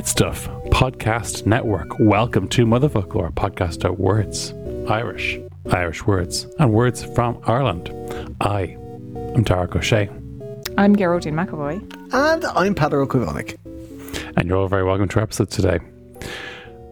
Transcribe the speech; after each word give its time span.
From 0.00 0.06
the 0.06 0.08
Head 0.08 0.08
Stuff 0.08 0.48
Podcast 0.70 1.44
Network, 1.44 1.98
welcome 1.98 2.48
to 2.48 2.64
Motherfoclóir 2.64 3.34
Podcast 3.34 3.84
of 3.84 3.98
Words, 3.98 4.54
Irish, 4.88 5.38
Irish 5.72 6.06
words, 6.06 6.46
and 6.58 6.72
words 6.72 7.04
from 7.04 7.38
Ireland. 7.44 7.90
I 8.40 8.78
am 9.34 9.44
Darach 9.44 9.72
Ó 9.72 9.80
Séaghdha, 9.82 10.74
I'm 10.78 10.96
Geraldine 10.96 11.34
McAvoy. 11.34 11.82
And 12.14 12.44
I'm 12.46 12.74
Peadar 12.74 13.04
Ó 13.04 13.08
Caomhánaigh. 13.08 13.58
and 14.38 14.48
you're 14.48 14.56
all 14.56 14.68
very 14.68 14.84
welcome 14.84 15.06
to 15.08 15.16
our 15.16 15.24
episode 15.24 15.50
today. 15.50 15.80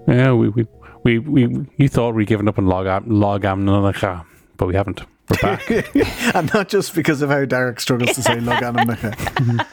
Yeah, 0.06 0.34
we 0.34 0.50
we 0.50 0.66
we, 1.02 1.18
we 1.18 1.66
you 1.78 1.88
thought 1.88 2.14
we'd 2.14 2.28
given 2.28 2.46
up 2.46 2.58
on 2.58 2.66
log 2.66 2.84
logainmneacha, 3.06 4.26
but 4.58 4.66
we 4.66 4.74
haven't. 4.74 5.00
We're 5.30 5.56
back. 5.56 5.70
and 6.34 6.52
not 6.52 6.68
just 6.68 6.94
because 6.94 7.22
of 7.22 7.30
how 7.30 7.46
Derek 7.46 7.80
struggles 7.80 8.14
to 8.16 8.22
say 8.22 8.36
logainmneacha. 8.36 9.64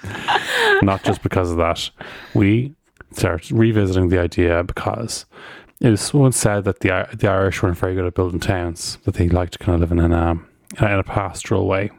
not 0.84 1.04
just 1.04 1.22
because 1.22 1.52
of 1.52 1.58
that. 1.58 1.90
We 2.34 2.74
start 3.16 3.50
revisiting 3.52 4.10
the 4.10 4.20
idea 4.20 4.64
because 4.64 5.26
it 5.82 5.90
was 5.90 6.14
once 6.14 6.38
said 6.38 6.64
that 6.64 6.80
the 6.80 7.08
the 7.14 7.28
Irish 7.28 7.62
weren't 7.62 7.78
very 7.78 7.96
good 7.96 8.06
at 8.06 8.16
building 8.16 8.40
towns, 8.40 8.98
that 9.04 9.16
they 9.16 9.30
liked 9.30 9.54
to 9.54 9.60
kind 9.60 9.76
of 9.76 9.82
live 9.82 9.92
in 9.92 10.00
an, 10.00 10.14
um, 10.14 10.48
in 10.80 10.86
a 10.86 11.04
pastoral 11.04 11.68
way, 11.68 11.92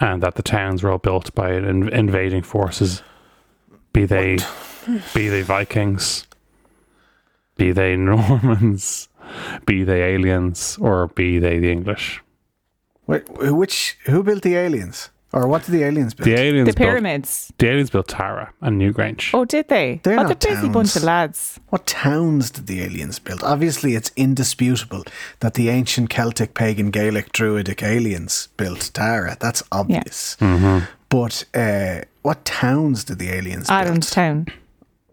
and 0.00 0.22
that 0.22 0.34
the 0.34 0.42
towns 0.42 0.82
were 0.82 0.90
all 0.90 0.98
built 0.98 1.34
by 1.34 1.54
in- 1.54 1.88
invading 1.88 2.42
forces, 2.42 3.02
be 3.92 4.04
they 4.04 4.38
be 5.14 5.28
they 5.28 5.42
Vikings, 5.42 6.26
be 7.56 7.72
they 7.72 7.96
Normans, 7.96 9.08
be 9.66 9.84
they 9.84 10.02
aliens, 10.14 10.76
or 10.80 11.08
be 11.08 11.38
they 11.38 11.58
the 11.58 11.70
English. 11.70 12.22
Wait, 13.06 13.22
which 13.30 13.98
who 14.06 14.22
built 14.22 14.42
the 14.42 14.56
aliens? 14.56 15.10
Or 15.36 15.46
what 15.46 15.64
did 15.64 15.72
the 15.72 15.82
aliens 15.82 16.14
build? 16.14 16.26
The 16.26 16.34
aliens 16.40 16.66
The 16.68 16.72
built 16.74 16.88
pyramids. 16.88 17.52
the 17.58 17.68
aliens 17.68 17.90
built 17.90 18.08
Tara 18.08 18.52
and 18.62 18.80
Newgrange. 18.80 19.30
Oh, 19.34 19.44
did 19.44 19.68
they? 19.68 20.00
They're 20.02 20.18
oh, 20.18 20.22
not 20.22 20.40
they're 20.40 20.54
busy 20.54 20.68
bunch 20.68 20.88
towns. 20.94 20.96
of 20.96 21.02
lads. 21.02 21.60
What 21.68 21.86
towns 21.86 22.50
did 22.50 22.66
the 22.66 22.80
aliens 22.82 23.18
build? 23.18 23.42
Obviously, 23.44 23.94
it's 23.94 24.10
indisputable 24.16 25.04
that 25.40 25.52
the 25.52 25.68
ancient 25.68 26.08
Celtic, 26.08 26.54
pagan, 26.54 26.90
Gaelic, 26.90 27.32
Druidic 27.32 27.82
aliens 27.82 28.48
built 28.56 28.90
Tara. 28.94 29.36
That's 29.38 29.62
obvious. 29.70 30.36
But 31.08 31.44
uh, 31.54 32.00
what 32.22 32.44
towns 32.46 33.04
did 33.04 33.18
the 33.18 33.28
aliens 33.30 33.68
build? 33.68 33.80
Adamstown. 33.86 34.50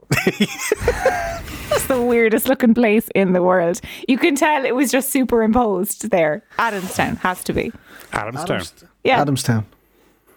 That's 1.70 1.88
the 1.88 2.02
weirdest 2.02 2.48
looking 2.48 2.74
place 2.74 3.10
in 3.16 3.34
the 3.34 3.42
world. 3.42 3.82
You 4.08 4.18
can 4.18 4.36
tell 4.36 4.64
it 4.66 4.76
was 4.76 4.92
just 4.92 5.10
superimposed 5.10 6.10
there. 6.12 6.44
Adamstown 6.58 7.18
has 7.18 7.44
to 7.46 7.54
be. 7.54 7.72
Adamstown. 8.12 8.50
Adams- 8.50 8.84
Yeah. 9.04 9.24
Adamstown. 9.26 9.66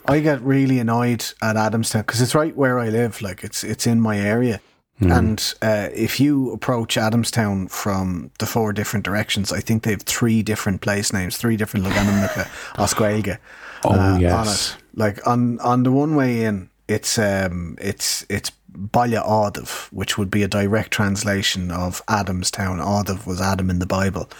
I 0.08 0.20
get 0.20 0.40
really 0.42 0.78
annoyed 0.78 1.24
at 1.42 1.56
Adamstown 1.56 2.00
because 2.00 2.20
it's 2.20 2.34
right 2.34 2.56
where 2.56 2.78
I 2.78 2.88
live. 2.88 3.20
Like 3.22 3.44
it's 3.44 3.64
it's 3.64 3.86
in 3.86 4.00
my 4.00 4.18
area. 4.18 4.60
And 4.98 5.54
uh, 5.60 5.88
if 5.92 6.18
you 6.20 6.52
approach 6.52 6.96
Adamstown 6.96 7.70
from 7.70 8.30
the 8.38 8.46
four 8.46 8.72
different 8.72 9.04
directions, 9.04 9.52
I 9.52 9.60
think 9.60 9.82
they 9.82 9.90
have 9.90 10.02
three 10.02 10.42
different 10.42 10.80
place 10.80 11.12
names, 11.12 11.36
three 11.36 11.58
different 11.58 11.84
logainmneacha 11.84 12.48
as 12.82 12.94
Gaeilge. 12.94 13.36
Oh, 13.84 13.90
on 13.90 14.20
yes. 14.20 14.74
it. 14.74 14.82
Like 14.94 15.26
on 15.26 15.60
on 15.60 15.82
the 15.82 15.92
one 15.92 16.16
way 16.16 16.44
in, 16.44 16.70
it's 16.88 17.18
um 17.18 17.76
it's 17.78 18.24
it's 18.30 18.50
Balla 18.70 19.22
Audiv, 19.22 19.92
which 19.92 20.16
would 20.16 20.30
be 20.30 20.42
a 20.42 20.48
direct 20.48 20.92
translation 20.92 21.70
of 21.70 22.04
Adamstown. 22.06 22.78
Audiv 22.80 23.26
was 23.26 23.40
Adam 23.40 23.70
in 23.70 23.78
the 23.78 23.86
Bible. 23.86 24.30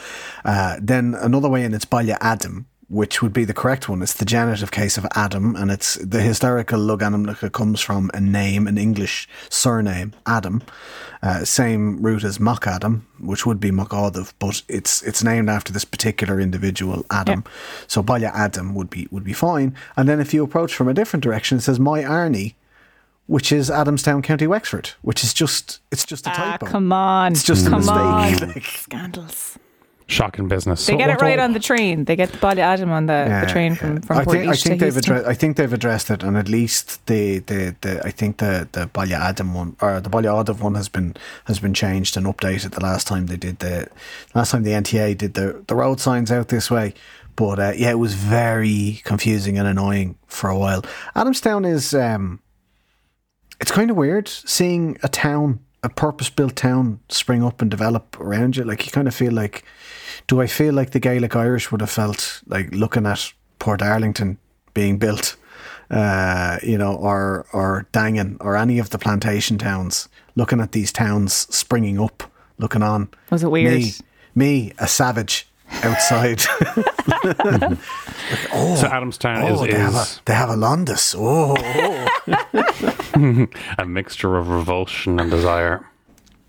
Uh, 0.44 0.76
then 0.80 1.14
another 1.14 1.48
way 1.48 1.64
in, 1.64 1.74
it's 1.74 1.86
Balla 1.86 2.16
Adam, 2.20 2.66
which 2.88 3.20
would 3.20 3.32
be 3.32 3.44
the 3.44 3.52
correct 3.54 3.88
one. 3.88 4.00
It's 4.00 4.14
the 4.14 4.24
genitive 4.24 4.70
case 4.70 4.96
of 4.96 5.06
Adam, 5.16 5.56
and 5.56 5.70
it's 5.70 5.96
the 5.96 6.20
historical 6.20 6.78
Loganamnuka 6.78 7.50
comes 7.52 7.80
from 7.80 8.10
a 8.14 8.20
name, 8.20 8.66
an 8.68 8.78
English 8.78 9.28
surname, 9.48 10.12
Adam. 10.24 10.62
Uh, 11.22 11.44
same 11.44 12.00
root 12.00 12.22
as 12.22 12.38
Mock 12.38 12.66
Adam, 12.66 13.04
which 13.18 13.44
would 13.44 13.58
be 13.58 13.70
Mock 13.72 13.90
but 14.38 14.62
it's 14.68 15.02
it's 15.02 15.24
named 15.24 15.48
after 15.50 15.72
this 15.72 15.84
particular 15.84 16.38
individual, 16.40 17.04
Adam. 17.10 17.42
So 17.88 18.02
Balla 18.02 18.30
Adam 18.32 18.74
would 18.74 18.90
be 18.90 19.08
would 19.10 19.24
be 19.24 19.32
fine. 19.32 19.74
And 19.96 20.08
then 20.08 20.20
if 20.20 20.32
you 20.32 20.44
approach 20.44 20.74
from 20.74 20.86
a 20.88 20.94
different 20.94 21.24
direction, 21.24 21.58
it 21.58 21.62
says 21.62 21.80
My 21.80 22.02
Arnie, 22.02 22.54
which 23.26 23.50
is 23.50 23.68
Adamstown, 23.68 24.22
County 24.22 24.46
Wexford, 24.46 24.90
which 25.02 25.24
is 25.24 25.34
just 25.34 25.80
it's 25.90 26.04
just 26.06 26.26
a 26.26 26.30
Ah, 26.30 26.34
typo. 26.34 26.66
come 26.66 26.92
on. 26.92 27.32
It's 27.32 27.42
just 27.42 27.66
a 27.66 27.70
mistake. 27.70 27.96
on. 27.96 28.38
Like- 28.54 28.64
Scandals. 28.64 29.58
Shocking 30.08 30.46
business. 30.46 30.86
They 30.86 30.92
So 30.92 30.98
get 30.98 31.10
it 31.10 31.20
right 31.20 31.36
all- 31.38 31.46
on 31.46 31.52
the 31.52 31.58
train. 31.58 32.04
They 32.04 32.14
get 32.14 32.30
the 32.30 32.38
body 32.38 32.60
Adam 32.60 32.92
on 32.92 33.06
the, 33.06 33.42
the 33.44 33.50
train 33.50 33.74
from, 33.74 34.00
from 34.02 34.18
I 34.18 34.24
Port 34.24 34.36
think 34.36 34.48
I 34.52 34.54
think 34.54 34.78
to 34.78 34.84
they've 34.84 34.94
Heuston. 34.94 34.98
addressed. 34.98 35.26
I 35.26 35.34
think 35.34 35.56
they've 35.56 35.72
addressed 35.72 36.10
it, 36.10 36.22
and 36.22 36.36
at 36.36 36.48
least 36.48 37.04
the 37.06 37.40
the, 37.40 37.74
the 37.80 38.00
I 38.04 38.12
think 38.12 38.36
the 38.36 38.68
the 38.70 38.86
Balla 38.86 39.14
Adam 39.16 39.52
one 39.52 39.76
or 39.80 40.00
the 40.00 40.08
Balla 40.08 40.44
Audiv 40.44 40.60
one 40.60 40.76
has 40.76 40.88
been 40.88 41.16
has 41.46 41.58
been 41.58 41.74
changed 41.74 42.16
and 42.16 42.24
updated. 42.26 42.70
The 42.70 42.82
last 42.82 43.08
time 43.08 43.26
they 43.26 43.36
did 43.36 43.58
the 43.58 43.88
last 44.32 44.52
time 44.52 44.62
the 44.62 44.70
NTA 44.70 45.18
did 45.18 45.34
the 45.34 45.64
the 45.66 45.74
road 45.74 45.98
signs 46.00 46.30
out 46.30 46.48
this 46.48 46.70
way. 46.70 46.94
But 47.34 47.58
uh, 47.58 47.72
yeah, 47.76 47.90
it 47.90 47.98
was 47.98 48.14
very 48.14 49.00
confusing 49.04 49.58
and 49.58 49.66
annoying 49.66 50.16
for 50.28 50.48
a 50.48 50.56
while. 50.58 50.82
Adamstown 51.16 51.66
is 51.66 51.92
um, 51.94 52.40
it's 53.60 53.72
kind 53.72 53.90
of 53.90 53.96
weird 53.96 54.28
seeing 54.28 54.98
a 55.02 55.08
town, 55.08 55.58
a 55.86 55.88
purpose-built 55.88 56.56
town, 56.56 57.00
spring 57.08 57.42
up 57.42 57.62
and 57.62 57.70
develop 57.70 58.20
around 58.20 58.56
you. 58.56 58.64
Like 58.64 58.84
you 58.84 58.92
kind 58.92 59.08
of 59.08 59.14
feel 59.14 59.32
like, 59.32 59.64
do 60.26 60.42
I 60.42 60.46
feel 60.46 60.74
like 60.74 60.90
the 60.90 61.00
Gaelic 61.00 61.34
Irish 61.34 61.70
would 61.70 61.80
have 61.80 61.90
felt 61.90 62.42
like 62.46 62.74
looking 62.74 63.06
at 63.06 63.32
Portarlington 63.60 64.36
being 64.74 64.98
built, 64.98 65.36
uh, 65.90 66.58
you 66.62 66.76
know, 66.76 66.94
or 66.94 67.46
or 67.52 67.86
Dangan 67.92 68.36
or 68.40 68.56
any 68.56 68.78
of 68.78 68.90
the 68.90 68.98
plantation 68.98 69.58
towns, 69.58 70.08
looking 70.34 70.60
at 70.60 70.72
these 70.72 70.92
towns 70.92 71.32
springing 71.54 72.00
up, 72.00 72.24
looking 72.58 72.82
on. 72.82 73.08
Was 73.30 73.44
it 73.44 73.50
weird? 73.50 73.74
Me, 73.74 73.92
me, 74.34 74.72
a 74.78 74.88
savage 74.88 75.46
outside. 75.82 76.42
So 78.26 78.88
Adamstown 78.88 79.42
oh, 79.42 79.64
is, 79.64 79.70
they 79.70 79.78
have 79.78 79.94
a 79.94 80.06
they 80.24 80.34
have 80.34 80.50
a 80.50 80.54
Londis. 80.54 81.14
Oh, 81.16 81.54
oh. 81.56 82.92
a 83.78 83.86
mixture 83.86 84.36
of 84.36 84.48
revulsion 84.48 85.18
and 85.20 85.30
desire. 85.30 85.86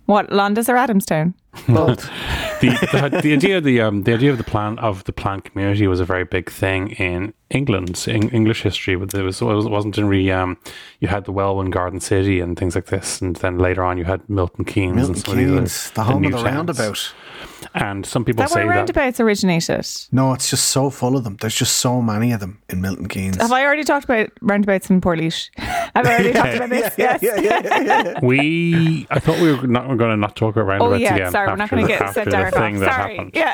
What, 0.06 0.30
Londis 0.30 0.70
or 0.70 0.76
Adamstown? 0.76 1.34
Both. 1.68 2.04
the, 2.62 2.70
the, 2.94 3.20
the 3.22 3.34
idea 3.34 3.58
of 3.58 3.66
the 3.66 3.82
um, 3.82 4.04
the 4.04 4.14
idea 4.14 4.32
of 4.32 4.38
the 4.38 4.44
plan 4.44 4.80
of 4.80 5.04
the 5.04 5.12
planned 5.12 5.44
community 5.44 5.86
was 5.88 6.00
a 6.00 6.06
very 6.06 6.24
big 6.24 6.50
thing 6.50 6.92
in 6.92 7.34
England, 7.50 8.06
in 8.08 8.30
English 8.30 8.62
history. 8.62 8.96
But 8.96 9.10
there 9.10 9.26
was 9.26 9.42
it 9.42 9.46
wasn't 9.46 9.98
really 9.98 10.32
um, 10.32 10.58
you 11.02 11.10
had 11.10 11.26
the 11.26 11.34
Welwyn 11.34 11.72
Garden 11.72 12.00
City 12.00 12.40
and 12.40 12.58
things 12.58 12.74
like 12.76 12.86
this, 12.86 13.20
and 13.22 13.36
then 13.38 13.58
later 13.58 13.84
on 13.84 13.98
you 13.98 14.06
had 14.06 14.30
Milton 14.30 14.64
Keynes 14.64 14.96
Milton 14.96 15.14
and 15.14 15.22
some 15.26 15.34
of 15.34 15.40
these 15.40 15.92
other- 15.92 15.94
the 15.96 16.04
home 16.04 16.22
new 16.22 16.28
of 16.30 16.34
the 16.36 16.38
towns. 16.44 16.56
roundabout. 16.56 17.14
And 17.74 18.06
some 18.06 18.26
people 18.26 18.44
that 18.44 18.50
say 18.50 18.66
where 18.66 18.74
that 18.74 18.80
roundabouts 18.80 19.20
originated? 19.20 19.88
No, 20.12 20.34
it's 20.34 20.50
just 20.50 20.68
so 20.68 20.90
full 20.90 21.16
of 21.16 21.24
them. 21.24 21.38
There's 21.40 21.56
just 21.56 21.78
so 21.78 22.02
many 22.02 22.32
of 22.32 22.40
them 22.40 22.62
in 22.70 22.82
Milton 22.82 23.08
Keynes. 23.08 23.38
Have 23.38 23.52
I 23.52 23.64
already 23.66 23.84
talked 23.84 24.06
about 24.06 24.30
roundabouts 24.42 24.90
in 24.90 25.02
Portlaoise? 25.02 25.50
Have 25.58 26.06
I 26.06 26.14
already 26.14 26.34
talked 26.34 26.56
about 26.56 26.70
this? 26.70 26.94
yeah, 26.98 27.18
yes. 27.22 27.42
yeah, 27.42 27.42
yeah, 27.42 27.62
yeah, 27.64 28.04
yeah. 28.04 28.20
we. 28.24 29.08
I 29.10 29.20
thought 29.20 29.40
we 29.40 29.54
were 29.54 29.68
not 29.68 29.88
going 29.88 30.12
to 30.12 30.18
not 30.18 30.36
talk 30.36 30.56
about 30.56 30.68
roundabouts 30.68 30.94
Oh 30.94 30.98
yeah, 30.98 31.16
again. 31.16 31.32
sorry, 31.32 31.48
we're 31.48 31.56
not 31.56 31.70
going 31.70 31.84
to 31.84 31.88
get 31.88 32.02
after 32.02 32.14
set 32.14 32.26
the 32.26 32.32
Derek 32.32 32.56
off. 32.56 32.78
Sorry. 32.78 33.16
happened. 33.16 33.32
Yeah. 33.34 33.54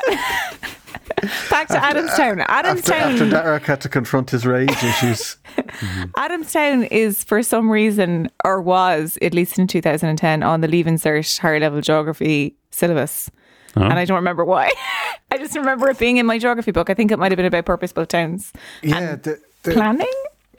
Back 1.50 1.68
to 1.68 1.74
Adamstown. 1.74 2.44
After, 2.46 2.68
uh, 2.68 2.74
after 2.74 2.92
Adamstown. 2.92 3.30
Derek 3.30 3.64
had 3.64 3.80
to 3.82 3.88
confront 3.88 4.30
his 4.30 4.46
rage 4.46 4.70
issues. 4.70 5.36
Mm-hmm. 5.56 6.02
Adamstown 6.12 6.88
is 6.90 7.24
for 7.24 7.42
some 7.42 7.70
reason, 7.70 8.30
or 8.44 8.60
was 8.60 9.18
at 9.22 9.34
least 9.34 9.58
in 9.58 9.66
2010, 9.66 10.42
on 10.42 10.60
the 10.60 10.68
Leaving 10.68 10.96
Cert 10.96 11.38
higher 11.38 11.60
level 11.60 11.80
geography 11.80 12.56
syllabus. 12.70 13.30
And 13.76 13.94
I 13.98 14.04
don't 14.04 14.16
remember 14.16 14.44
why. 14.44 14.70
I 15.30 15.38
just 15.38 15.56
remember 15.56 15.88
it 15.88 15.98
being 15.98 16.18
in 16.18 16.26
my 16.26 16.38
geography 16.38 16.70
book. 16.70 16.90
I 16.90 16.94
think 16.94 17.10
it 17.10 17.18
might 17.18 17.32
have 17.32 17.36
been 17.36 17.46
about 17.46 17.64
purpose 17.64 17.92
built 17.92 18.08
towns. 18.08 18.52
Yeah, 18.82 19.16
the, 19.16 19.40
the, 19.64 19.72
Planning? 19.72 20.06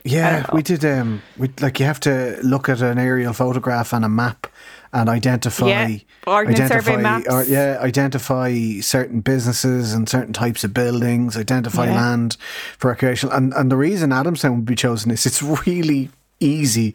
yeah, 0.03 0.45
we 0.53 0.61
did. 0.61 0.83
Um, 0.83 1.21
we 1.37 1.49
like 1.61 1.79
you 1.79 1.85
have 1.85 1.99
to 2.01 2.37
look 2.43 2.67
at 2.69 2.81
an 2.81 2.97
aerial 2.97 3.33
photograph 3.33 3.93
and 3.93 4.03
a 4.03 4.09
map 4.09 4.47
and 4.91 5.09
identify. 5.09 5.67
Yeah, 5.67 5.97
maps. 7.01 7.27
Or, 7.29 7.43
yeah, 7.43 7.77
identify 7.81 8.79
certain 8.81 9.21
businesses 9.21 9.93
and 9.93 10.07
certain 10.09 10.33
types 10.33 10.63
of 10.63 10.73
buildings. 10.73 11.37
Identify 11.37 11.85
Yeah. 11.87 11.95
land 11.95 12.37
for 12.77 12.89
recreational. 12.89 13.35
And 13.35 13.53
and 13.53 13.71
the 13.71 13.77
reason 13.77 14.09
Adamstown 14.11 14.55
would 14.55 14.65
be 14.65 14.75
chosen 14.75 15.11
is 15.11 15.25
it's 15.25 15.41
really 15.67 16.09
easy 16.39 16.93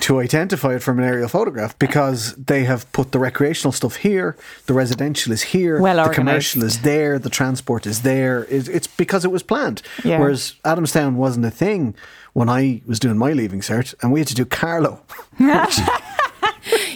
to 0.00 0.20
identify 0.20 0.74
it 0.74 0.82
from 0.82 0.98
an 0.98 1.04
aerial 1.04 1.28
photograph 1.28 1.78
because 1.78 2.34
they 2.34 2.64
have 2.64 2.90
put 2.92 3.12
the 3.12 3.18
recreational 3.18 3.72
stuff 3.72 3.96
here, 3.96 4.36
the 4.66 4.74
residential 4.74 5.32
is 5.32 5.42
here, 5.42 5.80
Well 5.80 6.06
the 6.06 6.14
commercial 6.14 6.62
is 6.62 6.82
there, 6.82 7.18
the 7.18 7.30
transport 7.30 7.86
is 7.86 8.02
there. 8.02 8.44
It, 8.44 8.68
it's 8.68 8.86
because 8.86 9.24
it 9.24 9.30
was 9.30 9.42
planned. 9.42 9.82
Yeah. 10.04 10.18
Whereas 10.18 10.54
Adamstown 10.64 11.14
wasn't 11.14 11.46
a 11.46 11.50
thing 11.50 11.94
when 12.34 12.48
I 12.48 12.82
was 12.86 12.98
doing 12.98 13.18
my 13.18 13.32
leaving 13.32 13.60
cert, 13.60 13.94
and 14.02 14.12
we 14.12 14.20
had 14.20 14.28
to 14.28 14.34
do 14.34 14.44
Carlow. 14.44 15.02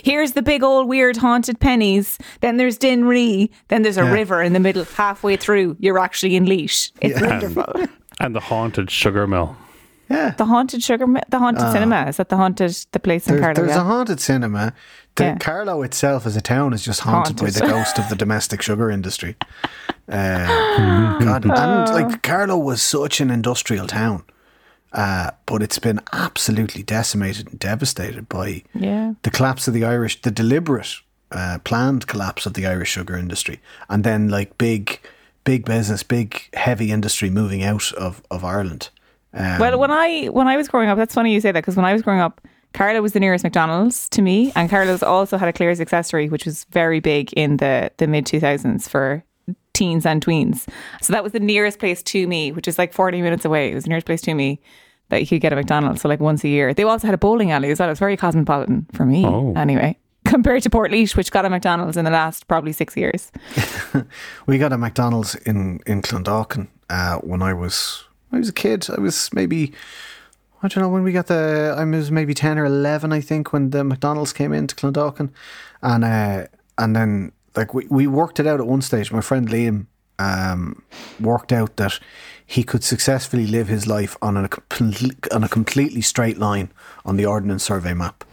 Here's 0.03 0.33
the 0.33 0.43
big 0.43 0.63
old 0.63 0.89
weird 0.89 1.17
haunted 1.17 1.59
pennies. 1.59 2.19
Then 2.41 2.57
there's 2.57 2.79
Dinree. 2.79 3.51
Then 3.69 3.83
there's 3.83 3.99
a 3.99 4.03
Yeah. 4.05 4.13
river 4.13 4.41
in 4.43 4.53
the 4.53 4.61
middle. 4.61 4.85
Halfway 4.85 5.37
through, 5.37 5.77
you're 5.81 5.99
actually 5.99 6.37
in 6.37 6.47
Laois. 6.47 6.93
It's 7.01 7.21
wonderful. 7.21 7.87
And 8.19 8.35
the 8.35 8.41
haunted 8.41 8.91
sugar 8.91 9.27
mill. 9.27 9.59
Yeah. 10.09 10.31
The 10.37 10.45
haunted 10.45 10.83
sugar, 10.83 11.07
mi- 11.07 11.21
the 11.29 11.39
haunted 11.39 11.73
cinema. 11.73 12.07
Is 12.09 12.17
that 12.19 12.29
the 12.29 12.37
haunted, 12.37 12.77
the 12.93 13.01
place 13.01 13.27
in 13.29 13.39
Carlow? 13.39 13.55
there's 13.55 13.69
yeah? 13.71 13.81
a 13.81 13.85
haunted 13.85 14.21
cinema. 14.21 14.73
The 15.17 15.25
Yeah. 15.25 15.39
Carlow 15.39 15.83
itself 15.83 16.27
as 16.27 16.37
a 16.37 16.41
town 16.41 16.73
is 16.75 16.85
just 16.85 17.01
haunted, 17.01 17.37
by 17.37 17.45
Haunted. 17.45 17.63
the 17.63 17.67
ghost 17.69 17.99
of 17.99 18.09
the 18.09 18.17
domestic 18.17 18.63
sugar 18.63 18.91
industry. 18.91 19.37
Uh, 20.09 21.19
God, 21.19 21.45
and 21.45 21.89
like 21.95 22.23
Carlow 22.23 22.57
was 22.57 22.81
such 22.81 23.21
an 23.21 23.29
industrial 23.29 23.89
town, 23.89 24.23
uh, 24.93 25.33
but 25.47 25.63
it's 25.63 25.81
been 25.81 26.01
absolutely 26.13 26.85
decimated 26.85 27.49
and 27.49 27.59
devastated 27.59 28.29
by 28.29 28.63
Yeah. 28.73 29.15
the 29.23 29.31
collapse 29.31 29.67
of 29.67 29.75
the 29.75 29.85
Irish, 29.85 30.21
the 30.23 30.31
deliberate, 30.31 30.95
uh, 31.33 31.59
planned 31.65 32.07
collapse 32.07 32.47
of 32.47 32.55
the 32.55 32.67
Irish 32.69 32.91
sugar 32.91 33.17
industry, 33.17 33.61
and 33.89 34.05
then 34.05 34.29
like 34.29 34.57
big, 34.59 35.01
big 35.43 35.65
business, 35.65 36.05
big 36.05 36.55
heavy 36.55 36.93
industry 36.93 37.29
moving 37.31 37.65
out 37.65 37.93
of 37.95 38.23
of 38.31 38.45
Ireland. 38.45 38.91
Um, 39.37 39.59
Well, 39.61 39.79
when 39.79 39.91
I 39.91 40.27
when 40.27 40.49
I 40.49 40.57
was 40.57 40.69
growing 40.69 40.89
up, 40.89 40.99
that's 40.99 41.15
funny 41.15 41.33
you 41.35 41.41
say 41.41 41.53
that 41.53 41.61
because 41.63 41.77
when 41.77 41.85
I 41.85 41.93
was 41.93 42.03
growing 42.03 42.21
up, 42.21 42.41
Carlow 42.73 43.01
was 43.03 43.13
the 43.13 43.21
nearest 43.21 43.45
McDonald's 43.45 44.09
to 44.11 44.23
me, 44.23 44.53
and 44.57 44.69
Carlow's 44.69 45.03
also 45.03 45.37
had 45.39 45.49
a 45.49 45.53
Claire's 45.53 45.81
accessory, 45.81 46.29
which 46.29 46.45
was 46.45 46.65
very 46.71 47.01
big 47.01 47.33
in 47.35 47.59
the 47.59 47.91
the 47.99 48.07
mid 48.07 48.27
two 48.27 48.41
thousands 48.41 48.89
for 48.89 49.23
teens 49.73 50.07
and 50.07 50.25
tweens. 50.25 50.67
So 51.03 51.13
that 51.13 51.23
was 51.23 51.33
the 51.33 51.41
nearest 51.41 51.79
place 51.79 52.03
to 52.05 52.27
me, 52.27 52.53
which 52.53 52.67
is 52.69 52.79
like 52.79 52.93
forty 52.93 53.23
minutes 53.23 53.45
away. 53.45 53.71
It 53.71 53.75
was 53.75 53.85
the 53.85 53.91
nearest 53.91 54.07
place 54.07 54.23
to 54.23 54.35
me 54.35 54.61
that 55.11 55.21
you 55.21 55.27
could 55.27 55.41
get 55.41 55.53
a 55.53 55.57
McDonald's. 55.57 56.01
So 56.01 56.09
like 56.09 56.19
once 56.21 56.43
a 56.45 56.49
year. 56.49 56.75
They 56.75 56.83
also 56.83 57.07
had 57.07 57.15
a 57.15 57.19
bowling 57.19 57.53
alley 57.53 57.71
as 57.71 57.79
well. 57.79 57.89
It 57.89 57.93
was 57.93 57.99
very 58.01 58.17
cosmopolitan 58.17 58.87
for 58.93 59.05
me, 59.07 59.25
Oh. 59.25 59.53
anyway. 59.57 59.97
Compared 60.25 60.65
to 60.65 60.71
Portlaoise, 60.71 61.15
which 61.15 61.31
got 61.31 61.45
a 61.45 61.49
McDonald's 61.51 61.97
in 61.97 62.05
the 62.05 62.11
last 62.11 62.49
probably 62.49 62.73
six 62.73 62.97
years. 62.97 63.31
We 64.47 64.59
got 64.59 64.73
a 64.73 64.79
McDonald's 64.79 65.35
in 65.47 65.81
in 65.87 66.03
Clondalkin 66.03 66.69
uh, 66.91 67.19
when 67.19 67.43
I 67.43 67.53
was 67.53 68.06
I 68.33 68.39
was 68.39 68.49
a 68.49 68.53
kid. 68.53 68.87
I 68.97 69.01
was 69.01 69.33
maybe 69.33 69.73
I 70.63 70.69
don't 70.69 70.83
know 70.83 70.89
when 70.89 71.03
we 71.03 71.13
got 71.13 71.27
the 71.27 71.75
I 71.77 71.85
was 71.85 72.11
maybe 72.11 72.35
ten 72.35 72.59
or 72.59 72.65
eleven 72.65 73.13
I 73.13 73.21
think 73.21 73.53
when 73.53 73.71
the 73.71 73.85
McDonald's 73.85 74.33
came 74.33 74.53
into 74.53 74.75
Clondalkin, 74.75 75.31
and 75.83 76.05
uh, 76.05 76.47
and 76.79 76.97
then 76.97 77.33
like 77.55 77.75
we, 77.75 77.87
we 77.89 78.07
worked 78.07 78.41
it 78.41 78.47
out 78.47 78.61
at 78.61 78.67
one 78.67 78.83
stage. 78.83 79.13
My 79.13 79.21
friend 79.21 79.49
Liam 79.49 79.87
um, 80.19 80.83
worked 81.21 81.53
out 81.53 81.77
that 81.77 81.99
he 82.45 82.63
could 82.63 82.85
successfully 82.85 83.47
live 83.47 83.69
his 83.69 83.87
life 83.87 84.17
on 84.23 84.37
a 84.37 84.49
on 85.33 85.45
a 85.45 85.49
completely 85.49 86.01
straight 86.01 86.39
line 86.39 86.71
on 87.05 87.17
the 87.17 87.27
Ordnance 87.27 87.65
Survey 87.65 87.95
map, 87.95 88.25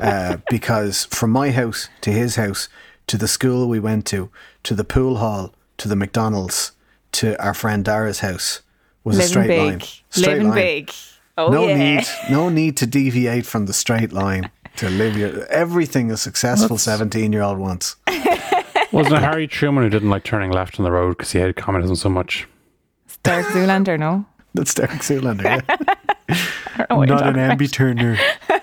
uh, 0.00 0.38
because 0.50 1.06
from 1.06 1.30
my 1.30 1.50
house 1.50 1.88
to 2.02 2.12
his 2.12 2.36
house 2.36 2.68
to 3.06 3.16
the 3.16 3.28
school 3.28 3.68
we 3.68 3.80
went 3.80 4.06
to 4.06 4.30
to 4.62 4.74
the 4.74 4.84
pool 4.84 5.16
hall 5.16 5.54
to 5.78 5.88
the 5.88 5.96
McDonald's 5.96 6.72
to 7.12 7.42
our 7.42 7.54
friend 7.54 7.84
Dara's 7.84 8.20
house 8.20 8.60
was 9.04 9.18
a 9.18 9.22
straight 9.22 9.46
big. 9.48 9.58
line. 9.68 9.80
Straight 10.10 10.26
Living 10.28 10.48
line. 10.48 10.54
big. 10.56 10.92
Oh, 11.36 11.48
no 11.50 11.66
yeah. 11.68 11.76
need, 11.76 12.04
no 12.30 12.48
need 12.60 12.76
to 12.78 12.86
deviate 12.86 13.46
from 13.46 13.66
the 13.66 13.72
straight 13.72 14.12
line 14.12 14.50
to 14.76 14.88
live 14.90 15.16
your 15.16 15.46
everything 15.46 16.10
a 16.10 16.16
successful 16.16 16.78
seventeen-year-old 16.78 17.58
wants. 17.58 17.96
Wasn't 18.92 19.14
it 19.14 19.22
Harry 19.22 19.46
Truman 19.46 19.84
who 19.84 19.90
didn't 19.90 20.10
like 20.10 20.24
turning 20.24 20.50
left 20.50 20.78
on 20.80 20.84
the 20.84 20.90
road 20.90 21.10
because 21.16 21.30
he 21.32 21.38
hated 21.38 21.56
communism 21.56 21.94
so 21.96 22.08
much? 22.08 22.46
Derek 23.22 23.46
Zoolander, 23.46 23.98
no? 23.98 24.24
That's 24.54 24.72
Derek 24.74 24.90
Zoolander. 25.00 25.42
Yeah. 25.44 25.60
I 26.78 26.86
don't 26.88 27.06
know 27.08 27.14
Not 27.16 27.26
an 27.28 27.34
talking 27.34 27.66
ambi 27.66 27.70
turner. 27.72 28.16
I 28.48 28.60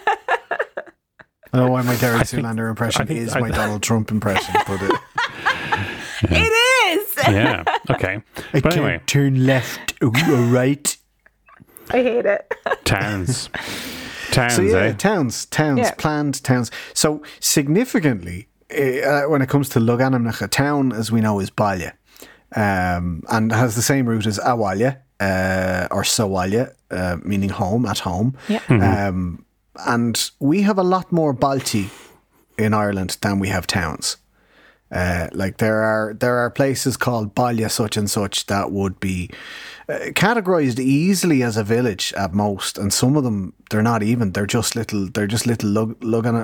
don't 1.59 1.67
know 1.67 1.71
why 1.71 1.81
my 1.83 1.95
Derek 1.97 2.23
Zoolander 2.23 2.69
impression 2.69 3.07
think- 3.07 3.19
is 3.19 3.35
I- 3.35 3.39
my 3.39 3.49
Donald 3.51 3.83
Trump 3.83 4.11
impression, 4.11 4.53
but 4.67 4.81
it, 4.81 4.91
It 6.23 6.31
is. 6.31 6.64
Yeah. 7.29 7.63
Okay. 7.89 8.21
I 8.53 8.59
But 8.61 8.73
anyway, 8.73 8.91
can't 8.97 9.07
turn 9.07 9.45
left 9.45 9.93
or 10.01 10.09
right. 10.09 10.97
I 11.89 12.01
hate 12.03 12.25
it. 12.25 12.53
towns. 12.85 13.49
Towns, 14.31 14.55
So 14.55 14.61
yeah, 14.63 14.77
eh? 14.77 14.93
towns, 14.93 15.45
towns, 15.45 15.79
Yeah. 15.79 15.91
planned 15.97 16.43
towns. 16.43 16.69
So 16.93 17.21
significantly, 17.39 18.47
uh, 18.71 19.21
when 19.29 19.41
it 19.41 19.47
comes 19.49 19.69
to 19.69 19.79
logainmneacha, 19.79 20.41
a 20.41 20.47
town, 20.47 20.91
as 20.91 21.11
we 21.11 21.21
know, 21.21 21.39
is 21.39 21.51
baile, 21.51 21.91
um, 22.55 23.21
and 23.29 23.51
has 23.51 23.75
the 23.75 23.81
same 23.81 24.07
root 24.09 24.25
as 24.25 24.39
abhaile 24.39 24.97
uh, 25.19 25.87
or 25.91 26.03
sa 26.03 26.25
bhaile, 26.27 26.73
uh, 26.91 27.17
meaning 27.23 27.49
home, 27.49 27.85
at 27.85 27.99
home. 27.99 28.35
Yeah. 28.49 28.61
Um, 29.07 29.45
and 29.85 30.31
we 30.39 30.63
have 30.63 30.79
a 30.79 30.83
lot 30.83 31.11
more 31.11 31.33
bailte 31.33 31.89
in 32.57 32.73
Ireland 32.73 33.17
than 33.21 33.39
we 33.39 33.49
have 33.49 33.67
towns. 33.67 34.17
Uh, 34.91 35.27
like 35.33 35.57
there 35.57 35.81
are 35.81 36.13
there 36.13 36.37
are 36.37 36.49
places 36.51 36.95
called 36.97 37.33
Baile 37.35 37.69
such 37.69 37.97
and 37.97 38.09
such 38.09 38.45
that 38.45 38.71
would 38.71 38.99
be 38.99 39.29
uh, 39.89 39.93
categorized 40.13 40.79
easily 40.79 41.41
as 41.43 41.57
a 41.57 41.63
village 41.63 42.13
at 42.15 42.33
most, 42.33 42.77
and 42.77 42.93
some 42.93 43.17
of 43.17 43.23
them 43.23 43.53
they're 43.71 43.81
not 43.81 44.03
even. 44.03 44.31
They're 44.31 44.45
just 44.45 44.75
little. 44.75 45.07
They're 45.07 45.27
just 45.27 45.47
little 45.47 45.69
lug 45.71 45.99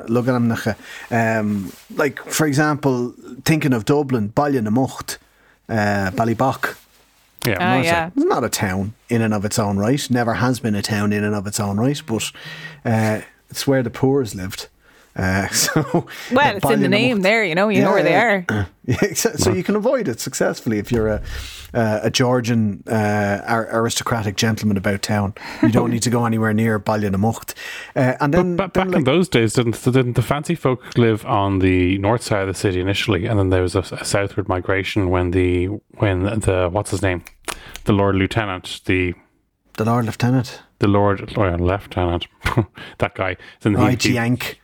logainmneacha. 0.07 0.75
Um, 1.11 1.71
like 1.95 2.19
for 2.25 2.47
example, 2.47 3.13
thinking 3.45 3.73
of 3.73 3.85
Dublin, 3.85 4.29
Baile 4.29 4.61
na 4.61 4.71
mBocht, 4.71 5.17
uh, 5.69 6.11
Ballybough. 6.11 6.77
Yeah. 7.45 7.53
Oh, 7.59 7.63
Not 7.75 7.79
a- 7.81 7.83
yeah. 7.83 8.07
It's 8.15 8.25
not 8.25 8.43
a 8.43 8.49
town 8.49 8.93
in 9.09 9.21
and 9.21 9.33
of 9.33 9.45
its 9.45 9.59
own 9.59 9.77
right. 9.77 10.09
Never 10.09 10.33
has 10.35 10.59
been 10.59 10.75
a 10.75 10.81
town 10.81 11.13
in 11.13 11.23
and 11.23 11.35
of 11.35 11.45
its 11.47 11.59
own 11.59 11.77
right, 11.79 12.01
but 12.05 12.31
uh, 12.85 13.21
it's 13.49 13.65
where 13.67 13.83
the 13.83 13.89
poor's 13.91 14.33
lived. 14.35 14.67
Uh, 15.15 15.47
so 15.51 16.07
Well, 16.31 16.55
it's 16.57 16.69
in 16.69 16.79
the 16.81 16.87
Baile 16.87 16.87
na 16.87 16.87
mBocht. 16.87 16.89
name 16.89 17.21
there, 17.21 17.43
you 17.43 17.53
know, 17.55 17.69
you 17.69 17.81
know 17.81 17.91
where 17.91 18.03
they 18.03 18.15
are. 18.15 18.45
Yeah, 18.83 19.13
so 19.13 19.53
you 19.53 19.63
can 19.63 19.75
avoid 19.75 20.07
it 20.07 20.19
successfully 20.19 20.79
if 20.79 20.91
you're 20.91 21.07
a 21.07 21.21
uh, 21.73 21.99
a 22.03 22.09
Georgian 22.09 22.83
uh, 22.87 23.39
ar- 23.47 23.69
aristocratic 23.71 24.35
gentleman 24.35 24.75
about 24.75 25.01
town. 25.03 25.33
You 25.61 25.69
don't 25.69 25.91
need 25.91 26.01
to 26.01 26.09
go 26.09 26.25
anywhere 26.25 26.51
near 26.53 26.79
Baile 26.79 27.09
na 27.09 27.17
mBocht. 27.17 27.53
Uh, 27.95 28.15
and 28.19 28.33
then, 28.33 28.55
But 28.57 28.73
then 28.73 28.89
back 28.89 28.97
in 28.97 29.03
those 29.05 29.29
days, 29.29 29.53
didn't, 29.53 29.81
didn't 29.83 30.13
the 30.13 30.21
fancy 30.23 30.55
folk 30.55 30.97
live 30.97 31.23
on 31.25 31.59
the 31.59 31.97
north 31.99 32.23
side 32.23 32.41
of 32.41 32.47
the 32.47 32.59
city 32.59 32.81
initially, 32.81 33.27
and 33.27 33.37
then 33.39 33.49
there 33.49 33.61
was 33.61 33.75
a, 33.75 33.83
a 34.01 34.03
southward 34.03 34.49
migration 34.49 35.09
when 35.09 35.31
the 35.31 35.67
when 35.99 36.23
the 36.23 36.67
what's 36.71 36.89
his 36.91 37.01
name, 37.01 37.21
the 37.85 37.93
Lord 37.93 38.15
Lieutenant, 38.15 38.81
the 38.85 39.13
the 39.77 39.85
Lord 39.85 40.05
Lieutenant, 40.05 40.59
the 40.79 40.87
Lord 40.87 41.33
oh, 41.37 41.55
Lieutenant, 41.55 42.27
that 42.97 43.13
guy. 43.15 43.37
Then 43.61 43.75
he- 43.75 43.81
Right, 43.81 44.03
he- 44.03 44.13
Yank. 44.15 44.57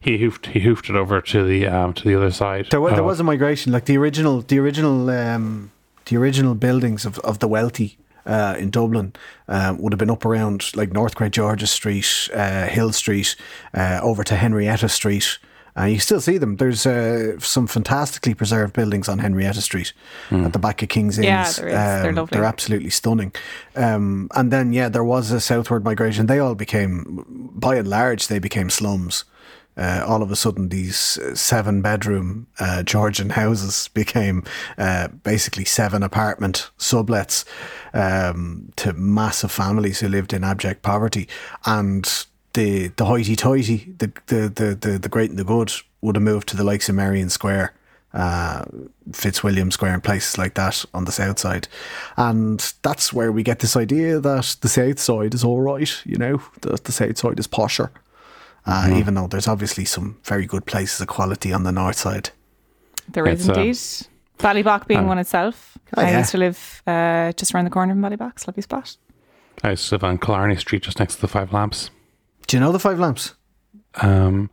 He 0.00 0.18
hoofed 0.18 0.46
he 0.46 0.60
hoofed 0.60 0.88
it 0.88 0.96
over 0.96 1.20
to 1.20 1.44
the 1.44 1.66
um 1.66 1.92
to 1.94 2.04
the 2.08 2.14
other 2.16 2.30
side. 2.30 2.66
There 2.70 2.80
was, 2.80 2.94
there 2.94 3.02
was 3.04 3.20
a 3.20 3.24
migration, 3.24 3.72
like 3.72 3.84
the 3.84 3.96
original, 3.98 4.40
the 4.42 4.58
original, 4.58 5.10
um, 5.10 5.70
the 6.06 6.16
original 6.16 6.54
buildings 6.54 7.04
of, 7.04 7.18
of 7.20 7.38
the 7.38 7.48
wealthy 7.48 7.98
uh, 8.26 8.56
in 8.58 8.70
Dublin 8.70 9.12
uh, 9.48 9.74
would 9.78 9.92
have 9.92 9.98
been 9.98 10.10
up 10.10 10.24
around 10.24 10.74
like 10.76 10.92
North 10.92 11.14
Great 11.14 11.32
George's 11.32 11.70
Street, 11.70 12.28
uh, 12.34 12.66
Hill 12.66 12.92
Street, 12.92 13.36
uh, 13.74 14.00
over 14.02 14.24
to 14.24 14.36
Henrietta 14.36 14.88
Street. 14.88 15.38
Uh, 15.78 15.84
you 15.84 16.00
still 16.00 16.20
see 16.20 16.36
them. 16.36 16.56
There's 16.56 16.84
uh, 16.84 17.38
some 17.38 17.66
fantastically 17.68 18.34
preserved 18.34 18.72
buildings 18.74 19.08
on 19.08 19.20
Henrietta 19.20 19.60
Street 19.60 19.92
at 20.30 20.52
the 20.52 20.58
back 20.58 20.82
of 20.82 20.88
King's 20.88 21.16
Inns. 21.16 21.26
Yeah, 21.26 21.44
there 21.52 21.68
is. 21.68 21.74
They're 22.02 22.08
Um, 22.10 22.14
lovely. 22.16 22.36
They're 22.36 22.44
absolutely 22.44 22.90
stunning. 22.90 23.32
Um, 23.76 24.28
and 24.34 24.50
then, 24.52 24.72
yeah, 24.72 24.88
there 24.88 25.04
was 25.04 25.30
a 25.30 25.40
southward 25.40 25.84
migration. 25.84 26.26
They 26.26 26.40
all 26.40 26.56
became, 26.56 27.24
by 27.54 27.76
and 27.76 27.86
large, 27.86 28.26
they 28.26 28.40
became 28.40 28.68
slums. 28.68 29.24
Uh, 29.76 30.04
all 30.06 30.22
of 30.22 30.30
a 30.30 30.36
sudden, 30.36 30.68
these 30.68 31.18
uh, 31.18 31.34
seven 31.34 31.80
bedroom 31.80 32.46
uh, 32.58 32.82
Georgian 32.82 33.30
houses 33.30 33.88
became 33.88 34.42
uh, 34.76 35.08
basically 35.08 35.64
seven 35.64 36.02
apartment 36.02 36.70
sublets 36.78 37.44
um, 37.94 38.72
to 38.76 38.92
massive 38.92 39.50
families 39.50 40.00
who 40.00 40.08
lived 40.08 40.32
in 40.32 40.44
abject 40.44 40.82
poverty. 40.82 41.28
And 41.64 42.26
the 42.52 42.88
the 42.88 43.04
hoity 43.04 43.36
toity, 43.36 43.94
the, 43.98 44.12
the, 44.26 44.48
the, 44.48 44.74
the, 44.74 44.98
the 44.98 45.08
great 45.08 45.30
and 45.30 45.38
the 45.38 45.44
good, 45.44 45.72
would 46.00 46.16
have 46.16 46.22
moved 46.22 46.48
to 46.48 46.56
the 46.56 46.64
likes 46.64 46.88
of 46.88 46.94
Merrion 46.96 47.30
Square 47.30 47.72
uh, 48.12 48.64
Fitzwilliam 49.12 49.70
Square 49.70 49.94
and 49.94 50.04
places 50.04 50.36
like 50.36 50.54
that 50.54 50.84
on 50.92 51.04
the 51.04 51.12
south 51.12 51.38
side. 51.38 51.68
And 52.16 52.72
that's 52.82 53.12
where 53.12 53.32
we 53.32 53.42
get 53.42 53.60
this 53.60 53.76
idea 53.76 54.20
that 54.20 54.56
the 54.60 54.68
south 54.68 54.98
side 54.98 55.34
is 55.34 55.44
all 55.44 55.60
right, 55.60 55.90
you 56.04 56.16
know, 56.16 56.42
the, 56.60 56.78
the 56.82 56.92
south 56.92 57.18
side 57.18 57.38
is 57.38 57.46
posher. 57.46 57.90
Uh, 58.66 58.94
Even 58.94 59.14
though 59.14 59.26
there's 59.26 59.48
obviously 59.48 59.84
some 59.84 60.18
very 60.24 60.46
good 60.46 60.66
places 60.66 61.00
of 61.00 61.08
quality 61.08 61.52
on 61.52 61.64
the 61.64 61.72
north 61.72 61.96
side. 61.96 62.30
There 63.08 63.26
is 63.26 63.48
It's, 63.48 63.56
uh, 63.56 63.60
indeed. 63.60 63.78
Ballybough 64.38 64.86
being 64.86 65.00
um, 65.00 65.06
one 65.06 65.18
itself. 65.18 65.76
Oh, 65.96 66.02
I 66.02 66.10
yeah. 66.10 66.18
used 66.18 66.30
to 66.32 66.38
live 66.38 66.82
uh, 66.86 67.32
just 67.32 67.54
around 67.54 67.64
the 67.64 67.70
corner 67.70 67.92
from 67.92 68.02
Ballybough, 68.02 68.32
it's 68.32 68.44
a 68.44 68.50
lovely 68.50 68.62
spot. 68.62 68.96
I 69.62 69.70
used 69.70 69.88
to 69.88 69.94
live 69.96 70.04
on 70.04 70.18
Killarney 70.18 70.56
Street, 70.56 70.82
just 70.82 70.98
next 70.98 71.16
to 71.16 71.20
the 71.20 71.28
Five 71.28 71.52
Lamps. 71.52 71.90
Do 72.46 72.56
you 72.56 72.60
know 72.60 72.72
the 72.72 72.78
Five 72.78 72.98
Lamps? 72.98 73.34
Um, 73.96 74.50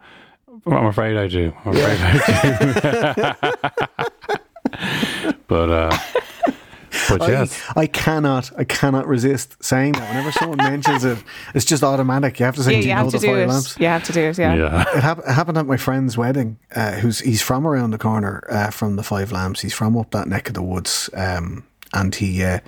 well, 0.65 0.79
I'm 0.79 0.85
afraid 0.87 1.15
I 1.17 1.27
do. 1.27 1.53
I'm 1.63 1.75
afraid 1.75 1.99
I 2.01 3.35
do. 4.01 5.33
but 5.47 5.69
uh, 5.69 5.97
but 7.09 7.21
yes, 7.29 7.61
I, 7.75 7.81
I 7.81 7.87
cannot, 7.87 8.51
I 8.57 8.63
cannot 8.63 9.07
resist 9.07 9.63
saying 9.63 9.93
that. 9.93 10.07
Whenever 10.09 10.31
someone 10.31 10.57
mentions 10.57 11.03
it, 11.05 11.17
it's 11.53 11.65
just 11.65 11.83
automatic. 11.83 12.39
You 12.39 12.45
have 12.45 12.55
to 12.55 12.63
say, 12.63 12.75
Yeah, 12.75 12.81
"Do 12.81 12.83
you 12.83 12.89
you 12.89 12.95
know 12.95 13.01
have 13.03 13.11
to 13.11 13.17
the 13.19 13.27
do 13.27 13.33
Five 13.33 13.37
it. 13.37 13.47
Lamps?" 13.47 13.79
You 13.79 13.87
have 13.87 14.03
to 14.05 14.13
do 14.13 14.21
it, 14.21 14.37
yeah. 14.37 14.55
yeah. 14.55 14.81
It, 14.97 15.01
hap- 15.03 15.19
it 15.19 15.31
happened 15.31 15.57
at 15.57 15.65
my 15.65 15.77
friend's 15.77 16.17
wedding. 16.17 16.57
Uh, 16.75 16.93
who's 16.93 17.19
he's 17.19 17.41
from 17.41 17.65
around 17.67 17.91
the 17.91 17.97
corner 17.97 18.43
uh, 18.49 18.69
from 18.71 18.95
the 18.95 19.03
Five 19.03 19.31
Lamps. 19.31 19.61
He's 19.61 19.73
from 19.73 19.97
up 19.97 20.11
that 20.11 20.27
neck 20.27 20.47
of 20.49 20.53
the 20.53 20.63
woods, 20.63 21.09
um, 21.13 21.63
and 21.93 22.13
he 22.15 22.43
uh, 22.43 22.59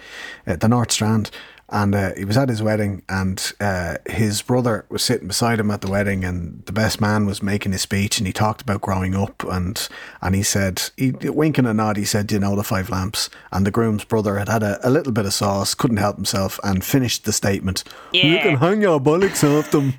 at 0.45 0.61
the 0.61 0.67
North 0.67 0.91
Strand. 0.91 1.31
And 1.71 1.93
uh, 1.93 2.15
he 2.15 2.25
was 2.25 2.35
at 2.35 2.49
his 2.49 2.63
wedding, 2.63 3.03
and 3.07 3.53
uh, 3.59 3.97
his 4.07 4.41
brother 4.41 4.85
was 4.89 5.03
sitting 5.03 5.27
beside 5.27 5.59
him 5.59 5.69
at 5.69 5.81
the 5.81 5.89
wedding, 5.89 6.25
and 6.25 6.63
the 6.65 6.71
best 6.71 6.99
man 6.99 7.27
was 7.27 7.43
making 7.43 7.73
his 7.73 7.83
speech, 7.83 8.17
and 8.17 8.25
he 8.25 8.33
talked 8.33 8.61
about 8.61 8.81
growing 8.81 9.15
up, 9.15 9.43
and 9.43 9.87
and 10.21 10.33
he 10.33 10.41
said, 10.41 10.89
he, 10.97 11.11
winking 11.11 11.67
a 11.67 11.73
nod, 11.73 11.97
he 11.97 12.05
said, 12.05 12.27
"Do 12.27 12.35
you 12.35 12.39
know 12.39 12.55
the 12.55 12.63
Five 12.63 12.89
Lamps?" 12.89 13.29
And 13.51 13.67
the 13.67 13.71
groom's 13.71 14.03
brother 14.03 14.39
had 14.39 14.49
had 14.49 14.63
a, 14.63 14.79
a 14.87 14.89
little 14.89 15.13
bit 15.13 15.25
of 15.25 15.33
sauce, 15.33 15.75
couldn't 15.75 15.97
help 15.97 16.15
himself, 16.15 16.59
and 16.63 16.83
finished 16.83 17.25
the 17.25 17.33
statement, 17.33 17.83
"You 18.13 18.39
can 18.39 18.57
hang 18.57 18.81
your 18.81 18.99
bollocks 18.99 19.43
off 19.43 19.69
them." 19.71 19.93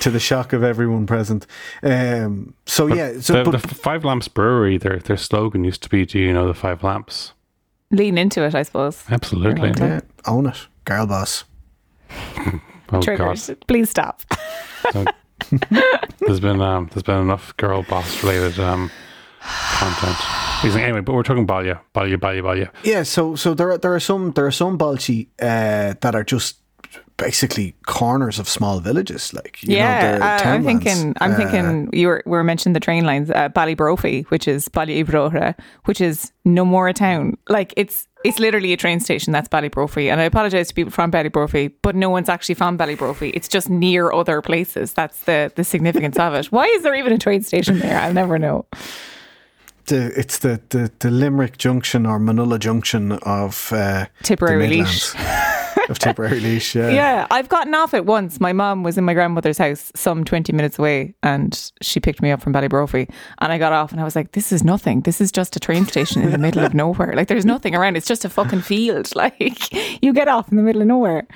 to 0.00 0.10
the 0.10 0.20
shock 0.20 0.52
of 0.52 0.62
everyone 0.62 1.06
present. 1.06 1.46
Um, 1.82 2.54
so 2.66 2.86
yeah, 2.86 3.20
so 3.20 3.44
the, 3.44 3.50
but, 3.50 3.62
the 3.62 3.74
Five 3.74 4.04
Lamps 4.04 4.28
Brewery, 4.28 4.78
their 4.78 4.98
their 4.98 5.16
slogan 5.16 5.64
used 5.64 5.82
to 5.82 5.88
be, 5.88 6.04
"Do 6.04 6.18
you 6.18 6.32
know 6.32 6.46
the 6.46 6.54
Five 6.54 6.82
Lamps?" 6.82 7.32
Lean 7.92 8.18
into 8.18 8.42
it, 8.44 8.54
I 8.54 8.62
suppose. 8.64 9.04
Absolutely. 9.10 9.70
Okay. 9.70 9.86
yeah, 9.86 10.00
own 10.26 10.46
it, 10.46 10.66
girl 10.84 11.06
boss. 11.06 11.44
Oh 12.94 13.00
Triggers. 13.00 13.46
God, 13.46 13.64
Please 13.68 13.88
stop. 13.88 14.20
So, 14.92 15.04
there's 16.20 16.40
been 16.40 16.60
um, 16.60 16.90
there's 16.92 17.02
been 17.02 17.20
enough 17.20 17.56
girl 17.56 17.82
boss 17.84 18.22
related 18.22 18.58
um, 18.60 18.90
content. 19.40 20.16
Anyway, 20.64 21.00
but 21.00 21.14
we're 21.14 21.22
talking 21.22 21.46
baile, 21.46 21.80
baile, 21.94 22.16
baile, 22.18 22.42
baile. 22.42 22.68
Yeah, 22.84 23.02
so 23.02 23.34
so 23.34 23.54
there 23.54 23.70
are, 23.72 23.78
there 23.78 23.94
are 23.94 24.00
some 24.00 24.32
there 24.32 24.46
are 24.46 24.52
some 24.52 24.78
bailte 24.78 25.28
uh, 25.40 25.94
that 26.00 26.14
are 26.14 26.24
just 26.24 26.58
basically 27.16 27.74
corners 27.86 28.38
of 28.38 28.48
small 28.48 28.80
villages, 28.80 29.32
like 29.32 29.62
you 29.62 29.68
know, 29.70 29.74
yeah, 29.76 30.18
they're 30.18 30.22
uh, 30.22 30.54
I'm 30.54 30.64
thinking. 30.64 31.14
I'm 31.20 31.32
Uh, 31.32 31.36
thinking. 31.36 31.88
You 31.92 32.08
were, 32.08 32.22
we 32.26 32.32
were 32.32 32.44
mentioning 32.44 32.74
the 32.74 32.80
train 32.80 33.04
lines. 33.04 33.30
Uh, 33.30 33.48
Ballybrophy, 33.48 34.24
which 34.26 34.48
is 34.48 34.68
Ballybrohra, 34.68 35.54
which 35.84 36.00
is 36.00 36.32
no 36.44 36.64
more 36.64 36.88
a 36.88 36.92
town. 36.92 37.36
Like 37.48 37.72
it's 37.76 38.08
it's 38.24 38.38
literally 38.38 38.72
a 38.72 38.76
train 38.76 39.00
station. 39.00 39.32
That's 39.32 39.48
Ballybrophy, 39.48 40.10
and 40.10 40.20
I 40.20 40.24
apologize 40.24 40.68
to 40.68 40.74
people 40.74 40.92
from 40.92 41.10
Ballybrophy, 41.10 41.72
but 41.82 41.94
no 41.94 42.10
one's 42.10 42.28
actually 42.28 42.54
from 42.56 42.76
Ballybrophy. 42.78 43.30
It's 43.34 43.48
just 43.48 43.68
near 43.70 44.12
other 44.12 44.40
places. 44.42 44.92
That's 44.92 45.20
the 45.22 45.52
the 45.54 45.64
significance 45.64 46.18
of 46.18 46.34
it. 46.34 46.46
Why 46.52 46.66
is 46.66 46.82
there 46.82 46.94
even 46.94 47.12
a 47.12 47.18
train 47.18 47.42
station 47.42 47.78
there? 47.78 47.98
I'll 48.00 48.12
never 48.14 48.38
know. 48.38 48.64
the, 49.86 50.12
it's 50.16 50.38
the, 50.38 50.60
the, 50.68 50.92
the 51.00 51.10
Limerick 51.10 51.58
Junction 51.58 52.06
or 52.06 52.20
Manulla 52.20 52.58
Junction 52.58 53.12
of 53.22 53.72
uh, 53.72 54.06
Tipperary 54.22 54.68
Laois. 54.68 55.14
Midlands. 55.82 55.90
of 55.90 55.98
Tipperary 55.98 56.40
Laois. 56.40 56.74
Yeah. 56.74 56.88
Yeah, 57.02 57.26
I've 57.30 57.48
gotten 57.48 57.74
off 57.74 57.94
it 57.94 58.06
once. 58.06 58.40
My 58.40 58.52
mom 58.52 58.82
was 58.82 58.96
in 58.98 59.04
my 59.04 59.14
grandmother's 59.14 59.58
house 59.58 59.90
some 59.94 60.24
20 60.24 60.52
minutes 60.52 60.78
away 60.78 61.14
and 61.22 61.70
she 61.80 62.00
picked 62.00 62.22
me 62.22 62.30
up 62.30 62.40
from 62.40 62.52
Ballybrophy 62.52 63.10
and 63.38 63.52
I 63.52 63.58
got 63.58 63.72
off 63.72 63.92
and 63.92 64.00
I 64.00 64.04
was 64.04 64.14
like, 64.16 64.32
this 64.32 64.52
is 64.52 64.62
nothing. 64.64 65.00
This 65.02 65.20
is 65.20 65.30
just 65.32 65.56
a 65.56 65.60
train 65.60 65.84
station 65.86 66.22
in 66.22 66.30
the 66.30 66.38
middle 66.38 66.64
of 66.64 66.74
nowhere. 66.74 67.14
Like 67.14 67.28
there's 67.28 67.44
nothing 67.44 67.74
around. 67.74 67.96
It's 67.96 68.06
just 68.06 68.24
a 68.24 68.28
fucking 68.28 68.62
field. 68.62 69.10
Like 69.22 70.02
you 70.02 70.12
get 70.12 70.26
off 70.28 70.50
in 70.50 70.56
the 70.56 70.62
middle 70.62 70.82
of 70.82 70.88
nowhere. 70.88 71.26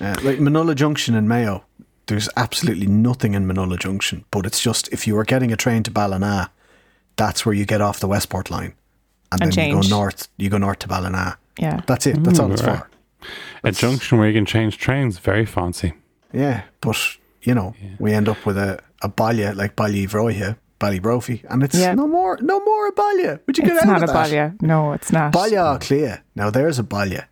Uh, 0.00 0.14
like 0.22 0.38
Manulla 0.38 0.74
Junction 0.74 1.14
in 1.14 1.28
Mayo, 1.28 1.64
there's 2.06 2.28
absolutely 2.36 2.86
nothing 2.86 3.34
in 3.34 3.46
Manulla 3.46 3.78
Junction, 3.78 4.24
but 4.30 4.46
it's 4.46 4.60
just 4.60 4.88
if 4.92 5.06
you 5.06 5.14
were 5.14 5.24
getting 5.24 5.52
a 5.52 5.56
train 5.56 5.82
to 5.82 5.90
Ballina, 5.90 6.50
that's 7.16 7.44
where 7.44 7.54
you 7.54 7.64
get 7.66 7.80
off 7.80 8.00
the 8.00 8.08
Westport 8.08 8.50
line, 8.50 8.74
and, 9.32 9.42
And 9.42 9.52
then 9.52 9.68
you 9.70 9.82
go 9.82 9.88
north. 9.88 10.28
You 10.36 10.48
go 10.50 10.58
north 10.58 10.78
to 10.80 10.88
Ballina. 10.88 11.38
Yeah. 11.58 11.80
That's 11.86 12.06
it. 12.06 12.22
That's 12.22 12.38
all 12.38 12.52
it's 12.52 12.62
right. 12.62 12.78
for. 12.80 12.88
A 13.66 13.72
junction 13.72 14.18
where 14.18 14.28
you 14.28 14.34
can 14.34 14.46
change 14.46 14.78
trains, 14.78 15.18
very 15.18 15.44
fancy. 15.46 15.92
Yeah, 16.32 16.62
but 16.80 16.96
you 17.42 17.54
know, 17.54 17.74
we 17.98 18.12
end 18.12 18.28
up 18.28 18.44
with 18.46 18.56
a 18.58 18.78
a 19.02 19.08
baile 19.08 19.54
like 19.54 19.76
Ballivroya, 19.76 20.56
Ballybrophy, 20.80 21.44
and 21.50 21.62
it's 21.62 21.74
Yeah. 21.74 21.94
no 21.94 22.06
more, 22.06 22.38
no 22.40 22.60
more 22.60 22.86
a 22.88 22.92
baile. 22.92 23.38
Would 23.46 23.58
you 23.58 23.64
get 23.64 23.74
It's 23.76 23.82
out 23.84 23.88
not 23.88 24.08
a 24.08 24.18
of 24.20 24.30
that? 24.30 24.62
No, 24.62 24.92
it's 24.92 25.10
not. 25.12 25.32
Balya 25.32 25.78
clear. 25.80 26.22
Now 26.34 26.50
there's 26.50 26.78
a 26.78 26.82
baile. 26.84 27.22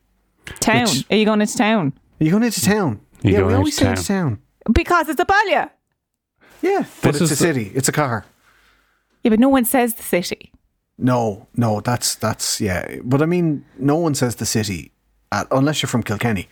Town. 0.60 0.82
Which- 0.84 1.06
Are 1.10 1.16
you 1.16 1.24
going 1.24 1.40
into 1.40 1.56
town? 1.56 1.92
Are 2.20 2.24
you 2.24 2.30
going 2.30 2.42
into 2.44 2.60
town? 2.60 3.00
You 3.22 3.32
yeah, 3.32 3.38
we 3.38 3.44
into 3.44 3.56
always 3.56 3.76
say 3.76 3.84
town. 3.84 3.92
into 3.96 4.06
town. 4.06 4.38
Because 4.72 5.08
it's 5.08 5.20
a 5.20 5.24
baile. 5.24 5.70
Yeah, 6.62 6.84
but 7.02 7.12
This 7.12 7.22
it's 7.22 7.30
is 7.30 7.32
a 7.32 7.34
the- 7.34 7.36
city. 7.54 7.72
It's 7.74 7.88
a 7.88 7.92
car. 7.92 8.24
Yeah, 9.22 9.30
but 9.30 9.38
no 9.40 9.48
one 9.48 9.64
says 9.64 9.94
the 9.94 10.02
city. 10.02 10.52
No, 10.98 11.46
no, 11.56 11.80
that's 11.80 12.14
that's 12.16 12.60
yeah. 12.60 13.00
But 13.02 13.20
I 13.22 13.26
mean, 13.26 13.64
no 13.78 13.96
one 13.96 14.14
says 14.14 14.34
the 14.36 14.46
city, 14.46 14.92
uh, 15.34 15.44
unless 15.50 15.82
you're 15.82 15.88
from 15.88 16.02
Kilkenny. 16.02 16.48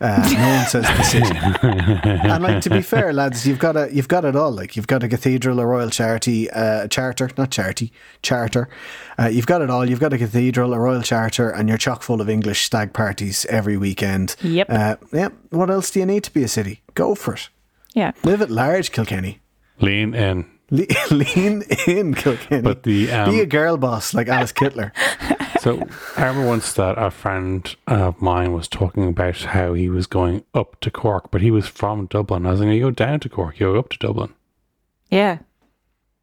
Uh, 0.00 0.28
no 0.32 0.48
one 0.56 0.66
says 0.66 0.84
the 0.84 1.02
city. 1.02 1.38
and 2.28 2.42
like 2.42 2.62
to 2.62 2.70
be 2.70 2.82
fair, 2.82 3.12
lads, 3.12 3.46
you've 3.46 3.58
got 3.58 3.76
a 3.76 3.88
you've 3.92 4.08
got 4.08 4.24
it 4.24 4.34
all. 4.34 4.50
Like 4.50 4.76
you've 4.76 4.86
got 4.86 5.02
a 5.02 5.08
cathedral, 5.08 5.60
a 5.60 5.66
royal 5.66 5.90
charity, 5.90 6.50
uh, 6.50 6.88
charter, 6.88 7.30
not 7.38 7.50
charity, 7.50 7.92
charter. 8.22 8.68
Uh, 9.18 9.28
you've 9.28 9.46
got 9.46 9.62
it 9.62 9.70
all. 9.70 9.88
You've 9.88 10.00
got 10.00 10.12
a 10.12 10.18
cathedral, 10.18 10.74
a 10.74 10.78
royal 10.78 11.02
charter, 11.02 11.50
and 11.50 11.68
you're 11.68 11.78
chock 11.78 12.02
full 12.02 12.20
of 12.20 12.28
English 12.28 12.64
stag 12.64 12.92
parties 12.92 13.46
every 13.46 13.76
weekend. 13.76 14.34
Yep. 14.42 14.66
Uh, 14.68 14.96
yeah. 15.12 15.28
What 15.50 15.70
else 15.70 15.90
do 15.90 16.00
you 16.00 16.06
need 16.06 16.24
to 16.24 16.32
be 16.32 16.42
a 16.42 16.48
city? 16.48 16.82
Go 16.94 17.14
for 17.14 17.34
it. 17.34 17.48
Yeah. 17.94 18.12
Live 18.24 18.42
at 18.42 18.50
large, 18.50 18.90
Kilkenny. 18.90 19.40
Lean 19.80 20.14
in. 20.14 20.46
Le- 20.70 20.86
lean 21.10 21.62
in, 21.86 22.14
Kilkenny. 22.14 22.62
But 22.62 22.82
the, 22.82 23.12
um, 23.12 23.30
be 23.30 23.40
a 23.40 23.46
girl 23.46 23.76
boss 23.76 24.14
like 24.14 24.28
Alice 24.28 24.52
Kyteler. 24.52 24.90
So 25.64 25.82
I 26.18 26.26
remember 26.26 26.46
once 26.46 26.74
that 26.74 26.98
a 26.98 27.10
friend 27.10 27.74
of 27.86 28.20
mine 28.20 28.52
was 28.52 28.68
talking 28.68 29.08
about 29.08 29.36
how 29.38 29.72
he 29.72 29.88
was 29.88 30.06
going 30.06 30.44
up 30.52 30.78
to 30.80 30.90
Cork, 30.90 31.30
but 31.30 31.40
he 31.40 31.50
was 31.50 31.66
from 31.66 32.04
Dublin. 32.04 32.44
I 32.44 32.50
was 32.50 32.60
like, 32.60 32.68
you 32.74 32.80
go 32.82 32.90
down 32.90 33.18
to 33.20 33.30
Cork, 33.30 33.58
you 33.58 33.72
go 33.72 33.78
up 33.78 33.88
to 33.88 33.98
Dublin. 33.98 34.34
Yeah. 35.10 35.38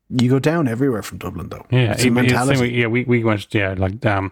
You 0.09 0.29
go 0.29 0.37
down 0.37 0.67
everywhere 0.67 1.01
from 1.01 1.17
Dublin, 1.17 1.49
though. 1.49 1.65
Yeah, 1.71 1.93
it's 1.93 2.03
a 2.03 2.05
even- 2.05 2.25
it's 2.25 2.33
same 2.59 2.71
yeah, 2.71 2.85
we, 2.85 3.03
we 3.05 3.23
went, 3.23 3.51
yeah, 3.51 3.73
like, 3.75 4.05
um, 4.05 4.31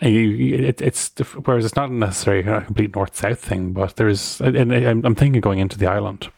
you, 0.00 0.08
you- 0.10 0.66
it, 0.66 0.80
it's 0.80 1.12
whereas 1.44 1.64
it's 1.64 1.74
not 1.74 1.90
necessarily 1.90 2.48
a 2.48 2.60
complete 2.60 2.94
north 2.94 3.16
south 3.16 3.40
thing, 3.40 3.72
but 3.72 3.96
there's, 3.96 4.40
and 4.40 4.72
I'm, 4.72 5.04
I'm 5.04 5.14
thinking 5.16 5.40
going 5.40 5.58
into 5.58 5.78
the 5.78 5.88
island 5.88 6.28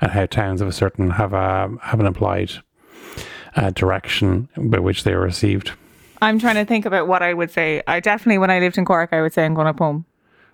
and 0.00 0.12
how 0.12 0.26
towns 0.26 0.60
of 0.60 0.68
a 0.68 0.72
certain 0.72 1.10
have 1.10 1.32
a 1.32 1.70
have 1.82 1.98
an 1.98 2.06
implied 2.06 2.52
uh, 3.56 3.70
direction 3.70 4.48
by 4.56 4.78
which 4.78 5.02
they 5.02 5.12
are 5.12 5.20
received. 5.20 5.72
I'm 6.22 6.38
trying 6.38 6.56
to 6.56 6.64
think 6.64 6.86
about 6.86 7.06
what 7.08 7.22
I 7.22 7.34
would 7.34 7.50
say. 7.50 7.82
I 7.86 8.00
definitely, 8.00 8.38
when 8.38 8.50
I 8.50 8.58
lived 8.60 8.76
in 8.78 8.84
Cork, 8.84 9.10
I 9.12 9.22
would 9.22 9.32
say 9.32 9.44
I'm 9.44 9.54
going 9.54 9.66
up 9.68 9.78
home. 9.78 10.04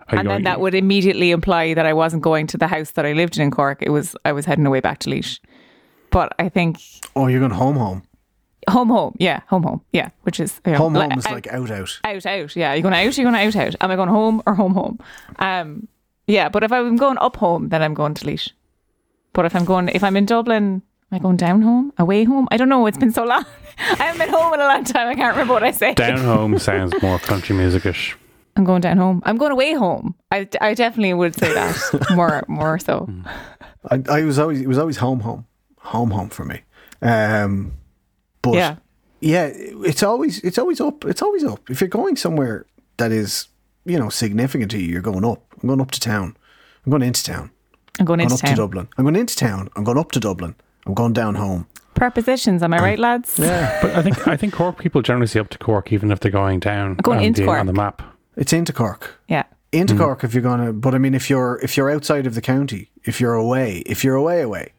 Are 0.09 0.19
and 0.19 0.23
you- 0.25 0.29
then 0.29 0.43
that 0.43 0.59
would 0.61 0.73
immediately 0.73 1.31
imply 1.31 1.73
that 1.73 1.85
I 1.85 1.93
wasn't 1.93 2.23
going 2.23 2.47
to 2.47 2.57
the 2.57 2.67
house 2.67 2.91
that 2.91 3.05
I 3.05 3.11
lived 3.13 3.35
in 3.37 3.43
in 3.43 3.51
Cork. 3.51 3.81
It 3.81 3.89
was 3.89 4.15
I 4.23 4.31
was 4.31 4.45
heading 4.45 4.65
away 4.65 4.79
back 4.79 4.99
to 4.99 5.09
Laois. 5.09 5.39
But 6.11 6.33
I 6.39 6.47
think 6.49 6.79
Oh, 7.15 7.27
you're 7.27 7.39
going 7.41 7.51
home, 7.51 7.75
home. 7.75 8.03
home, 8.69 8.87
home, 8.89 9.15
yeah, 9.19 9.41
home, 9.47 9.63
home, 9.63 9.81
yeah, 9.91 10.09
which 10.23 10.39
is 10.39 10.61
you 10.65 10.71
know, 10.71 10.77
Home, 10.77 10.93
like, 10.93 11.09
home 11.11 11.19
is 11.19 11.25
out- 11.25 11.33
like 11.33 11.47
out, 11.47 11.69
out. 11.71 11.99
out, 12.05 12.25
out. 12.25 12.55
Yeah, 12.55 12.73
you're 12.73 12.81
going 12.83 12.93
out, 12.95 13.17
you're 13.17 13.29
going 13.29 13.35
out, 13.47 13.55
out. 13.55 13.75
Am 13.81 13.91
I 13.91 13.95
going 13.97 14.09
home 14.09 14.41
or 14.45 14.55
home, 14.55 14.73
home? 14.73 14.99
Um, 15.39 15.87
yeah, 16.27 16.47
but 16.49 16.63
if 16.63 16.71
I'm 16.71 16.95
going 16.95 17.17
up 17.19 17.35
home, 17.37 17.69
then 17.69 17.81
I'm 17.81 17.93
going 17.93 18.13
to 18.13 18.25
Laois. 18.25 18.51
But 19.33 19.45
if 19.45 19.55
I'm 19.55 19.65
going, 19.65 19.89
if 19.89 20.03
I'm 20.03 20.15
in 20.17 20.25
Dublin, 20.25 20.81
am 21.11 21.15
I 21.15 21.19
going 21.19 21.37
down 21.37 21.61
home, 21.61 21.93
away 21.97 22.23
home? 22.23 22.47
I 22.51 22.57
don't 22.57 22.69
know. 22.69 22.85
It's 22.87 22.97
been 22.97 23.11
so 23.13 23.23
long. 23.25 23.45
I 23.79 23.95
haven't 24.03 24.19
been 24.19 24.29
home 24.33 24.53
in 24.53 24.59
a 24.59 24.65
long 24.65 24.83
time. 24.83 25.07
I 25.07 25.15
can't 25.15 25.33
remember 25.35 25.53
what 25.53 25.63
I 25.63 25.71
say. 25.71 25.93
Down 25.93 26.17
home 26.23 26.57
sounds 26.59 26.93
more 27.01 27.19
country 27.19 27.55
musicish. 27.55 28.17
I'm 28.55 28.63
going 28.63 28.81
down 28.81 28.97
home. 28.97 29.21
I'm 29.25 29.37
going 29.37 29.51
away 29.51 29.73
home. 29.73 30.15
I, 30.31 30.47
I 30.59 30.73
definitely 30.73 31.13
would 31.13 31.35
say 31.35 31.53
that 31.53 32.07
more 32.15 32.43
more 32.47 32.79
so. 32.79 33.07
I, 33.91 34.01
I 34.09 34.23
was 34.23 34.39
always 34.39 34.61
it 34.61 34.67
was 34.67 34.79
always 34.79 34.97
home, 34.97 35.19
home, 35.19 35.45
home, 35.79 36.09
home 36.11 36.29
for 36.29 36.43
me. 36.43 36.61
Um, 37.03 37.73
but 38.41 38.55
Yeah. 38.55 38.75
yeah, 39.21 39.51
it's 39.53 40.01
always 40.01 40.39
it's 40.39 40.57
always 40.57 40.81
up. 40.81 41.05
It's 41.05 41.21
always 41.21 41.43
up. 41.43 41.69
If 41.69 41.81
you're 41.81 41.87
going 41.87 42.15
somewhere 42.15 42.65
that 42.97 43.11
is 43.11 43.47
you 43.85 43.99
know 43.99 44.09
significant 44.09 44.71
to 44.71 44.79
you, 44.79 44.87
you're 44.91 45.01
going 45.03 45.23
up. 45.23 45.43
I'm 45.61 45.67
going 45.67 45.81
up 45.81 45.91
to 45.91 45.99
town. 45.99 46.35
I'm 46.83 46.89
going 46.89 47.03
into 47.03 47.23
town. 47.23 47.51
I'm 47.99 48.05
going 48.05 48.19
I'm 48.21 48.27
going 48.27 48.31
into 48.31 48.33
up 48.35 48.41
town. 48.41 48.49
to 48.55 48.55
Dublin. 48.55 48.87
I'm 48.97 49.03
going 49.05 49.15
into 49.15 49.35
town. 49.35 49.69
I'm 49.75 49.83
going 49.83 49.99
up 49.99 50.11
to 50.13 50.19
Dublin. 50.19 50.55
I'm 50.87 50.93
going 50.93 51.13
down 51.13 51.35
home. 51.35 51.67
Prepositions, 51.93 52.63
am 52.63 52.73
I 52.73 52.79
right, 52.79 52.99
lads? 52.99 53.37
Yeah, 53.39 53.77
but 53.81 53.91
I 53.95 54.01
think 54.03 54.27
I 54.27 54.37
think 54.37 54.53
Cork 54.53 54.77
people 54.77 55.01
generally 55.01 55.27
see 55.27 55.39
up 55.39 55.49
to 55.49 55.57
Cork, 55.57 55.91
even 55.91 56.11
if 56.11 56.19
they're 56.19 56.31
going 56.31 56.59
down, 56.59 56.95
Going 56.95 57.21
into 57.23 57.39
being 57.41 57.47
Cork. 57.47 57.59
on 57.59 57.65
the 57.65 57.73
map. 57.73 58.01
It's 58.35 58.53
into 58.53 58.71
Cork. 58.71 59.19
Yeah. 59.27 59.43
Into 59.71 59.93
Mm-hmm. 59.95 60.03
Cork 60.03 60.23
if 60.23 60.33
you're 60.33 60.43
gonna. 60.43 60.71
But 60.73 60.93
I 60.95 60.99
mean, 60.99 61.13
if 61.15 61.29
you're 61.29 61.59
if 61.63 61.75
you're 61.75 61.89
outside 61.91 62.25
of 62.27 62.35
the 62.35 62.41
county, 62.41 62.89
if 63.03 63.19
you're 63.19 63.33
away, 63.33 63.79
if 63.85 64.03
you're 64.03 64.15
away, 64.15 64.41
away, 64.43 64.71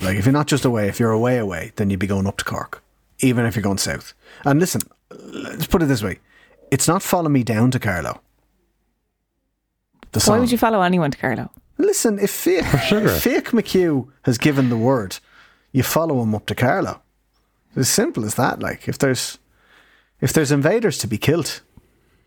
like 0.00 0.16
if 0.16 0.26
you're 0.26 0.32
not 0.32 0.46
just 0.46 0.64
away, 0.64 0.88
if 0.88 1.00
you're 1.00 1.10
away, 1.10 1.38
away, 1.38 1.72
then 1.76 1.90
you'd 1.90 1.98
be 2.00 2.06
going 2.06 2.26
up 2.26 2.36
to 2.36 2.44
Cork, 2.44 2.82
even 3.20 3.46
if 3.46 3.56
you're 3.56 3.62
going 3.62 3.78
south. 3.78 4.12
And 4.44 4.60
listen, 4.60 4.82
let's 5.10 5.66
put 5.66 5.82
it 5.82 5.86
this 5.86 6.02
way: 6.04 6.18
it's 6.70 6.86
not 6.86 7.02
follow 7.02 7.30
me 7.30 7.42
down 7.42 7.70
to 7.72 7.78
Carlow. 7.80 8.20
The 10.12 10.20
song. 10.20 10.36
Why 10.36 10.40
would 10.40 10.52
you 10.52 10.58
follow 10.58 10.82
anyone 10.82 11.10
to 11.10 11.18
Carlow? 11.18 11.50
Listen, 11.80 12.18
if 12.18 12.30
fake, 12.30 12.64
sugar. 12.86 13.08
if 13.08 13.22
Fiach 13.22 13.52
McHugh 13.52 14.08
has 14.22 14.38
given 14.38 14.68
the 14.68 14.76
word, 14.76 15.18
you 15.72 15.82
follow 15.82 16.22
him 16.22 16.34
up 16.34 16.46
to 16.46 16.54
Carlow. 16.54 17.00
It's 17.70 17.78
as 17.78 17.88
simple 17.88 18.24
as 18.24 18.34
that. 18.34 18.60
Like 18.60 18.88
if 18.88 18.98
there's 18.98 19.38
if 20.20 20.32
there's 20.32 20.52
invaders 20.52 20.98
to 20.98 21.06
be 21.06 21.18
killed, 21.18 21.62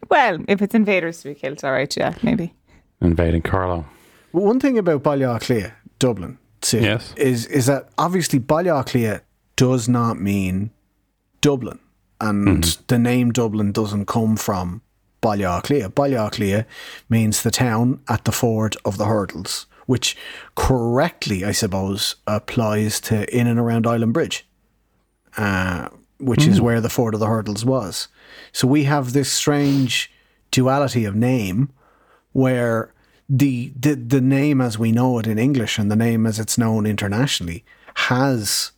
Well, 0.10 0.40
if 0.48 0.62
it's 0.62 0.74
invaders 0.76 1.22
to 1.22 1.30
be 1.30 1.36
killed, 1.36 1.64
all 1.64 1.72
right, 1.72 1.96
yeah, 1.96 2.16
maybe. 2.24 2.54
Invading 3.02 3.42
Carlow. 3.44 3.86
Well, 4.32 4.46
one 4.46 4.60
thing 4.60 4.78
about 4.78 5.04
Baile 5.04 5.28
Átha 5.28 5.42
Cliath, 5.44 5.74
Dublin 6.00 6.38
City, 6.62 6.86
Yes. 6.86 7.14
is 7.18 7.46
is 7.48 7.66
that 7.68 7.90
obviously 7.98 8.40
Baile 8.40 8.72
Átha 8.84 8.86
Cliath 8.90 9.22
does 9.56 9.88
not 9.88 10.20
mean 10.20 10.72
Dublin, 11.42 11.80
and 12.20 12.64
mm-hmm. 12.64 12.84
the 12.88 12.98
name 12.98 13.32
Dublin 13.32 13.72
doesn't 13.72 14.08
come 14.08 14.36
from 14.38 14.82
Baile 15.24 15.46
Átha 15.46 15.64
Cliath. 15.64 15.94
Ballyaclia 15.94 16.66
means 17.10 17.42
the 17.42 17.52
town 17.52 18.02
at 18.08 18.26
the 18.26 18.32
ford 18.32 18.76
of 18.86 18.98
the 18.98 19.06
hurdles, 19.06 19.66
which 19.88 20.16
correctly, 20.56 21.44
I 21.44 21.54
suppose, 21.54 22.18
applies 22.28 23.00
to 23.02 23.16
in 23.36 23.48
and 23.48 23.60
around 23.60 23.88
Island 23.88 24.14
Bridge, 24.14 24.46
uh, 25.38 25.90
which 26.20 26.46
is 26.46 26.62
where 26.62 26.82
the 26.82 26.90
ford 26.90 27.14
of 27.14 27.20
the 27.20 27.28
hurdles 27.28 27.66
was. 27.66 28.08
So 28.52 28.68
we 28.68 28.84
have 28.84 29.14
this 29.14 29.32
strange 29.32 30.12
duality 30.52 31.06
of 31.06 31.16
name 31.16 31.72
where 32.34 32.94
the, 33.30 33.72
the 33.80 33.96
the 33.96 34.22
name 34.22 34.62
as 34.62 34.78
we 34.78 34.92
know 34.92 35.18
it 35.20 35.28
in 35.28 35.40
English 35.40 35.80
and 35.80 35.90
the 35.90 35.96
name 35.96 36.26
as 36.26 36.40
it's 36.40 36.58
known 36.58 36.86
internationally 36.86 37.64
has 37.96 38.72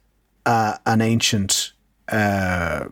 uh, 0.46 0.78
an 0.86 1.02
ancient 1.02 1.74
uh, 2.08 2.86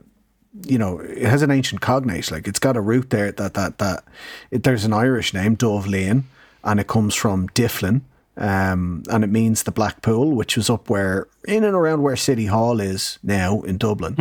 you 0.62 0.77
know 0.77 1.00
it 1.00 1.24
has 1.24 1.41
an 1.41 1.51
ancient 1.51 1.81
cognate 1.81 2.31
like 2.31 2.48
it's 2.48 2.60
got 2.60 2.77
a 2.77 2.81
root 2.81 3.10
there 3.10 3.31
that 3.31 3.53
that 3.55 3.79
that 3.79 4.03
it, 4.51 4.63
there's 4.63 4.86
an 4.86 4.93
Irish 4.93 5.33
name 5.33 5.57
Dubh 5.57 5.88
Linn 5.88 6.25
and 6.63 6.79
it 6.79 6.88
comes 6.88 7.15
from 7.15 7.48
Difflin 7.50 8.01
um, 8.38 9.03
and 9.10 9.24
it 9.24 9.29
means 9.29 9.63
the 9.63 9.72
Black 9.72 10.01
Pool 10.01 10.31
which 10.31 10.55
was 10.55 10.69
up 10.69 10.89
where 10.89 11.27
in 11.48 11.63
and 11.63 11.75
around 11.75 12.01
where 12.01 12.15
City 12.15 12.48
Hall 12.48 12.79
is 12.79 13.19
now 13.22 13.62
in 13.62 13.77
Dublin. 13.77 14.15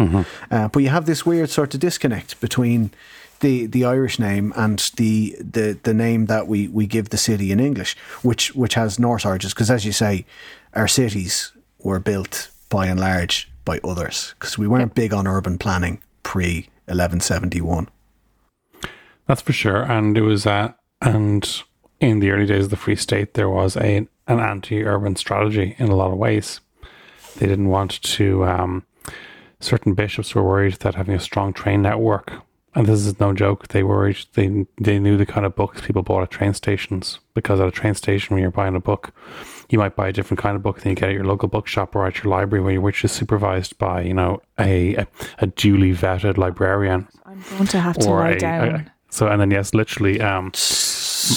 Uh, 0.50 0.68
but 0.68 0.82
you 0.82 0.88
have 0.90 1.06
this 1.06 1.24
weird 1.24 1.50
sort 1.50 1.74
of 1.74 1.80
disconnect 1.80 2.40
between 2.40 2.90
the 3.40 3.66
the 3.66 3.84
Irish 3.84 4.18
name 4.18 4.52
and 4.56 4.78
the 4.96 5.36
the 5.38 5.78
the 5.82 5.94
name 5.94 6.26
that 6.26 6.46
we 6.46 6.68
we 6.68 6.86
give 6.86 7.08
the 7.08 7.16
city 7.16 7.52
in 7.52 7.60
English, 7.60 7.96
which 8.22 8.54
which 8.54 8.74
has 8.74 8.98
Norse 8.98 9.24
origins. 9.24 9.54
Because 9.54 9.70
as 9.70 9.84
you 9.84 9.92
say, 9.92 10.24
our 10.74 10.88
cities 10.88 11.52
were 11.78 11.98
built 11.98 12.50
by 12.68 12.86
and 12.86 13.00
large 13.00 13.50
by 13.64 13.80
others 13.82 14.34
because 14.38 14.58
we 14.58 14.66
weren't 14.66 14.94
big 14.94 15.12
on 15.12 15.26
urban 15.26 15.58
planning 15.58 16.02
pre 16.22 16.68
eleven 16.88 17.20
seventy 17.20 17.60
one. 17.60 17.88
That's 19.26 19.42
for 19.42 19.52
sure. 19.52 19.82
And 19.82 20.16
it 20.16 20.22
was 20.22 20.46
uh, 20.46 20.72
and 21.00 21.62
in 22.00 22.18
the 22.18 22.30
early 22.30 22.46
days 22.46 22.64
of 22.64 22.70
the 22.70 22.76
Free 22.76 22.96
State, 22.96 23.34
there 23.34 23.48
was 23.48 23.76
a 23.76 24.06
an 24.28 24.40
anti-urban 24.40 25.16
strategy 25.16 25.74
in 25.78 25.88
a 25.88 25.96
lot 25.96 26.12
of 26.12 26.18
ways. 26.18 26.60
They 27.36 27.46
didn't 27.46 27.68
want 27.68 28.02
to. 28.02 28.44
Um, 28.44 28.86
certain 29.60 29.94
bishops 29.94 30.34
were 30.34 30.42
worried 30.42 30.74
that 30.74 30.96
having 30.96 31.14
a 31.14 31.20
strong 31.20 31.52
train 31.52 31.82
network, 31.82 32.32
and 32.74 32.86
this 32.86 33.04
is 33.06 33.20
no 33.20 33.32
joke, 33.32 33.68
they 33.68 33.82
worried 33.82 34.18
they 34.34 34.66
they 34.80 34.98
knew 34.98 35.16
the 35.16 35.26
kind 35.26 35.44
of 35.46 35.54
books 35.54 35.80
people 35.82 36.02
bought 36.02 36.22
at 36.22 36.30
train 36.30 36.54
stations 36.54 37.18
because 37.34 37.60
at 37.60 37.68
a 37.68 37.70
train 37.70 37.94
station 37.94 38.34
when 38.34 38.42
you're 38.42 38.50
buying 38.50 38.74
a 38.74 38.80
book, 38.80 39.12
you 39.68 39.78
might 39.78 39.94
buy 39.96 40.08
a 40.08 40.12
different 40.12 40.40
kind 40.40 40.56
of 40.56 40.62
book 40.62 40.80
than 40.80 40.90
you 40.90 40.96
get 40.96 41.08
at 41.10 41.14
your 41.14 41.24
local 41.24 41.48
bookshop 41.48 41.94
or 41.96 42.06
at 42.06 42.22
your 42.22 42.30
library, 42.30 42.62
where 42.62 42.72
you- 42.74 42.80
which 42.80 43.04
is 43.04 43.12
supervised 43.12 43.76
by 43.78 44.02
you 44.02 44.14
know 44.14 44.40
a 44.58 44.94
a, 44.96 45.06
a 45.38 45.46
duly 45.46 45.92
vetted 45.92 46.36
librarian 46.38 47.08
I'm 47.26 47.42
going 47.50 47.66
to 47.68 47.80
have 47.80 47.96
to 47.98 48.10
lie 48.10 48.30
a- 48.30 48.38
down. 48.38 48.68
a- 48.68 48.92
so 49.10 49.28
and 49.28 49.40
then 49.40 49.50
yes, 49.50 49.74
literally, 49.74 50.20
um, 50.22 50.52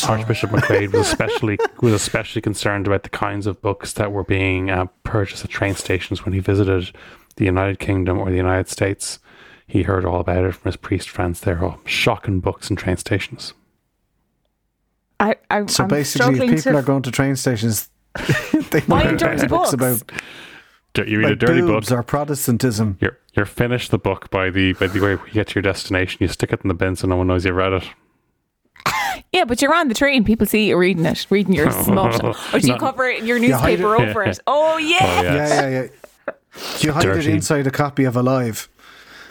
Archbishop 0.07 0.49
McQuaid 0.49 0.93
was 0.93 1.07
especially 1.07 1.57
was 1.81 1.93
especially 1.93 2.41
concerned 2.41 2.87
about 2.87 3.03
the 3.03 3.09
kinds 3.09 3.45
of 3.47 3.61
books 3.61 3.93
that 3.93 4.11
were 4.11 4.23
being 4.23 4.69
uh, 4.69 4.85
purchased 5.03 5.43
at 5.43 5.51
train 5.51 5.75
stations 5.75 6.23
when 6.25 6.33
he 6.33 6.39
visited 6.39 6.95
the 7.35 7.45
United 7.45 7.79
Kingdom 7.79 8.17
or 8.19 8.29
the 8.29 8.37
United 8.37 8.69
States. 8.69 9.19
He 9.67 9.83
heard 9.83 10.05
all 10.05 10.19
about 10.19 10.45
it 10.45 10.53
from 10.53 10.69
his 10.69 10.75
priest 10.77 11.09
friends 11.09 11.41
there. 11.41 11.63
Oh, 11.63 11.79
shocking 11.85 12.39
books 12.39 12.69
in 12.69 12.75
train 12.75 12.97
stations. 12.97 13.53
I, 15.19 15.35
I, 15.49 15.65
So 15.65 15.83
I'm 15.83 15.89
basically, 15.89 16.35
if 16.35 16.39
people 16.57 16.71
to 16.73 16.77
are 16.77 16.81
going 16.83 17.01
to 17.03 17.11
train 17.11 17.35
stations, 17.35 17.89
they 18.71 18.81
Buying 18.81 18.87
might 18.87 19.17
dirty 19.17 19.41
read 19.41 19.49
books 19.49 19.73
books. 19.75 20.01
about 20.93 21.07
You 21.07 21.19
read 21.19 21.25
a 21.25 21.29
like 21.31 21.39
dirty 21.39 21.61
book. 21.61 21.69
boobs 21.69 21.91
or 21.91 22.03
Protestantism. 22.03 22.97
You're 23.01 23.17
you're 23.33 23.45
finished 23.45 23.91
the 23.91 23.97
book 23.97 24.29
by 24.29 24.49
the 24.49 24.73
by 24.73 24.87
the 24.87 24.99
way 25.01 25.11
you 25.11 25.19
get 25.33 25.47
to 25.49 25.55
your 25.55 25.61
destination. 25.61 26.17
You 26.21 26.27
stick 26.27 26.53
it 26.53 26.61
in 26.63 26.67
the 26.67 26.73
bin 26.73 26.95
so 26.95 27.07
no 27.07 27.15
one 27.17 27.27
knows 27.27 27.43
you 27.45 27.53
read 27.53 27.73
it. 27.73 27.83
Yeah, 29.33 29.43
but 29.45 29.61
you're 29.61 29.73
on 29.73 29.87
the 29.89 29.93
train. 29.93 30.23
People 30.23 30.45
see 30.47 30.69
you 30.69 30.77
reading 30.77 31.05
it, 31.05 31.25
reading 31.29 31.53
your 31.53 31.71
smut. 31.83 32.23
Or 32.23 32.59
do 32.59 32.67
you 32.67 32.73
No. 32.73 32.79
cover 32.79 33.05
it 33.07 33.19
in 33.19 33.25
your 33.25 33.39
newspaper 33.39 33.95
it- 33.95 34.09
over 34.09 34.23
it? 34.23 34.39
Oh, 34.47 34.77
yeah. 34.77 34.97
Oh, 35.01 35.21
yeah. 35.23 35.33
Yeah, 35.33 35.47
yeah, 35.47 35.69
yeah. 35.69 36.33
Do 36.79 36.87
you 36.87 36.93
hide 36.93 37.05
it 37.05 37.25
inside 37.27 37.67
a 37.67 37.71
copy 37.71 38.03
of 38.05 38.15
Alive? 38.15 38.69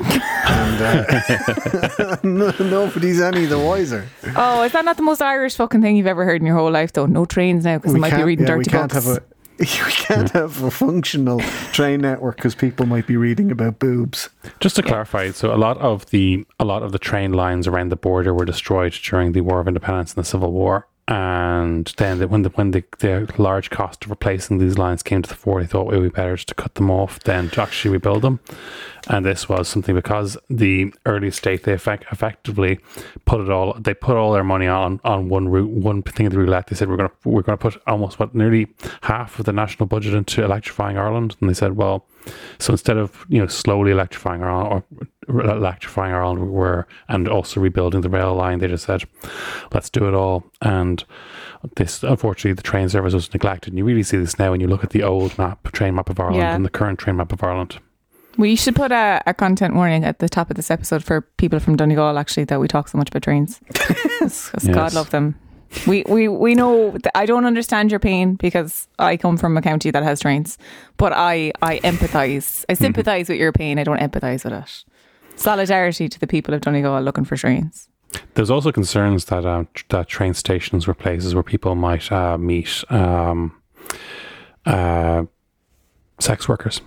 And 0.01 0.83
uh, 0.83 2.17
no, 2.23 2.53
nobody's 2.61 3.21
any 3.21 3.45
the 3.47 3.59
wiser. 3.59 4.07
Oh, 4.37 4.63
is 4.63 4.73
that 4.73 4.85
not 4.85 4.97
the 4.97 5.03
most 5.03 5.23
Irish 5.23 5.57
fucking 5.57 5.83
thing 5.83 5.97
you've 5.97 6.07
ever 6.07 6.25
heard 6.25 6.41
in 6.41 6.47
your 6.47 6.57
whole 6.57 6.71
life, 6.71 6.93
though? 6.93 7.07
No 7.07 7.25
trains 7.25 7.65
now 7.65 7.79
because 7.79 7.93
they 7.93 7.99
might 7.99 8.11
be 8.11 8.17
can't- 8.17 8.27
reading 8.27 8.47
yeah, 8.47 8.57
we 8.57 8.65
dirty 8.65 8.71
can't 8.71 8.93
books. 8.93 9.07
Have 9.07 9.17
a, 9.19 9.23
we 9.59 9.67
can't 9.67 10.31
have 10.31 10.63
a 10.65 10.71
functional 10.71 11.39
train 11.73 12.01
network 12.01 12.37
because 12.37 12.55
people 12.57 12.87
might 12.87 13.07
be 13.07 13.17
reading 13.17 13.51
about 13.53 13.79
boobs. 13.79 14.29
Just 14.61 14.77
to 14.77 14.83
clarify, 14.83 15.31
so 15.31 15.55
a 15.55 15.57
lot 15.57 15.79
of 15.79 16.07
the 16.11 16.45
a 16.59 16.65
lot 16.65 16.83
of 16.83 16.91
the 16.93 16.99
train 16.99 17.33
lines 17.33 17.69
around 17.69 17.91
the 17.91 17.97
border 17.97 18.35
were 18.35 18.45
destroyed 18.45 18.93
during 19.05 19.33
the 19.33 19.43
War 19.43 19.61
of 19.61 19.69
Independence 19.69 20.15
and 20.15 20.25
the 20.25 20.29
Civil 20.29 20.51
War. 20.53 20.89
And 21.07 21.93
then 21.99 22.19
the, 22.19 22.29
when 22.29 22.43
the 22.43 22.49
when 22.51 22.71
the, 22.71 22.83
the 23.01 23.31
large 23.37 23.69
cost 23.69 24.05
of 24.05 24.11
replacing 24.11 24.57
these 24.57 24.79
lines 24.79 25.03
came 25.03 25.21
to 25.21 25.29
the 25.29 25.35
fore, 25.35 25.61
they 25.61 25.67
thought 25.67 25.93
it 25.93 25.99
would 25.99 26.13
be 26.13 26.17
better 26.17 26.35
to 26.35 26.55
cut 26.55 26.77
them 26.77 26.91
off 26.91 27.21
than 27.21 27.51
to 27.51 27.61
actually 27.61 27.91
rebuild 27.93 28.23
them. 28.23 28.41
And 29.09 29.27
this 29.27 29.47
was 29.47 29.69
something 29.69 29.95
because 29.95 30.39
the 30.49 30.95
early 31.05 31.31
state 31.31 31.65
they 31.65 31.75
effect, 31.75 32.07
effectively 32.11 32.79
put 33.27 33.43
it 33.43 33.51
all 33.51 33.75
they 33.79 33.93
put 33.93 34.17
all 34.17 34.33
their 34.33 34.45
money 34.45 34.67
on 34.67 34.99
on 35.05 35.29
one 35.29 35.49
route 35.49 35.69
one 35.69 36.03
thing 36.03 36.27
of 36.27 36.33
the 36.33 36.39
roulette. 36.39 36.69
They 36.69 36.77
said 36.77 36.89
we're 36.89 36.97
gonna 36.97 37.13
we're 37.25 37.43
gonna 37.43 37.59
put 37.59 37.77
almost 37.87 38.19
what 38.19 38.35
nearly 38.35 38.69
half 39.03 39.39
of 39.39 39.45
the 39.45 39.53
national 39.53 39.87
budget 39.87 40.15
into 40.15 40.43
electrifying 40.43 40.97
Ireland, 40.97 41.37
and 41.41 41.51
they 41.51 41.55
said 41.55 41.77
well. 41.77 42.07
So 42.59 42.73
instead 42.73 42.97
of 42.97 43.25
you 43.29 43.39
know 43.41 43.47
slowly 43.47 43.91
electrifying 43.91 44.43
our 44.43 44.53
or 44.67 44.85
uh, 45.29 45.57
electrifying 45.57 46.13
Ireland, 46.15 46.51
we're 46.51 46.85
and 47.09 47.29
also 47.29 47.61
rebuilding 47.61 48.01
the 48.03 48.09
rail 48.09 48.35
line, 48.35 48.59
they 48.59 48.69
just 48.69 48.85
said, 48.87 49.05
let's 49.73 49.91
do 49.91 50.07
it 50.09 50.15
all. 50.15 50.45
And 50.63 51.05
this 51.77 52.03
unfortunately 52.03 52.53
the 52.55 52.63
train 52.63 52.89
service 52.89 53.15
was 53.15 53.33
neglected. 53.33 53.73
And 53.73 53.79
you 53.79 53.85
really 53.85 54.03
see 54.03 54.17
this 54.19 54.39
now 54.39 54.51
when 54.51 54.61
you 54.61 54.67
look 54.69 54.85
at 54.85 54.91
the 54.91 55.03
old 55.03 55.37
map, 55.39 55.71
train 55.73 55.95
map 55.95 56.09
of 56.11 56.19
Ireland, 56.21 56.37
Yeah. 56.39 56.55
and 56.55 56.65
the 56.65 56.71
current 56.71 56.99
train 56.99 57.17
map 57.17 57.33
of 57.33 57.43
Ireland. 57.43 57.79
We 58.37 58.57
should 58.57 58.75
put 58.75 58.91
a, 58.91 59.23
a 59.27 59.33
content 59.35 59.75
warning 59.77 60.05
at 60.05 60.19
the 60.19 60.29
top 60.29 60.51
of 60.51 60.57
this 60.57 60.69
episode 60.71 61.05
for 61.05 61.21
people 61.21 61.61
from 61.61 61.77
Donegal, 61.77 62.19
actually, 62.19 62.43
that 62.47 62.59
we 62.59 62.67
talk 62.67 62.89
so 62.89 62.99
much 62.99 63.09
about 63.09 63.23
trains. 63.23 63.61
'cause 64.19 64.51
God 64.73 64.93
love 64.93 65.11
them. 65.11 65.37
We, 65.87 66.05
we, 66.09 66.29
we 66.29 66.55
know, 66.55 66.93
that 66.93 67.17
I 67.17 67.27
don't 67.27 67.45
understand 67.45 67.91
your 67.91 68.01
pain 68.01 68.37
because 68.37 68.87
I 68.99 69.17
come 69.17 69.37
from 69.37 69.57
a 69.57 69.63
county 69.63 69.91
that 69.91 70.03
has 70.03 70.21
trains, 70.21 70.57
but 70.97 71.13
I, 71.13 71.53
I 71.63 71.79
empathise. 71.81 72.65
I 72.69 72.75
sympathise 72.75 73.29
with 73.29 73.39
your 73.39 73.53
pain. 73.53 73.79
I 73.79 73.85
don't 73.85 74.01
empathise 74.01 74.45
with 74.45 74.53
it. 74.53 74.85
Solidarity 75.37 76.09
to 76.09 76.21
the 76.21 76.27
people 76.27 76.55
of 76.55 76.61
Donegal 76.61 77.01
looking 77.03 77.25
for 77.25 77.37
trains. 77.37 77.89
There's 78.35 78.51
also 78.51 78.71
concerns 78.71 79.25
that 79.27 79.45
uh, 79.45 79.65
that 79.89 80.09
train 80.09 80.35
stations 80.35 80.87
were 80.87 80.95
places 80.95 81.35
where 81.35 81.43
people 81.43 81.75
might 81.75 82.11
uh, 82.13 82.39
meet 82.39 82.85
um, 82.89 83.61
uh, 84.65 85.25
sex 86.21 86.49
workers. 86.49 86.81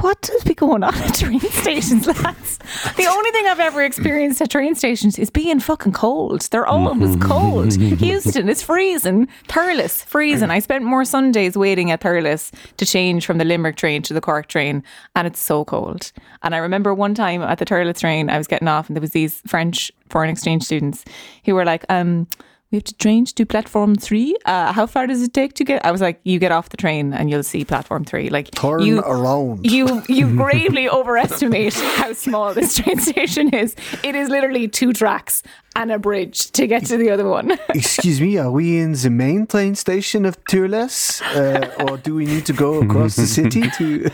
What 0.00 0.22
does 0.22 0.44
be 0.44 0.54
going 0.54 0.82
on 0.82 0.94
at 0.94 1.14
train 1.14 1.40
stations, 1.50 2.06
lads? 2.06 2.58
The 2.96 3.06
only 3.06 3.30
thing 3.32 3.46
I've 3.46 3.60
ever 3.60 3.82
experienced 3.82 4.40
at 4.40 4.50
train 4.50 4.74
stations 4.74 5.18
is 5.18 5.28
being 5.28 5.60
fucking 5.60 5.92
cold. 5.92 6.40
They're 6.42 6.66
always 6.66 7.16
cold. 7.16 7.68
Heuston 8.00 8.48
is 8.48 8.62
freezing. 8.62 9.28
Thurles, 9.48 10.04
freezing. 10.06 10.50
I 10.50 10.60
spent 10.60 10.84
more 10.84 11.04
Sundays 11.04 11.56
waiting 11.56 11.90
at 11.90 12.00
Thurles 12.00 12.50
to 12.78 12.86
change 12.86 13.26
from 13.26 13.36
the 13.36 13.44
Limerick 13.44 13.76
train 13.76 14.00
to 14.02 14.14
the 14.14 14.22
Cork 14.22 14.46
train, 14.46 14.82
and 15.14 15.26
it's 15.26 15.40
so 15.40 15.66
cold. 15.66 16.12
And 16.42 16.54
I 16.54 16.58
remember 16.58 16.94
one 16.94 17.14
time 17.14 17.42
at 17.42 17.58
the 17.58 17.66
Thurles 17.66 18.00
train, 18.00 18.30
I 18.30 18.38
was 18.38 18.46
getting 18.46 18.68
off, 18.68 18.88
and 18.88 18.96
there 18.96 19.02
was 19.02 19.12
these 19.12 19.42
French 19.46 19.92
foreign 20.08 20.30
exchange 20.30 20.64
students 20.64 21.04
who 21.44 21.54
were 21.54 21.64
like, 21.64 21.84
um, 21.90 22.26
we 22.70 22.76
have 22.76 22.84
to 22.84 22.94
change 22.94 23.34
to 23.34 23.44
platform 23.44 23.96
three. 23.96 24.36
Uh, 24.44 24.72
how 24.72 24.86
far 24.86 25.06
does 25.06 25.22
it 25.22 25.32
take 25.34 25.54
to 25.54 25.64
get? 25.64 25.84
I 25.84 25.90
was 25.90 26.00
like, 26.00 26.20
you 26.22 26.38
get 26.38 26.52
off 26.52 26.68
the 26.68 26.76
train 26.76 27.12
and 27.12 27.28
you'll 27.28 27.42
see 27.42 27.64
platform 27.64 28.04
three. 28.04 28.30
Like 28.30 28.50
Turn 28.52 28.80
you, 28.82 29.00
around. 29.00 29.68
you 29.68 30.02
you 30.08 30.34
gravely 30.36 30.88
overestimate 30.88 31.74
how 31.96 32.12
small 32.12 32.54
this 32.54 32.76
train 32.76 32.98
station 33.12 33.52
is. 33.54 33.74
It 34.04 34.14
is 34.14 34.28
literally 34.28 34.68
two 34.68 34.92
tracks 34.92 35.42
and 35.74 35.90
a 35.90 35.98
bridge 35.98 36.50
to 36.52 36.66
get 36.68 36.84
to 36.86 36.96
the 36.96 37.10
other 37.10 37.28
one. 37.28 37.58
Excuse 37.70 38.20
me, 38.20 38.38
are 38.38 38.50
we 38.50 38.78
in 38.78 38.92
the 38.92 39.10
main 39.10 39.46
train 39.46 39.74
station 39.74 40.24
of 40.24 40.42
Thurles? 40.44 41.22
Uh, 41.34 41.84
or 41.84 41.96
do 41.96 42.14
we 42.14 42.24
need 42.24 42.46
to 42.46 42.52
go 42.52 42.80
across 42.82 43.16
the 43.16 43.26
city 43.26 43.62
to 43.78 44.10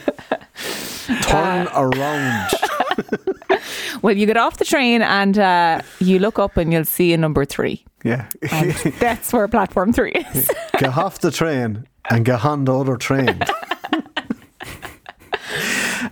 turn 1.23 1.69
around? 1.75 2.51
Well, 4.03 4.17
you 4.17 4.27
get 4.27 4.37
off 4.37 4.59
the 4.59 4.65
train 4.65 5.03
and 5.03 5.39
uh, 5.39 5.83
you 6.01 6.19
look 6.19 6.39
up 6.39 6.57
and 6.57 6.73
you'll 6.73 6.85
see 6.85 7.13
a 7.13 7.17
number 7.17 7.45
three. 7.45 7.85
Yeah. 8.05 8.29
And 8.51 8.73
that's 9.01 9.33
where 9.33 9.49
platform 9.49 9.93
three 9.93 10.13
is. 10.35 10.51
get 10.79 10.97
off 10.97 11.21
the 11.21 11.31
train 11.31 11.87
and 12.11 12.25
get 12.25 12.45
on 12.45 12.65
the 12.65 12.79
other 12.79 12.97
train. 12.97 13.29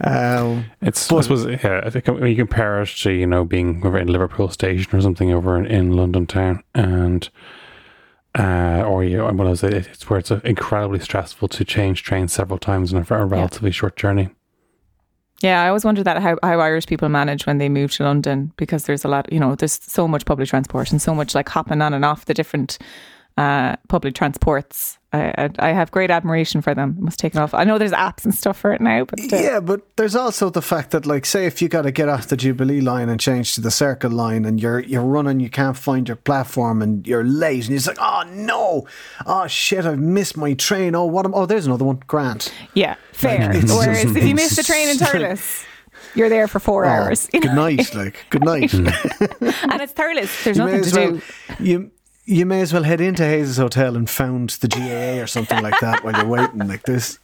um, 0.01 0.65
It's 0.83 1.11
I 1.11 1.21
suppose 1.21 1.47
yeah. 1.47 1.83
I 1.85 1.91
think 1.91 2.07
when 2.07 2.27
you 2.27 2.37
compare 2.37 2.83
it 2.83 2.89
to 2.89 3.11
you 3.11 3.27
know 3.27 3.45
being 3.45 3.85
over 3.87 3.99
in 3.99 4.09
Liverpool 4.09 4.49
station 4.49 4.97
or 4.97 5.01
something 5.01 5.33
over 5.33 5.59
in, 5.59 5.67
in 5.67 5.93
London 5.93 6.27
town, 6.27 6.63
and 6.75 7.29
uh, 8.37 8.85
or 8.87 9.05
you 9.05 9.19
know, 9.19 9.25
what 9.27 9.47
I 9.47 9.51
was 9.51 9.63
it's 9.63 10.09
where 10.11 10.19
it's 10.19 10.31
uh, 10.31 10.41
incredibly 10.45 10.99
stressful 10.99 11.49
to 11.49 11.65
change 11.65 12.03
trains 12.03 12.33
several 12.33 12.59
times 12.59 12.93
in 12.93 12.99
a, 12.99 13.15
a 13.15 13.25
relatively 13.25 13.71
short 13.71 13.97
journey. 13.97 14.31
Yeah, 15.45 15.63
I 15.63 15.69
always 15.69 15.85
wonder 15.85 16.03
that 16.03 16.23
how, 16.23 16.39
how 16.43 16.59
Irish 16.59 16.87
people 16.87 17.11
manage 17.11 17.45
when 17.45 17.59
they 17.59 17.69
move 17.69 17.93
to 17.93 18.05
London 18.05 18.51
because 18.57 18.85
there's 18.85 19.05
a 19.05 19.09
lot, 19.09 19.31
you 19.31 19.39
know, 19.39 19.55
there's 19.55 19.79
so 19.83 20.09
much 20.09 20.25
public 20.25 20.49
transport 20.49 20.91
and 20.91 21.03
so 21.03 21.15
much 21.15 21.35
like 21.35 21.51
hopping 21.51 21.83
on 21.83 21.93
and 21.93 22.03
off 22.03 22.25
the 22.25 22.33
different 22.33 22.79
uh, 23.37 23.77
public 23.89 24.15
transports. 24.15 24.99
I, 25.13 25.33
I, 25.39 25.51
I 25.61 25.73
have 25.73 25.91
great 25.93 26.11
admiration 26.11 26.61
for 26.61 26.75
them. 26.75 26.97
It 26.99 27.03
must 27.03 27.19
take 27.21 27.37
off. 27.37 27.55
I 27.55 27.63
know 27.65 27.79
there's 27.79 27.93
apps 27.93 28.25
and 28.25 28.35
stuff 28.35 28.59
for 28.59 28.73
it 28.73 28.81
now, 28.81 29.05
but 29.05 29.21
uh, 29.33 29.37
yeah, 29.37 29.61
but 29.61 29.97
there's 29.97 30.17
also 30.17 30.51
the 30.51 30.61
fact 30.63 30.91
that, 30.91 31.07
like, 31.07 31.25
say 31.25 31.47
if 31.47 31.63
you 31.63 31.69
got 31.69 31.83
to 31.83 31.93
get 31.93 32.09
off 32.09 32.27
the 32.27 32.37
Jubilee 32.37 32.81
line 32.81 33.09
and 33.09 33.21
change 33.21 33.55
to 33.55 33.61
the 33.61 33.71
Circle 33.71 34.11
line, 34.11 34.45
and 34.45 34.61
you're 34.61 34.81
you're 34.81 35.05
running, 35.05 35.39
you 35.39 35.51
can't 35.51 35.77
find 35.77 36.09
your 36.09 36.17
platform, 36.17 36.83
and 36.83 37.07
you're 37.07 37.23
late, 37.25 37.61
and 37.63 37.69
you're 37.71 37.79
just 37.79 37.87
like, 37.87 37.99
oh 38.01 38.25
no, 38.29 38.87
oh 39.27 39.47
shit, 39.47 39.85
I've 39.87 39.99
missed 40.01 40.37
my 40.37 40.55
train. 40.55 40.95
Oh, 40.97 41.05
what 41.05 41.25
am? 41.25 41.35
Oh, 41.35 41.47
there's 41.47 41.67
another 41.67 41.85
one. 41.85 42.01
Grant. 42.09 42.53
yeah, 42.75 42.97
fair. 43.13 43.53
It's 43.53 43.67
just- 43.67 43.79
Whereas 43.79 44.17
if 44.17 44.25
you 44.25 44.35
miss 44.35 44.57
the 44.57 44.63
train 44.65 44.89
in 44.89 44.99
just- 44.99 45.13
Thurles, 45.13 45.65
you're 46.17 46.29
there 46.29 46.49
for 46.49 46.59
four 46.61 46.85
Oh, 46.87 46.89
hours. 46.89 47.29
you 47.33 47.39
know? 47.41 47.49
good 47.49 47.55
night, 47.57 47.95
like 47.95 48.27
good 48.31 48.45
night. 48.45 48.73
and 48.75 48.91
it's 49.81 49.93
Thurles. 49.93 50.43
There's 50.45 50.57
you 50.59 50.65
nothing 50.65 50.83
to 50.83 50.97
well 50.99 51.11
do. 51.59 51.65
you 51.65 51.91
you 52.27 52.47
may 52.47 52.61
as 52.63 52.73
well 52.73 52.83
head 52.85 53.01
into 53.01 53.25
Hayes 53.25 53.57
Hotel 53.59 53.97
and 53.97 54.09
found 54.09 54.51
the 54.51 54.69
GAA 54.69 55.21
or 55.23 55.27
something 55.27 55.63
like 55.63 55.79
that 55.81 56.03
while 56.05 56.15
you're 56.17 56.25
waiting. 56.27 56.67
Like 56.67 56.83
this, 56.85 57.19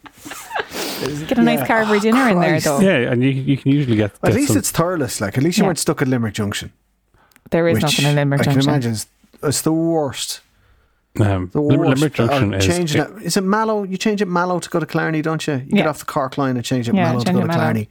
Get 1.29 1.39
a 1.39 1.43
nice 1.43 1.61
Yeah. 1.61 1.67
Carvery 1.67 1.97
Oh, 1.97 2.01
dinner 2.01 2.29
in 2.29 2.39
there, 2.41 2.51
Christ. 2.51 2.65
though. 2.67 2.81
Yeah, 2.81 3.11
and 3.11 3.23
you 3.23 3.31
you 3.31 3.57
can 3.57 3.73
usually 3.73 3.97
get, 3.97 4.11
at 4.17 4.21
get 4.23 4.35
least 4.35 4.49
some- 4.49 4.59
it's 4.59 4.71
Thurles. 4.71 5.21
Like 5.21 5.39
at 5.39 5.43
least 5.45 5.57
you 5.59 5.63
Yeah. 5.65 5.69
weren't 5.69 5.79
stuck 5.79 6.03
at 6.03 6.09
Limerick 6.09 6.35
Junction. 6.35 6.73
There 7.51 7.67
is 7.69 7.81
nothing 7.81 8.05
in 8.07 8.15
Limerick 8.17 8.43
I 8.43 8.45
can 8.45 8.53
Junction. 8.55 8.71
imagine 8.71 8.93
it's, 8.93 9.07
it's 9.43 9.63
the 9.63 9.73
worst. 9.73 10.41
um, 11.19 11.49
The 11.53 11.61
worst. 11.61 11.79
Limerick 11.81 12.13
Junction 12.13 12.55
Or 12.55 12.59
is 12.59 12.67
changing 12.67 13.01
it. 13.01 13.11
Is 13.23 13.37
it 13.37 13.41
Mallow? 13.45 13.83
You 13.85 13.97
change 13.97 14.21
it 14.23 14.29
Mallow 14.29 14.61
to 14.61 14.69
go 14.69 14.79
to 14.79 14.87
Killarney, 14.87 15.23
don't 15.23 15.45
you? 15.47 15.55
You 15.55 15.73
get 15.73 15.87
off 15.87 15.99
the 16.01 16.05
Cork 16.05 16.37
line 16.39 16.57
and 16.57 16.65
change 16.65 16.89
it 16.89 16.95
Yeah, 16.95 17.05
Mallow 17.05 17.21
to 17.25 17.33
go 17.33 17.41
to 17.41 17.47
Mallow. 17.47 17.59
Killarney. 17.59 17.89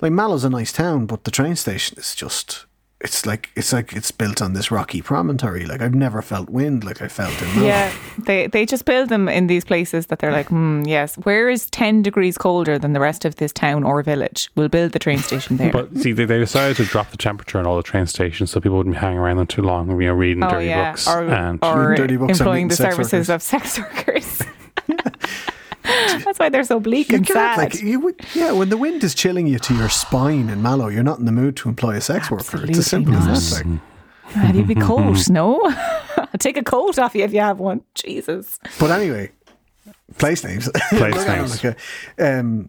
Like 0.00 0.12
Mallow's 0.12 0.42
a 0.44 0.50
nice 0.50 0.72
town, 0.72 1.06
but 1.06 1.22
the 1.24 1.30
train 1.30 1.54
station 1.54 1.98
is 1.98 2.14
just. 2.14 2.64
It's 3.02 3.26
like 3.26 3.50
it's 3.56 3.72
like 3.72 3.92
it's 3.94 4.12
built 4.12 4.40
on 4.40 4.52
this 4.52 4.70
rocky 4.70 5.02
promontory. 5.02 5.66
Like 5.66 5.82
I've 5.82 5.94
never 5.94 6.22
felt 6.22 6.48
wind 6.48 6.84
like 6.84 7.02
I 7.02 7.08
felt 7.08 7.40
in 7.42 7.48
Mallow. 7.48 7.66
Yeah, 7.66 7.92
they 8.18 8.46
they 8.46 8.64
just 8.64 8.84
build 8.84 9.08
them 9.08 9.28
in 9.28 9.48
these 9.48 9.64
places 9.64 10.06
that 10.06 10.20
they're 10.20 10.30
like, 10.30 10.48
hmm, 10.48 10.82
yes, 10.84 11.16
where 11.16 11.50
is 11.50 11.68
10 11.70 12.02
degrees 12.02 12.38
colder 12.38 12.78
than 12.78 12.92
the 12.92 13.00
rest 13.00 13.24
of 13.24 13.36
this 13.36 13.52
town 13.52 13.82
or 13.82 14.02
village? 14.04 14.50
We'll 14.54 14.68
build 14.68 14.92
the 14.92 15.00
train 15.00 15.18
station 15.18 15.56
there. 15.56 15.72
But 15.72 15.96
see, 15.98 16.12
they, 16.12 16.24
they 16.24 16.38
decided 16.38 16.76
to 16.76 16.84
drop 16.84 17.10
the 17.10 17.16
temperature 17.16 17.58
on 17.58 17.66
all 17.66 17.76
the 17.76 17.82
train 17.82 18.06
stations 18.06 18.52
so 18.52 18.60
people 18.60 18.76
wouldn't 18.78 18.94
be 18.94 19.00
hanging 19.00 19.18
around 19.18 19.38
them 19.38 19.48
too 19.48 19.62
long, 19.62 19.90
you 20.00 20.06
know, 20.06 20.14
reading 20.14 20.44
oh, 20.44 20.50
dirty 20.50 20.66
yeah. 20.66 20.92
books. 20.92 21.08
Or, 21.08 21.24
and 21.24 21.58
or 21.62 21.90
Reading 21.90 21.96
dirty 21.96 22.16
books 22.16 22.38
and 22.38 22.40
employing 22.40 22.68
the 22.68 22.76
sex 22.76 22.94
services 22.94 23.28
workers. 23.28 23.30
of 23.30 23.42
sex 23.42 23.78
workers. 23.78 24.42
That's 26.24 26.38
why 26.38 26.48
they're 26.48 26.64
so 26.64 26.78
bleak 26.80 27.10
You 27.10 27.16
and 27.16 27.26
can't, 27.26 27.36
sad. 27.36 27.58
like 27.58 27.82
you 27.82 28.00
would, 28.00 28.20
yeah. 28.34 28.52
When 28.52 28.68
the 28.68 28.76
wind 28.76 29.02
is 29.04 29.14
chilling 29.14 29.46
you 29.46 29.58
to 29.60 29.74
your 29.74 29.88
spine 29.88 30.48
in 30.48 30.62
Mallow, 30.62 30.88
you're 30.88 31.02
not 31.02 31.18
in 31.18 31.24
the 31.24 31.32
mood 31.32 31.56
to 31.58 31.68
employ 31.68 31.96
a 31.96 32.00
sex 32.00 32.30
worker. 32.30 32.64
It's 32.64 32.78
as 32.78 32.86
simple 32.86 33.14
Absolutely 33.14 33.36
as 33.36 33.50
that. 33.58 33.66
Like. 33.66 34.36
Man, 34.36 34.56
you'd 34.56 34.68
be 34.68 34.74
cold, 34.90 35.28
no? 35.30 35.60
I'll 36.16 36.26
take 36.38 36.56
a 36.56 36.62
coat 36.62 36.98
off 36.98 37.14
you 37.14 37.24
if 37.24 37.32
you 37.32 37.40
have 37.40 37.58
one. 37.58 37.82
Jesus. 37.94 38.58
But 38.78 38.90
anyway, 38.90 39.30
place 40.18 40.44
names. 40.44 40.68
Place 40.90 41.14
Look 41.14 41.26
at 41.28 41.34
it 41.36 41.40
names. 41.40 41.64
like 41.64 41.76
a- 42.18 42.38
um, 42.40 42.68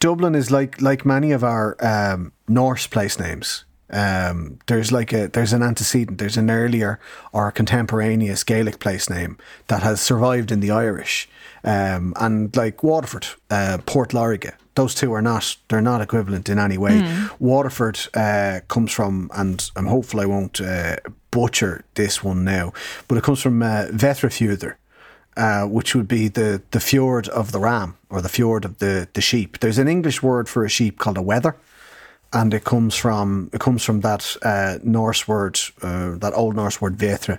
Dublin 0.00 0.34
is 0.34 0.50
like 0.50 0.80
like 0.82 1.04
many 1.06 1.30
of 1.32 1.44
our 1.44 1.76
um, 1.80 2.32
Norse 2.48 2.86
place 2.86 3.18
names. 3.18 3.64
Um, 3.90 4.58
there's 4.68 4.90
like 4.90 5.12
a 5.12 5.28
there's 5.28 5.52
an 5.52 5.62
antecedent. 5.62 6.18
There's 6.18 6.36
an 6.38 6.50
earlier 6.50 6.98
or 7.32 7.50
contemporaneous 7.52 8.42
Gaelic 8.42 8.78
place 8.80 9.08
name 9.10 9.36
that 9.68 9.82
has 9.82 10.00
survived 10.00 10.50
in 10.50 10.60
the 10.60 10.70
Irish. 10.70 11.28
Um, 11.64 12.12
and 12.16 12.54
like 12.56 12.82
Waterford, 12.82 13.26
uh, 13.50 13.78
Port 13.86 14.10
Láirge, 14.10 14.52
those 14.74 14.94
two 14.94 15.12
are 15.12 15.22
not 15.22 15.56
they're 15.68 15.82
not 15.82 16.00
equivalent 16.00 16.48
in 16.48 16.58
any 16.58 16.78
way. 16.78 17.00
Waterford 17.38 17.98
uh, 18.14 18.60
comes 18.68 18.92
from, 18.92 19.30
and 19.34 19.70
I'm 19.76 19.86
hopeful 19.86 20.20
I 20.20 20.26
won't 20.26 20.60
uh, 20.60 20.96
butcher 21.30 21.84
this 21.94 22.24
one 22.24 22.44
now, 22.44 22.72
but 23.06 23.18
it 23.18 23.24
comes 23.24 23.42
from 23.42 23.62
uh, 23.62 23.86
uh, 25.36 25.64
which 25.64 25.94
would 25.94 26.08
be 26.08 26.28
the, 26.28 26.62
the 26.70 26.80
fjord 26.80 27.28
of 27.28 27.52
the 27.52 27.58
ram 27.58 27.96
or 28.10 28.20
the 28.20 28.28
fjord 28.28 28.64
of 28.64 28.78
the, 28.78 29.08
the 29.14 29.20
sheep. 29.20 29.58
There's 29.60 29.78
an 29.78 29.88
English 29.88 30.22
word 30.22 30.48
for 30.48 30.64
a 30.64 30.68
sheep 30.68 30.98
called 30.98 31.16
a 31.16 31.22
wether, 31.22 31.56
and 32.32 32.52
it 32.54 32.64
comes 32.64 32.94
from 32.94 33.50
it 33.52 33.60
comes 33.60 33.82
from 33.84 34.00
that 34.00 34.36
uh, 34.42 34.78
Norse 34.82 35.26
word, 35.28 35.58
uh, 35.82 36.16
that 36.16 36.32
Old 36.34 36.56
Norse 36.56 36.80
word 36.80 36.96
vetra. 36.96 37.38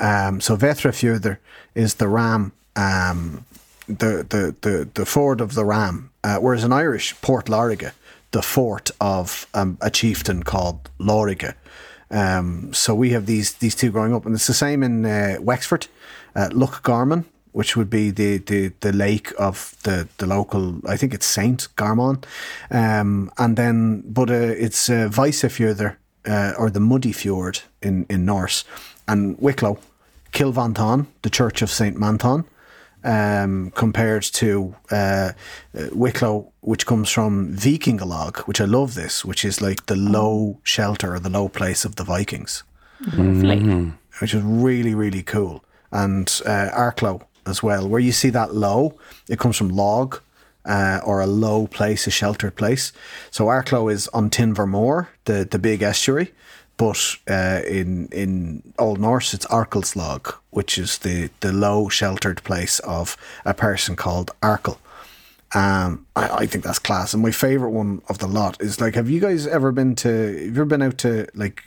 Um, 0.00 0.40
so 0.40 0.56
Vetrafjörður 0.56 1.38
is 1.74 1.94
the 1.94 2.08
ram, 2.08 2.52
um, 2.74 3.44
the, 3.88 4.26
the 4.28 4.54
the 4.60 4.88
the 4.94 5.06
ford 5.06 5.40
of 5.40 5.54
the 5.54 5.64
ram. 5.64 6.10
Uh, 6.24 6.38
whereas 6.38 6.64
in 6.64 6.72
Irish, 6.72 7.14
Port 7.20 7.46
Láirge, 7.46 7.92
the 8.32 8.42
fort 8.42 8.90
of 9.00 9.46
um, 9.54 9.78
a 9.80 9.90
chieftain 9.90 10.42
called 10.42 10.90
Láirge. 10.98 11.54
Um, 12.10 12.72
so 12.72 12.94
we 12.94 13.10
have 13.10 13.26
these 13.26 13.54
these 13.54 13.74
two 13.74 13.90
growing 13.90 14.14
up, 14.14 14.26
and 14.26 14.34
it's 14.34 14.46
the 14.46 14.54
same 14.54 14.82
in 14.82 15.04
uh, 15.04 15.36
Wexford, 15.40 15.88
uh, 16.34 16.48
Garman, 16.82 17.24
which 17.52 17.76
would 17.76 17.90
be 17.90 18.10
the, 18.10 18.38
the, 18.38 18.72
the 18.80 18.92
lake 18.92 19.32
of 19.38 19.74
the, 19.82 20.08
the 20.18 20.26
local. 20.26 20.80
I 20.86 20.96
think 20.96 21.14
it's 21.14 21.26
Saint 21.26 21.68
Garmon, 21.76 22.22
um, 22.70 23.30
and 23.38 23.56
then 23.56 24.02
but 24.06 24.30
uh, 24.30 24.34
it's 24.34 24.88
uh, 24.90 25.10
uh, 26.28 26.52
or 26.58 26.70
the 26.70 26.80
Muddy 26.80 27.12
Fjord 27.12 27.60
in 27.82 28.06
in 28.08 28.24
Norse, 28.24 28.64
and 29.08 29.38
Wicklow, 29.40 29.78
Cill 30.32 30.52
Mhantáin, 30.52 31.06
the 31.22 31.30
Church 31.30 31.62
of 31.62 31.70
Saint 31.70 31.96
Mantán. 31.96 32.44
Um, 33.04 33.70
compared 33.76 34.24
to 34.24 34.74
uh, 34.90 35.30
uh, 35.78 35.86
Wicklow, 35.92 36.52
which 36.62 36.86
comes 36.86 37.08
from 37.08 37.54
Vikingalag, 37.54 38.38
which 38.48 38.60
I 38.60 38.64
love 38.64 38.94
this, 38.94 39.24
which 39.24 39.44
is 39.44 39.60
like 39.60 39.86
the 39.86 39.94
low 39.94 40.58
shelter 40.64 41.14
or 41.14 41.20
the 41.20 41.30
low 41.30 41.48
place 41.48 41.84
of 41.84 41.94
the 41.94 42.02
Vikings. 42.02 42.64
Lovely. 43.16 43.92
which 44.20 44.34
is 44.34 44.42
really 44.42 44.94
really 44.94 45.22
cool. 45.22 45.64
And 45.92 46.26
uh, 46.44 46.70
Arklow 46.74 47.22
as 47.46 47.62
well, 47.62 47.88
where 47.88 48.00
you 48.00 48.12
see 48.12 48.30
that 48.30 48.54
low, 48.54 48.98
it 49.28 49.38
comes 49.38 49.56
from 49.56 49.68
log, 49.68 50.20
uh, 50.66 51.00
or 51.04 51.20
a 51.20 51.26
low 51.26 51.66
place, 51.66 52.06
a 52.06 52.10
sheltered 52.10 52.56
place. 52.56 52.92
So 53.30 53.46
Arklow 53.46 53.90
is 53.92 54.08
An 54.12 54.30
tInbhear 54.30 54.66
Mór, 54.68 55.06
the 55.24 55.46
the 55.50 55.58
big 55.58 55.82
estuary, 55.82 56.32
but 56.76 57.16
uh, 57.30 57.60
in 57.66 58.08
in 58.12 58.62
Old 58.78 58.98
Norse 59.00 59.32
it's 59.34 59.46
Arkelslag, 59.46 60.34
which 60.50 60.76
is 60.78 60.98
the 60.98 61.30
the 61.40 61.52
low 61.52 61.88
sheltered 61.88 62.42
place 62.42 62.80
of 62.80 63.16
a 63.44 63.54
person 63.54 63.96
called 63.96 64.30
Arkle. 64.42 64.78
Um, 65.54 66.06
I, 66.16 66.28
I 66.42 66.46
think 66.46 66.64
that's 66.64 66.80
class. 66.80 67.14
And 67.14 67.22
my 67.22 67.30
favorite 67.30 67.70
one 67.70 68.02
of 68.08 68.18
the 68.18 68.26
lot 68.26 68.60
is 68.60 68.80
like, 68.80 68.96
have 68.96 69.08
you 69.08 69.20
guys 69.20 69.46
ever 69.46 69.72
been 69.72 69.94
to? 69.96 70.08
Have 70.08 70.40
you 70.42 70.50
ever 70.50 70.64
been 70.64 70.82
out 70.82 70.98
to 70.98 71.26
like 71.34 71.62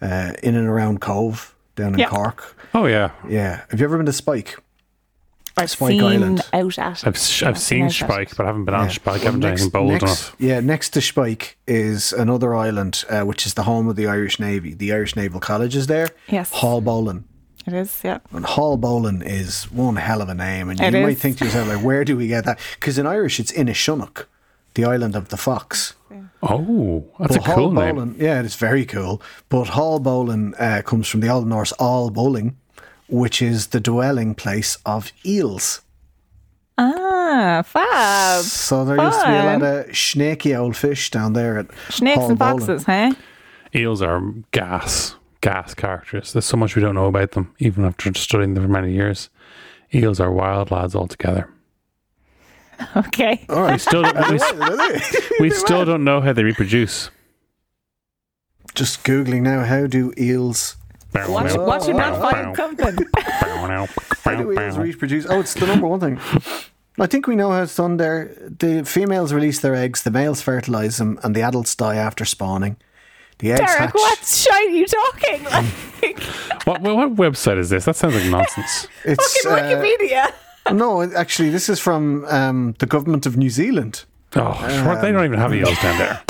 uh, 0.00 0.32
in 0.42 0.56
and 0.56 0.66
around 0.66 1.00
Cobh 1.00 1.54
down 1.76 1.92
in 1.92 1.98
Yeah. 2.00 2.08
Cork? 2.08 2.56
Oh 2.74 2.86
yeah, 2.86 3.10
Yeah. 3.28 3.60
Have 3.68 3.80
you 3.80 3.84
ever 3.84 3.96
been 3.98 4.06
to 4.06 4.12
Spike? 4.12 4.56
I've 5.62 5.70
Spike 5.70 5.90
seen 5.90 6.02
Island. 6.02 6.40
out 6.52 6.78
at. 6.78 7.06
I've 7.06 7.16
s- 7.16 7.42
I've 7.42 7.58
seen. 7.58 7.90
Spike, 7.90 8.36
but 8.36 8.44
I 8.44 8.46
haven't 8.46 8.64
been 8.64 8.74
on 8.74 8.86
Yeah. 8.86 8.92
Spike. 8.92 9.20
I 9.22 9.24
haven't 9.24 9.40
done 9.40 9.52
anything 9.52 9.70
bold 9.70 9.92
next, 9.92 10.02
enough. 10.02 10.36
Yeah, 10.38 10.60
next 10.60 10.90
to 10.90 11.00
Spike 11.00 11.56
is 11.66 12.12
another 12.12 12.54
island, 12.54 13.04
uh, 13.10 13.22
which 13.22 13.46
is 13.46 13.54
the 13.54 13.64
home 13.64 13.88
of 13.88 13.96
the 13.96 14.06
Irish 14.06 14.38
Navy. 14.40 14.74
The 14.74 14.92
Irish 14.92 15.16
Naval 15.16 15.40
College 15.40 15.74
is 15.76 15.86
there. 15.86 16.08
Yes. 16.28 16.52
Haulbowline. 16.52 17.24
It 17.66 17.74
is, 17.74 18.00
yeah. 18.02 18.18
And 18.32 18.44
Haulbowline 18.46 19.22
is 19.26 19.64
one 19.70 19.96
hell 19.96 20.22
of 20.22 20.28
a 20.30 20.34
name. 20.34 20.70
And 20.70 20.80
you 20.80 20.86
It 20.86 21.02
might 21.02 21.18
think 21.18 21.36
to 21.38 21.44
yourself, 21.44 21.68
like, 21.68 21.82
where 21.84 22.02
do 22.04 22.16
we 22.16 22.26
get 22.26 22.44
that? 22.46 22.58
Because 22.80 22.96
in 22.98 23.06
Irish, 23.06 23.38
it's 23.38 23.52
Inishunnock, 23.52 24.24
the 24.74 24.84
island 24.86 25.14
of 25.14 25.28
the 25.28 25.36
fox. 25.36 25.94
Oh, 26.40 27.04
that's 27.18 27.34
a 27.36 27.40
But 27.40 27.44
cool 27.46 27.74
Hall 27.74 27.94
name. 27.94 28.14
Yeah, 28.18 28.40
it's 28.42 28.54
very 28.54 28.84
cool. 28.86 29.20
But 29.48 29.64
Haulbowline 29.68 30.54
uh, 30.58 30.82
comes 30.82 31.08
from 31.08 31.20
the 31.20 31.28
Old 31.28 31.46
Norse 31.48 31.72
All 31.72 32.10
Bowling, 32.10 32.56
which 33.08 33.42
is 33.42 33.68
the 33.68 33.80
dwelling 33.80 34.34
place 34.34 34.76
of 34.86 35.12
eels. 35.24 35.82
Ah, 36.76 37.62
fab. 37.66 38.44
So 38.44 38.84
there 38.84 38.96
used 39.02 39.20
to 39.20 39.26
be 39.26 39.32
a 39.32 39.58
lot 39.58 39.62
of 39.88 39.96
snaky 39.96 40.54
old 40.54 40.76
fish 40.76 41.10
down 41.10 41.32
there 41.32 41.58
at 41.58 41.66
Snakes 41.90 42.18
Hall 42.18 42.30
and 42.30 42.38
Bowling. 42.38 42.58
foxes, 42.60 42.84
huh? 42.84 43.12
Eels 43.74 44.00
are 44.00 44.22
gas, 44.52 45.16
gas 45.40 45.74
characters. 45.74 46.32
There's 46.32 46.44
so 46.44 46.56
much 46.56 46.76
we 46.76 46.82
don't 46.82 46.94
know 46.94 47.06
about 47.06 47.32
them, 47.32 47.52
even 47.58 47.84
after 47.84 48.12
studying 48.14 48.54
them 48.54 48.62
for 48.64 48.70
many 48.70 48.92
years. 48.92 49.28
Eels 49.92 50.20
are 50.20 50.30
wild 50.32 50.70
lads 50.70 50.94
altogether. 50.94 51.50
Okay. 52.96 53.44
All 53.48 53.62
right, 53.62 53.80
Still, 53.80 54.02
we, 54.30 54.38
we 55.40 55.50
still 55.50 55.84
don't 55.84 56.04
know 56.04 56.20
how 56.20 56.32
they 56.32 56.44
reproduce. 56.44 57.10
Just 58.76 59.02
googling 59.02 59.42
now. 59.42 59.64
How 59.64 59.88
do 59.88 60.12
eels? 60.16 60.76
Watch, 61.14 61.56
watch 61.56 61.88
you 61.88 61.94
not 61.94 62.20
find 62.20 62.56
something. 62.56 62.98
How 64.24 64.34
do 64.36 64.52
eels 64.52 64.78
reproduce? 64.78 65.26
Oh, 65.28 65.40
it's 65.40 65.54
the 65.54 65.66
number 65.66 65.86
one 65.86 66.00
thing. 66.00 66.18
I 67.00 67.06
think 67.06 67.26
we 67.26 67.36
know 67.36 67.50
how 67.50 67.62
it's 67.62 67.76
done 67.76 67.96
there. 67.96 68.34
The 68.58 68.84
females 68.84 69.32
release 69.32 69.60
their 69.60 69.74
eggs, 69.74 70.02
the 70.02 70.10
males 70.10 70.42
fertilize 70.42 70.98
them, 70.98 71.18
and 71.22 71.34
the 71.34 71.42
adults 71.42 71.74
die 71.74 71.94
after 71.96 72.24
spawning. 72.24 72.76
The 73.38 73.52
eggs 73.52 73.60
Derek, 73.60 73.78
hatch. 73.78 73.94
what 73.94 74.18
shite 74.24 74.52
are 74.52 74.70
you 74.70 74.86
talking? 74.86 75.46
Like, 76.00 76.20
What, 76.64 76.80
what, 76.82 76.96
what 76.96 77.14
website 77.16 77.58
is 77.58 77.70
this? 77.70 77.84
That 77.86 77.96
sounds 77.96 78.14
like 78.14 78.26
nonsense. 78.30 78.86
It's 79.04 79.42
fucking 79.42 79.76
uh, 79.76 79.80
Wikipedia. 79.82 80.32
no, 80.76 81.02
actually, 81.02 81.50
this 81.50 81.68
is 81.68 81.80
from 81.80 82.24
um, 82.26 82.74
the 82.78 82.86
government 82.86 83.26
of 83.26 83.36
New 83.36 83.50
Zealand. 83.50 84.04
Oh, 84.36 84.54
sure, 84.68 85.00
they 85.00 85.10
don't 85.10 85.24
even 85.24 85.38
have 85.40 85.52
eels 85.54 85.76
down 85.80 85.98
there. 85.98 86.22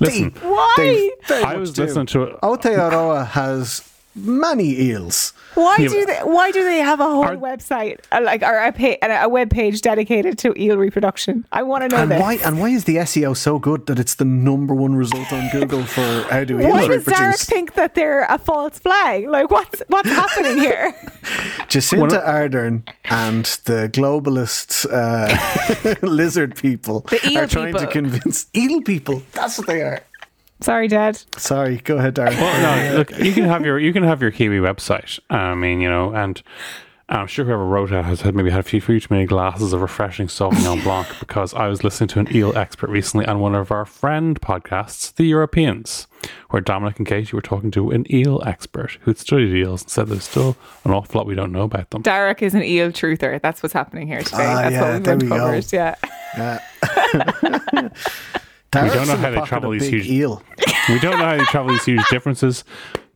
Listen, 0.00 0.30
Why? 0.42 0.74
They 0.76 1.10
very 1.26 1.44
I 1.44 1.54
was 1.56 1.72
do. 1.72 1.82
listening 1.82 2.06
to 2.06 2.22
it. 2.24 2.40
Aotearoa 2.42 3.26
has 3.28 3.80
many 4.26 4.80
eels. 4.80 5.32
Why 5.54 5.76
Yeah, 5.78 5.88
do 5.88 6.06
they? 6.06 6.18
Why 6.22 6.50
do 6.52 6.62
they 6.62 6.78
have 6.78 7.00
a 7.00 7.04
whole 7.04 7.24
Are- 7.24 7.36
website, 7.36 7.98
uh, 8.12 8.20
like 8.22 8.42
or 8.42 8.56
a, 8.58 8.70
pa- 8.72 8.98
a 9.02 9.24
a 9.24 9.28
web 9.28 9.50
page 9.50 9.80
dedicated 9.80 10.38
to 10.38 10.54
eel 10.60 10.76
reproduction? 10.76 11.44
I 11.50 11.62
want 11.64 11.82
to 11.82 11.88
know 11.88 12.02
And 12.02 12.10
this. 12.12 12.20
why 12.20 12.34
and 12.44 12.60
why 12.60 12.68
is 12.68 12.84
the 12.84 12.96
SEO 12.96 13.36
so 13.36 13.58
good 13.58 13.86
that 13.86 13.98
it's 13.98 14.14
the 14.14 14.24
number 14.24 14.74
one 14.74 14.94
result 14.94 15.32
on 15.32 15.48
Google 15.50 15.82
for 15.84 16.22
how 16.30 16.44
do 16.44 16.60
eels 16.60 16.70
Why 16.72 16.86
does 16.86 17.04
Derek 17.04 17.18
reproduce? 17.18 17.44
think 17.44 17.74
that 17.74 17.94
they're 17.96 18.24
a 18.24 18.38
false 18.38 18.78
flag? 18.78 19.26
Like 19.28 19.50
what's 19.50 19.82
what's 19.88 20.10
happening 20.10 20.58
here? 20.58 20.94
Jacinda 21.68 22.24
Ardern 22.26 22.82
and 23.10 23.44
the 23.64 23.88
globalist 23.92 24.86
uh, 24.90 25.96
lizard 26.06 26.54
people 26.56 27.00
The 27.10 27.20
eel 27.30 27.38
are 27.40 27.46
trying 27.46 27.74
to 27.74 27.86
convince 27.86 28.46
eel 28.54 28.80
people. 28.82 29.22
That's 29.32 29.58
what 29.58 29.66
they 29.66 29.82
are. 29.82 30.00
Sorry, 30.60 30.88
Dad. 30.88 31.22
Sorry, 31.36 31.76
go 31.78 31.98
ahead, 31.98 32.14
Darren. 32.16 32.32
Well, 32.38 32.90
no, 32.92 32.98
look, 32.98 33.16
you 33.18 33.32
can 33.32 33.44
have 33.44 33.64
your 33.64 33.78
you 33.78 33.92
can 33.92 34.02
have 34.02 34.20
your 34.20 34.30
Kiwi 34.30 34.58
website. 34.58 35.18
I 35.30 35.54
mean, 35.54 35.80
you 35.80 35.88
know, 35.88 36.12
and 36.12 36.42
I'm 37.10 37.26
sure 37.26 37.44
whoever 37.46 37.64
wrote 37.64 37.90
it 37.90 38.04
has 38.04 38.20
had 38.20 38.34
maybe 38.34 38.50
had 38.50 38.60
a 38.60 38.62
few, 38.64 38.80
few 38.82 39.00
too 39.00 39.06
many 39.08 39.24
glasses 39.24 39.72
of 39.72 39.80
refreshing 39.80 40.26
Sauvignon 40.26 40.82
Blanc 40.82 41.06
because 41.20 41.54
I 41.54 41.66
was 41.68 41.82
listening 41.82 42.08
to 42.08 42.18
an 42.20 42.34
eel 42.36 42.56
expert 42.58 42.90
recently 42.90 43.24
on 43.24 43.40
one 43.40 43.54
of 43.54 43.70
our 43.70 43.86
friend 43.86 44.38
podcasts, 44.40 45.14
The 45.14 45.24
Europeans, 45.24 46.06
where 46.50 46.60
Dominic 46.60 46.98
and 46.98 47.06
Katie 47.06 47.34
were 47.34 47.40
talking 47.40 47.70
to 47.70 47.90
an 47.92 48.04
eel 48.12 48.42
expert 48.44 48.98
who'd 49.02 49.16
studied 49.16 49.54
eels 49.56 49.82
and 49.82 49.90
said 49.90 50.08
there's 50.08 50.24
still 50.24 50.56
an 50.84 50.90
awful 50.90 51.18
lot 51.20 51.26
we 51.26 51.34
don't 51.34 51.52
know 51.52 51.62
about 51.62 51.88
them. 51.90 52.02
Derek 52.02 52.42
is 52.42 52.54
an 52.54 52.62
eel 52.62 52.90
truther. 52.90 53.40
That's 53.40 53.62
what's 53.62 53.72
happening 53.72 54.06
here 54.06 54.20
today. 54.22 54.44
Ah, 54.44 54.62
That's 54.68 54.72
yeah, 54.72 54.82
what 54.82 54.92
we've 54.94 55.04
there 55.04 55.16
we 55.16 55.28
go. 55.28 55.34
uncovered. 55.46 55.72
Yeah. 56.36 57.88
Derek's 58.70 58.94
don't 58.94 59.06
know 59.08 59.16
how 59.16 59.30
they 59.30 59.40
travel 59.46 59.70
these 59.70 59.88
huge- 59.88 60.08
eel. 60.08 60.42
We 60.88 60.98
don't 61.00 61.18
know 61.18 61.24
how 61.26 61.36
they 61.36 61.44
travel 61.44 61.70
these 61.72 61.84
huge 61.84 62.06
differences. 62.08 62.64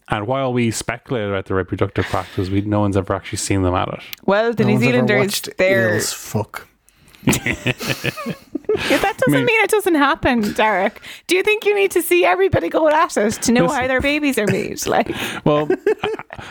And 0.08 0.26
while 0.26 0.52
we 0.52 0.70
speculate 0.70 1.28
about 1.28 1.46
the 1.46 1.54
reproductive 1.54 2.04
practices, 2.06 2.50
we 2.50 2.60
no 2.60 2.80
one's 2.80 2.96
ever 2.98 3.14
actually 3.14 3.38
seen 3.38 3.62
them 3.62 3.74
at 3.74 3.88
it. 3.88 4.00
Well, 4.26 4.52
the 4.52 4.64
No 4.64 4.70
New 4.70 4.78
Zealanders, 4.78 5.18
watched 5.20 5.56
they're. 5.56 5.94
eels 5.94 6.12
fuck. 6.12 6.68
Yeah, 8.90 8.98
that 8.98 9.16
doesn't 9.18 9.32
mean- 9.32 9.44
mean 9.44 9.60
it 9.62 9.70
doesn't 9.70 9.94
happen, 9.94 10.52
Derek. 10.54 11.00
Do 11.26 11.36
you 11.36 11.42
think 11.42 11.64
you 11.64 11.74
need 11.74 11.90
to 11.92 12.02
see 12.02 12.24
everybody 12.24 12.68
going 12.68 12.94
at 12.94 13.16
it 13.16 13.32
to 13.42 13.52
know 13.52 13.68
how 13.68 13.86
their 13.86 14.00
babies 14.00 14.38
are 14.38 14.46
made? 14.46 14.80
Like, 14.86 15.10
Well, 15.44 15.68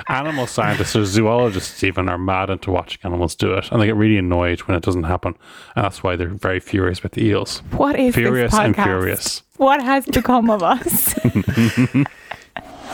animal 0.10 0.48
scientists 0.48 0.96
or 0.96 1.06
zoologists 1.06 1.84
even 1.84 2.10
are 2.10 2.18
mad 2.18 2.50
into 2.50 2.72
watching 2.72 3.00
animals 3.04 3.36
do 3.36 3.54
it, 3.54 3.72
and 3.72 3.82
they 3.82 3.86
get 3.86 3.96
really 3.96 4.18
annoyed 4.18 4.60
when 4.62 4.76
it 4.78 4.84
doesn't 4.84 5.04
happen, 5.04 5.36
and 5.76 5.86
that's 5.86 6.04
why 6.04 6.16
they're 6.16 6.30
very 6.30 6.60
furious 6.60 7.04
with 7.04 7.14
the 7.14 7.24
eels. 7.26 7.62
what 7.72 8.00
is 8.00 8.16
Furious 8.16 8.54
and 8.54 8.76
furious. 8.76 9.44
What 9.58 9.82
has 9.84 10.06
become 10.06 10.50
of 10.50 10.64
us? 10.64 11.14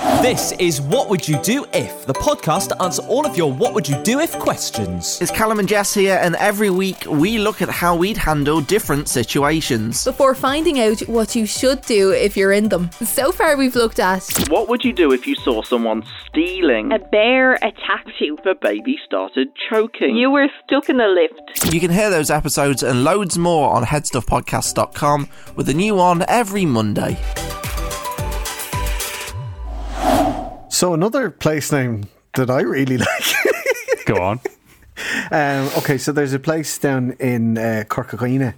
This 0.08 0.54
is 0.54 0.80
What 0.82 1.10
Would 1.10 1.28
You 1.28 1.38
Do 1.43 1.65
If, 1.74 2.06
the 2.06 2.13
podcast 2.13 2.70
to 2.70 2.82
answer 2.82 3.04
all 3.04 3.26
of 3.26 3.36
your 3.38 3.52
What 3.52 3.74
Would 3.74 3.88
You 3.89 4.02
Do 4.04 4.20
If 4.20 4.32
questions. 4.39 5.22
It's 5.22 5.32
Callum 5.32 5.60
and 5.60 5.67
Jess 5.67 5.93
here, 5.93 6.17
and 6.22 6.36
every 6.38 6.70
week 6.70 7.06
we 7.08 7.38
look 7.38 7.62
at 7.62 7.70
how 7.70 7.96
we'd 7.96 8.15
handle 8.17 8.62
different 8.62 9.10
situations. 9.10 10.06
before 10.06 10.34
finding 10.34 10.80
out 10.80 11.02
what 11.02 11.36
you 11.36 11.46
should 11.46 11.82
do 11.82 12.12
if 12.12 12.36
you're 12.38 12.54
in 12.54 12.70
them. 12.70 12.89
So 12.93 13.32
far, 13.34 13.58
we've 13.58 13.76
looked 13.76 14.00
at 14.00 14.24
What 14.50 14.70
would 14.70 14.84
you 14.84 14.93
do 14.93 15.12
if 15.12 15.28
you 15.28 15.36
saw 15.36 15.62
someone 15.62 16.04
stealing? 16.28 16.91
A 16.93 17.00
bear 17.00 17.56
attacked 17.56 18.12
you. 18.20 18.38
The 18.46 18.56
baby 18.60 18.98
started 19.06 19.50
choking. 19.70 20.15
You 20.15 20.32
were 20.32 20.48
stuck 20.63 20.89
in 20.89 21.00
a 21.02 21.08
lift. 21.08 21.74
You 21.74 21.80
can 21.82 21.91
hear 21.91 22.10
those 22.10 22.32
episodes 22.32 22.82
and 22.82 23.04
loads 23.04 23.38
more 23.38 23.74
on 23.76 23.84
headstuffpodcast.com 23.84 25.30
with 25.56 25.67
a 25.70 25.74
new 25.74 25.96
one 25.96 26.24
every 26.28 26.65
Monday. 26.65 27.17
So 30.78 30.94
another 30.94 31.32
place 31.32 31.72
name 31.72 32.04
that 32.36 32.52
I 32.52 32.62
really 32.62 32.98
like. 33.08 34.06
Go 34.06 34.22
on. 34.22 34.40
um, 35.32 35.72
okay, 35.80 35.98
so 35.98 36.12
there's 36.12 36.34
a 36.34 36.40
place 36.40 36.78
down 36.78 37.13
in 37.20 37.58
uh, 37.58 37.84
Corca 37.90 38.16
Dhuibhne 38.16 38.54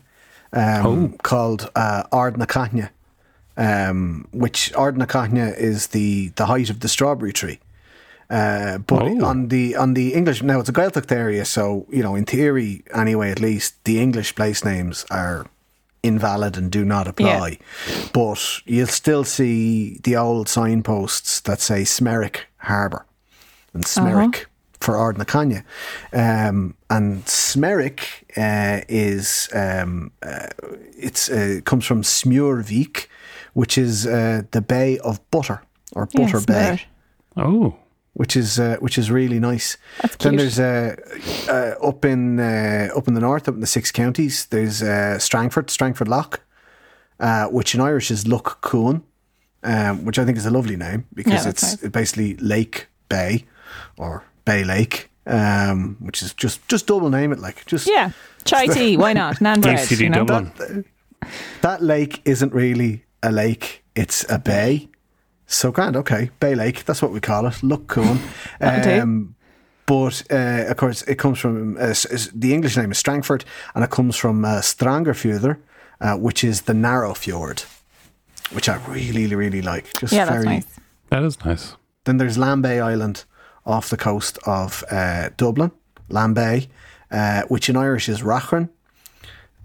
um, 0.51 1.13
called 1.23 1.69
uh, 1.77 2.03
Ard 2.11 2.35
na 2.37 2.43
Caithne, 2.45 2.89
um, 3.55 4.27
which 4.33 4.73
Ard 4.73 4.97
na 4.97 5.05
Caithne 5.05 5.55
is 5.57 5.87
the, 5.87 6.33
the 6.35 6.47
height 6.47 6.69
of 6.69 6.81
the 6.81 6.89
strawberry 6.89 7.31
tree. 7.31 7.59
Uh, 8.29 8.79
but 8.79 9.01
Oh. 9.03 9.23
on 9.25 9.47
the 9.47 9.77
on 9.77 9.93
the 9.93 10.13
English 10.13 10.43
now 10.43 10.59
it's 10.59 10.67
a 10.67 10.73
Gaelic 10.73 11.09
area, 11.13 11.45
so 11.45 11.85
you 11.89 12.03
know 12.03 12.15
in 12.15 12.25
theory 12.25 12.83
anyway, 12.93 13.31
at 13.31 13.39
least 13.39 13.81
the 13.85 14.01
English 14.01 14.35
place 14.35 14.65
names 14.65 15.05
are 15.09 15.45
invalid 16.03 16.57
and 16.57 16.71
do 16.71 16.85
not 16.85 17.07
apply. 17.07 17.57
But 18.13 18.61
you'll 18.65 18.87
still 18.87 19.23
see 19.23 19.99
the 20.03 20.15
old 20.15 20.47
signposts 20.49 21.41
that 21.41 21.59
say 21.61 21.83
Smerwick 21.83 22.41
Harbour 22.57 23.05
and 23.73 23.83
Smerwick 23.85 24.45
for 24.79 24.95
Ard 24.95 25.17
na 25.17 25.25
Caithne. 25.25 25.63
Um, 26.13 26.75
and 26.89 27.23
Smerwick 27.25 28.23
uh, 28.37 28.81
is 28.87 29.49
um, 29.53 30.11
uh, 30.23 30.47
it's 30.97 31.29
uh, 31.29 31.59
comes 31.65 31.85
from 31.85 32.01
Smurvik, 32.01 33.07
which 33.53 33.77
is 33.77 34.07
uh, 34.07 34.43
the 34.51 34.61
Bay 34.61 34.97
of 34.99 35.19
Butter 35.31 35.61
or 35.93 36.05
Butter 36.05 36.37
Yes, 36.37 36.45
Bay 36.45 36.69
Mert. 36.71 36.85
Oh, 37.37 37.75
which 38.13 38.35
is 38.35 38.59
uh, 38.59 38.77
which 38.79 38.97
is 38.97 39.09
really 39.11 39.39
nice. 39.39 39.77
then 40.01 40.37
cute. 40.37 40.37
there's 40.37 40.59
uh, 40.59 40.95
uh, 41.49 41.87
up 41.87 42.05
in 42.05 42.39
uh, 42.39 42.89
up 42.95 43.07
in 43.07 43.13
the 43.13 43.21
north, 43.21 43.47
up 43.47 43.55
in 43.55 43.61
the 43.61 43.67
six 43.67 43.91
counties. 43.91 44.45
There's 44.47 44.81
uh, 44.81 45.17
Strangford, 45.19 45.69
Strangford 45.69 46.07
Loch, 46.07 46.41
uh, 47.19 47.47
which 47.47 47.75
in 47.75 47.81
Irish 47.81 48.11
is 48.11 48.27
Loch 48.27 48.61
Cuan, 48.61 49.03
um, 49.63 50.05
which 50.05 50.19
I 50.19 50.25
think 50.25 50.37
is 50.37 50.45
a 50.45 50.51
lovely 50.51 50.75
name 50.75 51.05
because 51.13 51.33
Yeah, 51.33 51.43
that's 51.43 51.73
it's 51.73 51.89
basically 51.89 52.35
Lake 52.37 52.87
Bay 53.07 53.45
or 53.97 54.23
Bay 54.45 54.63
Lake. 54.63 55.09
um, 55.25 55.97
which 55.99 56.21
is 56.23 56.33
just 56.33 56.67
just 56.67 56.87
double 56.87 57.09
name 57.09 57.31
it 57.31 57.39
like 57.39 57.65
just 57.65 57.87
Yeah. 57.87 58.11
Chai 58.45 58.67
tea, 58.73 58.97
why 58.97 59.13
not? 59.13 59.39
Nan 59.41 59.61
bread. 59.61 59.89
You 59.91 60.09
know? 60.09 60.25
Dublin. 60.25 60.85
that 61.61 61.81
lake 61.83 62.21
isn't 62.25 62.53
really 62.53 63.03
a 63.21 63.31
lake; 63.31 63.83
it's 63.95 64.25
a 64.29 64.39
bay. 64.39 64.89
So 65.51 65.71
grand, 65.71 65.95
okay, 65.97 66.29
Bay 66.39 66.53
Lake. 66.55 66.85
That's 66.85 67.01
what 67.01 67.11
we 67.11 67.19
call 67.19 67.47
it. 67.47 67.63
Look 67.63 67.87
cool. 67.87 68.17
Um, 69.01 69.35
but 69.85 70.21
uh, 70.31 70.65
of 70.69 70.77
course, 70.77 71.01
it 71.03 71.15
comes 71.15 71.39
from 71.39 71.75
uh, 71.77 71.81
s- 71.81 72.05
s- 72.11 72.29
the 72.35 72.53
English 72.53 72.77
name 72.77 72.91
is 72.91 72.97
Strangford, 72.99 73.43
and 73.73 73.83
it 73.83 73.89
comes 73.89 74.15
from 74.15 74.45
uh, 74.45 74.59
Strangerfjordur, 74.61 75.57
uh, 76.01 76.15
which 76.17 76.43
is 76.43 76.61
the 76.61 76.73
narrow 76.75 77.13
fjord, 77.15 77.63
which 78.51 78.69
I 78.69 78.75
really, 78.87 79.33
really 79.33 79.61
like. 79.63 79.85
Just 79.99 80.13
Yeah, 80.13 80.25
that's 80.25 80.45
nice. 80.45 80.79
That 81.09 81.23
is 81.23 81.43
nice. 81.43 81.75
Then 82.03 82.17
there's 82.17 82.37
Lambay 82.37 82.79
Island 82.81 83.25
off 83.65 83.89
the 83.89 83.97
coast 83.97 84.37
of 84.45 84.83
uh, 84.91 85.29
Dublin, 85.37 85.71
Lambay, 86.09 86.67
uh, 87.11 87.41
which 87.47 87.67
in 87.69 87.75
Irish 87.75 88.07
is 88.07 88.21
Rachran. 88.21 88.69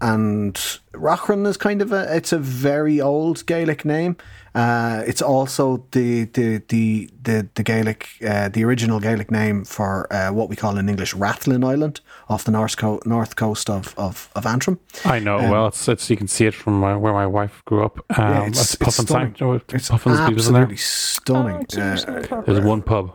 And 0.01 0.55
Rachran 0.93 1.47
is 1.47 1.57
kind 1.57 1.81
of 1.81 1.91
a 1.93 2.15
it's 2.15 2.33
a 2.33 2.37
very 2.37 2.99
old 2.99 3.45
Gaelic 3.45 3.85
name. 3.85 4.17
Uh, 4.53 5.03
it's 5.07 5.21
also 5.21 5.85
the 5.91 6.25
the 6.25 6.61
the 6.67 7.09
the, 7.23 7.47
the 7.55 7.63
Gaelic 7.63 8.07
uh, 8.25 8.49
the 8.49 8.63
original 8.65 8.99
Gaelic 8.99 9.31
name 9.31 9.63
for 9.65 10.11
uh, 10.13 10.31
what 10.31 10.49
we 10.49 10.55
call 10.55 10.77
in 10.77 10.87
English 10.89 11.13
Rathlin 11.15 11.63
Island 11.65 12.01
off 12.29 12.43
the 12.43 12.51
north 12.51 12.77
co- 12.77 13.01
north 13.05 13.35
coast 13.35 13.69
of, 13.69 13.93
of, 13.97 14.29
of 14.35 14.45
Antrim. 14.45 14.79
I 15.05 15.19
know. 15.19 15.39
Um, 15.39 15.49
well, 15.49 15.67
it's, 15.67 15.87
it's 15.87 16.09
you 16.09 16.17
can 16.17 16.27
see 16.27 16.45
it 16.45 16.53
from 16.53 16.79
my, 16.79 16.95
where 16.95 17.13
my 17.13 17.25
wife 17.27 17.61
grew 17.65 17.83
up. 17.85 17.97
Um, 18.17 18.31
Yeah, 18.31 18.47
it's, 18.47 18.73
it's- 18.75 18.87
it's 18.87 18.95
stunning. 19.07 19.35
Sanct- 19.35 19.41
oh, 19.41 19.53
It's 19.75 19.89
Puffin's 19.89 20.19
beautiful 20.27 20.53
there. 20.53 20.61
absolutely 20.63 20.77
stunning. 20.77 21.65
Uh, 21.77 22.41
There's 22.45 22.61
one 22.61 22.81
pub. 22.81 23.13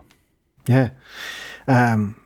Yeah. 0.66 0.90
Um, 1.68 2.16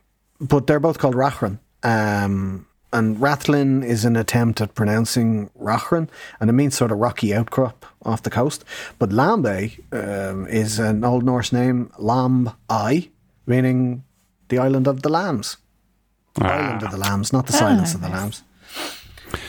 but 0.41 0.67
they're 0.67 0.79
both 0.81 0.97
called 0.97 1.15
Rachran. 1.15 1.59
Um, 1.83 2.67
and 2.95 3.17
Rathlin 3.17 3.83
is 3.83 4.05
an 4.05 4.15
attempt 4.15 4.61
at 4.61 4.73
pronouncing 4.73 5.49
Rachran, 5.59 6.07
and 6.39 6.49
it 6.49 6.53
means 6.53 6.75
sort 6.75 6.91
of 6.93 6.99
rocky 6.99 7.35
outcrop 7.35 7.85
off 8.03 8.23
the 8.23 8.29
coast. 8.29 8.63
But 8.97 9.09
Lambay 9.09 9.79
um, 9.91 10.47
is 10.47 10.79
an 10.79 11.03
Old 11.03 11.23
Norse 11.25 11.51
name, 11.51 11.91
Lamb 11.97 12.51
I, 12.69 13.09
meaning 13.45 14.03
the 14.47 14.59
island 14.59 14.87
of 14.87 15.01
the 15.01 15.09
lambs. 15.09 15.57
Island 16.37 16.83
of 16.83 16.91
the 16.91 16.97
lambs, 16.97 17.33
not 17.33 17.47
the 17.47 17.53
silence 17.53 17.93
of 17.93 18.01
the 18.01 18.09
lambs. 18.09 18.43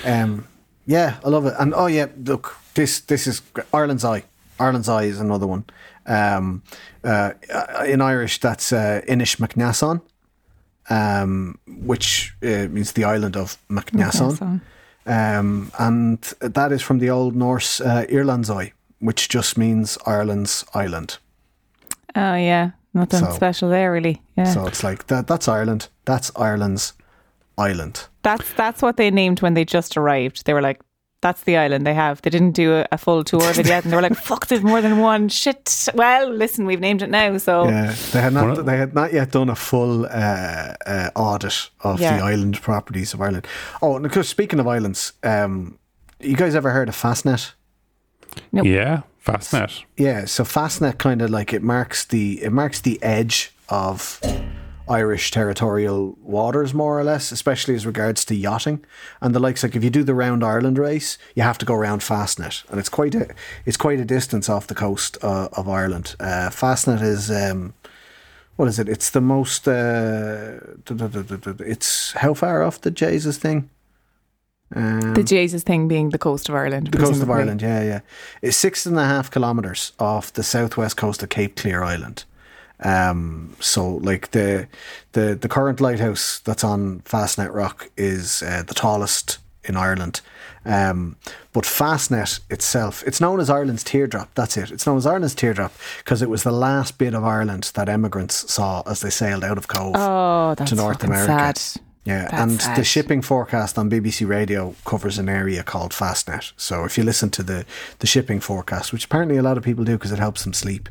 Um, 0.04 0.46
yeah, 0.85 1.18
I 1.24 1.28
love 1.28 1.46
it. 1.46 1.54
And 1.59 1.72
oh 1.74 1.87
yeah, 1.87 2.06
look, 2.24 2.56
this 2.74 3.00
this 3.00 3.26
is 3.26 3.42
Ireland's 3.72 4.04
Eye. 4.04 4.24
Ireland's 4.59 4.88
Eye 4.88 5.04
is 5.04 5.20
another 5.20 5.46
one. 5.46 5.64
Um, 6.06 6.62
uh, 7.04 7.32
in 7.87 8.00
Irish, 8.00 8.40
that's 8.40 8.72
uh, 8.72 9.02
Inish 9.09 9.38
McNasson, 9.38 10.00
um, 10.90 11.59
which 11.66 12.35
uh, 12.42 12.68
means 12.70 12.92
the 12.92 13.05
island 13.05 13.37
of. 13.37 13.57
McNasson. 13.68 14.61
Um, 15.07 15.70
and 15.79 16.20
that 16.40 16.72
is 16.72 16.83
from 16.83 16.99
the 16.99 17.11
Old 17.11 17.37
Norse 17.37 17.81
uh, 17.81 18.05
which 18.99 19.29
just 19.29 19.57
means 19.57 19.99
Ireland's 20.07 20.64
island. 20.75 21.18
Oh, 22.14 22.35
yeah. 22.35 22.70
Nothing 22.94 23.25
So- 23.25 23.33
special 23.33 23.68
there, 23.68 23.92
really. 23.92 24.22
Yeah. 24.37 24.53
So 24.53 24.66
it's 24.66 24.83
like 24.83 25.07
that. 25.07 25.27
That's 25.27 25.49
Ireland. 25.49 25.88
That's 26.07 26.33
Ireland's 26.35 26.94
island. 27.59 28.09
That's 28.22 28.53
that's 28.55 28.83
what 28.83 28.96
they 28.96 29.11
named 29.11 29.42
when 29.42 29.55
they 29.55 29.64
just 29.64 29.96
arrived. 29.96 30.44
They 30.44 30.55
were 30.55 30.62
like, 30.62 30.81
"That's 31.26 31.42
the 31.42 31.56
island 31.56 31.84
they 31.86 31.94
have." 31.94 32.22
They 32.22 32.30
didn't 32.30 32.52
do 32.52 32.68
a, 32.80 32.86
a 32.92 32.98
full 32.98 33.24
tour 33.24 33.50
of 33.50 33.58
it 33.58 33.66
yet, 33.66 33.82
and 33.84 33.92
they 33.92 33.96
were 33.96 34.02
like, 34.08 34.16
"Fuck, 34.30 34.46
there's 34.46 34.62
more 34.62 34.80
than 34.80 34.98
one." 34.98 35.28
Shit. 35.28 35.88
Well, 35.94 36.30
listen, 36.32 36.66
we've 36.66 36.80
named 36.80 37.02
it 37.02 37.10
now, 37.10 37.38
so 37.38 37.68
Yeah, 37.68 37.94
they 38.12 38.20
had 38.20 38.32
not. 38.32 38.64
They 38.64 38.76
had 38.76 38.94
not 38.94 39.12
yet 39.12 39.32
done 39.32 39.50
a 39.50 39.56
full 39.56 40.06
uh, 40.06 40.74
uh, 40.86 41.10
audit 41.16 41.70
of 41.80 42.00
Yeah. 42.00 42.16
the 42.18 42.22
island 42.24 42.60
properties 42.62 43.14
of 43.14 43.20
Ireland. 43.20 43.46
Oh, 43.82 43.96
and 43.96 44.06
of 44.06 44.12
course, 44.12 44.28
speaking 44.28 44.60
of 44.60 44.66
islands, 44.68 45.12
um, 45.22 45.78
you 46.20 46.36
guys 46.36 46.54
ever 46.54 46.70
heard 46.70 46.88
of 46.88 46.94
Fastnet? 46.96 47.52
Nope. 48.52 48.66
Yeah, 48.66 49.02
Fastnet. 49.26 49.84
Yeah, 49.96 50.24
so 50.26 50.44
Fastnet 50.44 50.98
kind 50.98 51.22
of 51.22 51.30
like 51.30 51.52
it 51.52 51.62
marks 51.62 52.04
the 52.04 52.42
it 52.42 52.52
marks 52.52 52.80
the 52.80 53.02
edge 53.02 53.52
of 53.68 54.20
Irish 54.88 55.31
territorial 55.31 56.16
waters, 56.22 56.72
more 56.72 56.99
or 56.99 57.05
less, 57.05 57.33
especially 57.33 57.75
as 57.75 57.87
regards 57.87 58.25
to 58.27 58.35
yachting 58.35 58.85
and 59.20 59.35
the 59.35 59.40
likes. 59.40 59.62
Like 59.62 59.75
if 59.75 59.83
you 59.83 59.90
do 59.90 60.05
the 60.05 60.14
round 60.14 60.44
Ireland 60.44 60.79
race, 60.79 61.18
you 61.35 61.42
have 61.42 61.59
to 61.59 61.66
go 61.66 61.75
around 61.75 62.01
Fastnet, 62.01 62.68
and 62.70 62.79
it's 62.79 62.88
quite 62.88 63.14
a 63.14 63.35
it's 63.64 63.77
quite 63.77 64.01
a 64.01 64.05
distance 64.05 64.49
off 64.49 64.66
the 64.66 64.75
coast 64.75 65.18
uh, 65.22 65.49
of 65.53 65.68
Ireland. 65.68 66.14
Uh, 66.20 66.51
Fastnet 66.51 67.03
is. 67.03 67.31
Um, 67.31 67.75
what 68.57 68.68
is 68.68 68.79
it? 68.79 68.88
It's 68.88 69.11
the 69.11 69.20
most. 69.20 69.68
Uh, 69.68 70.59
it's 70.88 72.12
how 72.12 72.33
far 72.33 72.62
off 72.62 72.81
the 72.81 72.90
Jesus 72.90 73.37
thing? 73.37 73.68
Um, 74.75 75.14
the 75.14 75.22
Jesus 75.22 75.62
thing 75.62 75.88
being 75.88 76.11
the 76.11 76.18
coast 76.18 76.49
of 76.49 76.55
Ireland. 76.55 76.88
the 76.88 76.99
coast 76.99 77.22
of. 77.22 77.31
Ireland, 77.31 77.62
yeah, 77.62 77.83
yeah. 77.83 78.01
It's 78.42 78.57
six 78.57 78.87
and 78.87 78.99
a 78.99 79.05
half 79.05 79.31
kilometres 79.31 79.92
off 79.99 80.33
the 80.33 80.42
southwest 80.42 80.96
coast 80.96 81.22
of 81.22 81.29
Cape 81.29 81.57
Clear 81.57 81.83
Island. 81.83 82.25
Um, 82.80 83.54
so 83.60 83.88
like 83.88 84.30
the 84.32 84.68
the 85.12 85.34
the 85.34 85.48
current 85.48 85.80
lighthouse 85.80 86.40
that's 86.40 86.62
on 86.64 87.00
Fastnet 87.00 87.52
Rock 87.54 87.90
is 87.96 88.42
uh, 88.42 88.62
the 88.66 88.74
tallest 88.74 89.38
in 89.64 89.76
Ireland. 89.76 90.20
Um, 90.64 91.16
but 91.52 91.64
Fastnet 91.64 92.40
itself, 92.50 93.02
it's 93.06 93.20
known 93.20 93.40
as 93.40 93.48
Ireland's 93.48 93.84
teardrop. 93.84 94.34
That's 94.34 94.56
it. 94.56 94.70
It's 94.72 94.86
known 94.86 94.98
as 94.98 95.06
Ireland's 95.06 95.34
teardrop 95.34 95.72
because 95.98 96.22
it 96.22 96.28
was 96.30 96.42
the 96.42 96.50
last 96.52 96.98
bit 96.98 97.14
of 97.14 97.24
Ireland 97.24 97.70
that 97.74 97.88
emigrants 97.88 98.52
saw 98.52 98.82
as 98.84 99.00
they 99.00 99.10
sailed 99.10 99.44
out 99.44 99.58
of 99.58 99.68
Cobh 99.68 99.92
Oh, 99.96 100.54
that's 100.56 100.70
to 100.70 100.76
North 100.76 101.02
America. 101.04 101.26
sad. 101.26 101.82
Yeah, 102.06 102.28
That's 102.30 102.66
and 102.66 102.76
the 102.76 102.84
shipping 102.84 103.20
forecast 103.20 103.76
on 103.78 103.90
BBC 103.90 104.26
Radio 104.28 104.74
covers 104.84 105.18
an 105.18 105.28
area 105.28 105.62
called 105.64 105.90
Fastnet. 105.92 106.52
So 106.56 106.84
if 106.84 106.96
you 106.96 107.04
listen 107.04 107.30
to 107.30 107.42
the 107.42 107.64
the 107.98 108.06
shipping 108.06 108.40
forecast, 108.40 108.92
which 108.92 109.04
apparently 109.06 109.36
a 109.36 109.42
lot 109.42 109.56
of 109.58 109.64
people 109.64 109.84
do 109.84 109.92
because 109.98 110.12
it 110.12 110.18
helps 110.20 110.44
them 110.44 110.52
sleep, 110.52 110.88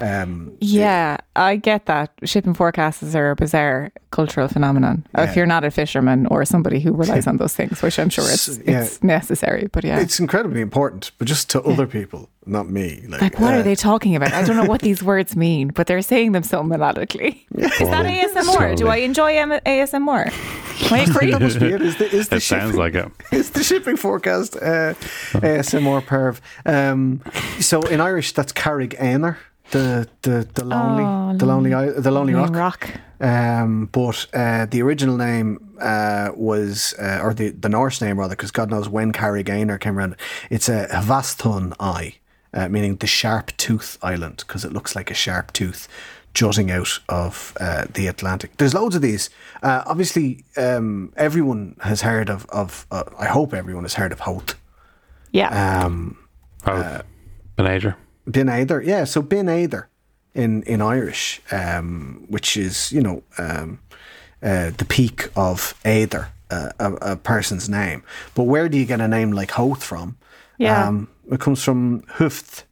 um, 0.00 0.52
Yeah, 0.60 1.16
I 1.34 1.56
get 1.56 1.86
that. 1.86 2.12
Shipping 2.24 2.54
forecasts 2.54 3.14
are 3.14 3.30
a 3.30 3.36
bizarre 3.36 3.90
cultural 4.10 4.48
phenomenon. 4.48 5.06
If 5.16 5.36
you're 5.36 5.46
not 5.46 5.64
a 5.64 5.70
fisherman 5.70 6.26
or 6.26 6.44
somebody 6.44 6.80
who 6.80 6.92
relies 6.92 7.26
on 7.30 7.38
those 7.38 7.54
things, 7.54 7.80
which 7.82 7.98
I'm 7.98 8.10
sure 8.10 8.24
it's 8.24 8.48
S- 8.48 8.60
yeah. 8.66 8.82
it's 8.82 9.02
necessary. 9.02 9.68
But 9.72 9.84
yeah, 9.84 10.00
it's 10.00 10.20
incredibly 10.20 10.60
important, 10.60 11.12
but 11.18 11.26
just 11.28 11.48
to 11.50 11.62
other 11.62 11.86
people, 11.86 12.28
not 12.48 12.68
me. 12.70 13.04
Like, 13.08 13.20
like 13.20 13.38
what 13.40 13.54
uh, 13.54 13.58
are 13.58 13.62
they 13.62 13.74
talking 13.74 14.16
about? 14.16 14.32
I 14.32 14.42
don't 14.44 14.56
know 14.56 14.64
what 14.64 14.80
these 14.82 15.02
words 15.02 15.36
mean, 15.36 15.68
but 15.68 15.86
they're 15.86 16.02
saying 16.02 16.32
them 16.32 16.42
so 16.42 16.62
melodically. 16.62 17.44
Is 17.54 17.70
that 17.78 18.06
ASMR? 18.06 18.76
Do 18.76 18.88
I 18.88 18.96
enjoy 18.96 19.36
M- 19.36 19.50
ASMR? 19.50 20.26
Am 20.86 20.92
I 20.92 20.98
a 21.00 21.06
creep? 21.10 21.32
That 21.32 21.42
must 21.42 21.58
be 21.60 21.66
it. 21.66 21.82
Is 21.82 21.96
the, 21.96 22.06
is 22.14 22.28
the 22.28 22.36
It 22.36 22.40
sounds 22.40 22.72
shipping- 22.72 22.76
like 22.78 22.94
it. 22.94 23.10
Is 23.32 23.50
the 23.50 23.62
shipping 23.64 23.96
forecast 23.96 24.56
uh, 24.56 24.94
ASMR 25.34 26.02
perv? 26.02 26.40
Um, 26.64 27.20
so 27.60 27.82
in 27.82 28.00
Irish, 28.00 28.32
that's 28.32 28.52
Carraig 28.52 28.96
Aonair, 28.98 29.36
the 29.72 30.08
the 30.22 30.48
the 30.54 30.64
lonely, 30.64 31.04
Oh, 31.04 31.36
the 31.36 31.46
lonely, 31.46 31.74
i- 31.74 31.90
the 31.90 32.10
lonely 32.10 32.34
rock. 32.34 32.54
rock. 32.54 32.90
Um, 33.20 33.86
but 33.90 34.26
uh, 34.32 34.66
the 34.66 34.80
original 34.82 35.16
name 35.16 35.58
uh, 35.80 36.30
was, 36.36 36.94
uh, 37.00 37.18
or 37.20 37.34
the, 37.34 37.50
the 37.50 37.68
Norse 37.68 38.00
name 38.00 38.16
rather, 38.20 38.36
because 38.36 38.52
God 38.52 38.70
knows 38.70 38.88
when 38.88 39.12
Carraig 39.12 39.46
Aonair 39.46 39.80
came 39.80 39.98
around. 39.98 40.14
It's 40.50 40.68
a 40.68 40.86
Hvasthun 40.86 41.72
Eye, 41.80 42.14
uh, 42.58 42.68
meaning 42.68 42.96
the 42.98 43.06
sharp 43.06 43.46
tooth 43.56 43.98
island, 44.02 44.36
because 44.46 44.66
it 44.68 44.72
looks 44.72 44.94
like 44.96 45.10
a 45.10 45.14
sharp 45.14 45.52
tooth 45.52 45.88
jutting 46.34 46.70
out 46.70 47.00
of 47.08 47.52
uh, 47.60 47.84
the 47.94 48.06
Atlantic. 48.08 48.50
There's 48.56 48.74
loads 48.74 48.96
of 48.96 49.02
these. 49.02 49.30
Uh, 49.62 49.82
obviously, 49.86 50.44
um, 50.56 51.12
everyone 51.16 51.76
has 51.80 52.02
heard 52.02 52.30
of. 52.30 52.46
of 52.50 52.86
uh, 52.90 53.04
I 53.18 53.26
hope 53.26 53.54
everyone 53.54 53.84
has 53.84 53.94
heard 53.94 54.12
of 54.12 54.20
Howth. 54.20 54.54
Yeah. 55.32 55.84
Um, 55.84 56.16
Oh, 56.66 57.00
Benager. 57.56 57.94
Binn 58.26 58.48
Éadair, 58.48 58.84
yeah. 58.84 59.04
So 59.04 59.22
Binn 59.22 59.46
Éadair 59.46 59.86
in 60.34 60.62
in 60.64 60.80
Irish, 60.82 61.40
um, 61.50 62.24
which 62.28 62.56
is 62.56 62.92
you 62.92 63.00
know 63.00 63.22
um, 63.38 63.78
uh, 64.42 64.70
the 64.76 64.84
peak 64.84 65.30
of 65.34 65.74
Aider, 65.84 66.28
uh, 66.50 66.70
a, 66.78 66.92
a 67.12 67.16
person's 67.16 67.68
name. 67.68 68.02
But 68.34 68.44
where 68.44 68.68
do 68.68 68.76
you 68.76 68.86
get 68.86 69.00
a 69.00 69.08
name 69.08 69.32
like 69.32 69.52
Howth 69.52 69.82
from? 69.84 70.16
Yeah. 70.58 70.88
Um, 70.88 71.08
it 71.30 71.40
comes 71.40 71.62
from 71.62 72.02
Hufth, 72.08 72.64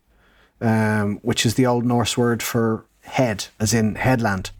um, 0.60 1.18
which 1.22 1.44
is 1.46 1.54
the 1.54 1.66
Old 1.66 1.84
Norse 1.84 2.16
word 2.16 2.42
for 2.42 2.84
head, 3.02 3.46
as 3.60 3.72
in 3.74 3.94
headland 3.96 4.50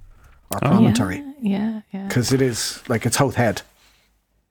or 0.53 0.61
promontory, 0.61 1.23
yeah, 1.41 1.81
yeah. 1.93 2.07
because 2.07 2.33
it 2.33 2.41
is 2.41 2.83
like 2.89 3.05
it's 3.07 3.17
Howth 3.17 3.35
Head, 3.35 3.63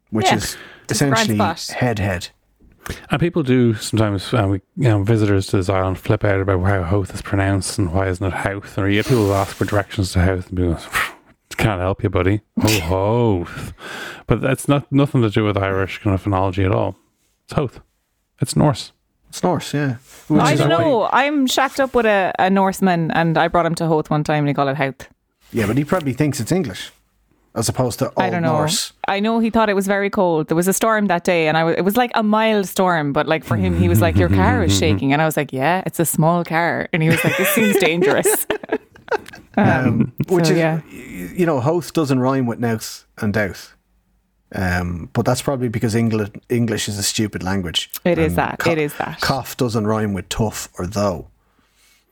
which 0.10 0.26
Yeah. 0.26 0.36
is 0.36 0.58
It's 0.84 0.94
essentially 0.94 1.36
spot. 1.38 1.68
head 1.78 2.00
head. 2.00 2.30
And 3.10 3.20
people 3.20 3.42
do 3.42 3.74
sometimes, 3.74 4.32
uh, 4.34 4.46
we, 4.48 4.62
you 4.78 4.90
know, 4.90 5.02
visitors 5.04 5.48
to 5.48 5.58
this 5.58 5.70
island 5.70 5.98
flip 5.98 6.24
out 6.24 6.40
about 6.42 6.62
how 6.64 6.84
Howth 6.84 7.16
is 7.16 7.22
pronounced 7.24 7.80
and 7.80 7.92
why 7.92 8.08
isn't 8.10 8.26
it 8.26 8.34
Houth? 8.34 8.78
And 8.78 8.88
you 8.94 9.00
get 9.00 9.08
people 9.08 9.26
who 9.28 9.34
ask 9.34 9.56
for 9.56 9.66
directions 9.66 10.12
to 10.12 10.20
Houth 10.20 10.50
and 10.50 10.58
people 10.58 10.74
go, 10.76 10.80
can't 11.58 11.82
help 11.82 12.04
you, 12.04 12.10
buddy. 12.10 12.42
Oh, 12.62 13.44
Howth. 13.46 13.74
But 14.28 14.42
that's 14.42 14.68
not 14.68 14.92
nothing 14.92 15.22
to 15.24 15.30
do 15.32 15.44
with 15.46 15.58
Irish 15.58 16.00
kind 16.00 16.14
of 16.14 16.22
phonology 16.24 16.64
at 16.66 16.72
all. 16.72 16.96
It's 17.46 17.54
Howth. 17.54 17.80
It's 18.40 18.56
Norse. 18.56 18.92
It's 19.30 19.44
Norse, 19.44 19.74
yeah. 19.74 19.96
Which 20.28 20.42
I 20.42 20.56
don't 20.56 20.70
why- 20.70 20.78
know. 20.78 21.10
I'm 21.12 21.46
shacked 21.48 21.80
up 21.80 21.94
with 21.94 22.06
a, 22.06 22.32
a 22.40 22.50
Norseman, 22.50 23.12
and 23.12 23.38
I 23.38 23.48
brought 23.50 23.66
him 23.66 23.76
to 23.76 23.88
Howth 23.88 24.10
one 24.10 24.24
time, 24.24 24.40
and 24.40 24.48
he 24.48 24.54
called 24.54 24.70
it 24.70 24.78
Houth. 24.78 25.08
Yeah, 25.52 25.68
but 25.68 25.78
he 25.78 25.84
probably 25.86 26.14
thinks 26.14 26.40
it's 26.40 26.52
English. 26.52 26.92
as 27.54 27.70
opposed 27.70 28.00
to 28.00 28.06
Old 28.08 28.14
I 28.18 28.30
don't 28.30 28.42
know. 28.42 28.54
Norse. 28.58 28.92
I 29.08 29.20
know 29.20 29.40
he 29.40 29.50
thought 29.50 29.70
it 29.70 29.76
was 29.76 29.88
very 29.88 30.10
cold. 30.10 30.48
There 30.50 30.56
was 30.58 30.68
a 30.68 30.74
storm 30.74 31.08
that 31.08 31.24
day, 31.24 31.48
and 31.48 31.56
I 31.58 31.62
w- 31.62 31.78
it 31.78 31.84
was 31.84 31.96
like 31.96 32.12
a 32.16 32.24
mild 32.24 32.68
storm, 32.68 33.14
but 33.14 33.28
like 33.28 33.44
for 33.46 33.56
him, 33.56 33.78
he 33.80 33.88
was 33.88 34.02
like, 34.02 34.16
"Your 34.18 34.30
car 34.30 34.64
is 34.64 34.78
shaking," 34.82 35.14
and 35.14 35.22
I 35.22 35.26
was 35.26 35.38
like, 35.38 35.54
"Yeah, 35.54 35.82
it's 35.86 36.00
a 36.00 36.06
small 36.06 36.44
car," 36.44 36.88
and 36.92 37.02
he 37.04 37.10
was 37.10 37.24
like, 37.24 37.38
"This 37.38 37.50
seems 37.50 37.78
dangerous." 37.78 38.46
um, 39.58 40.12
Which 40.28 40.48
so, 40.48 40.52
is, 40.54 40.58
yeah, 40.58 40.82
you 40.90 41.46
know, 41.46 41.60
host 41.62 41.94
doesn't 41.94 42.20
rhyme 42.20 42.46
with 42.46 42.60
nouth 42.60 43.06
and 43.18 43.34
douth. 43.34 43.76
Um, 44.56 45.10
but 45.14 45.26
that's 45.26 45.42
probably 45.42 45.68
because 45.68 45.96
English 45.96 46.30
English 46.50 46.88
is 46.88 46.98
a 46.98 47.04
stupid 47.04 47.44
language. 47.44 47.92
It 48.06 48.18
is 48.18 48.34
And 48.34 48.38
that. 48.38 48.68
It 48.68 48.78
is 48.78 48.96
that. 48.96 49.20
Cough 49.22 49.58
doesn't 49.58 49.86
rhyme 49.86 50.14
with 50.14 50.30
tough 50.30 50.70
or 50.80 50.88
though. 50.88 51.28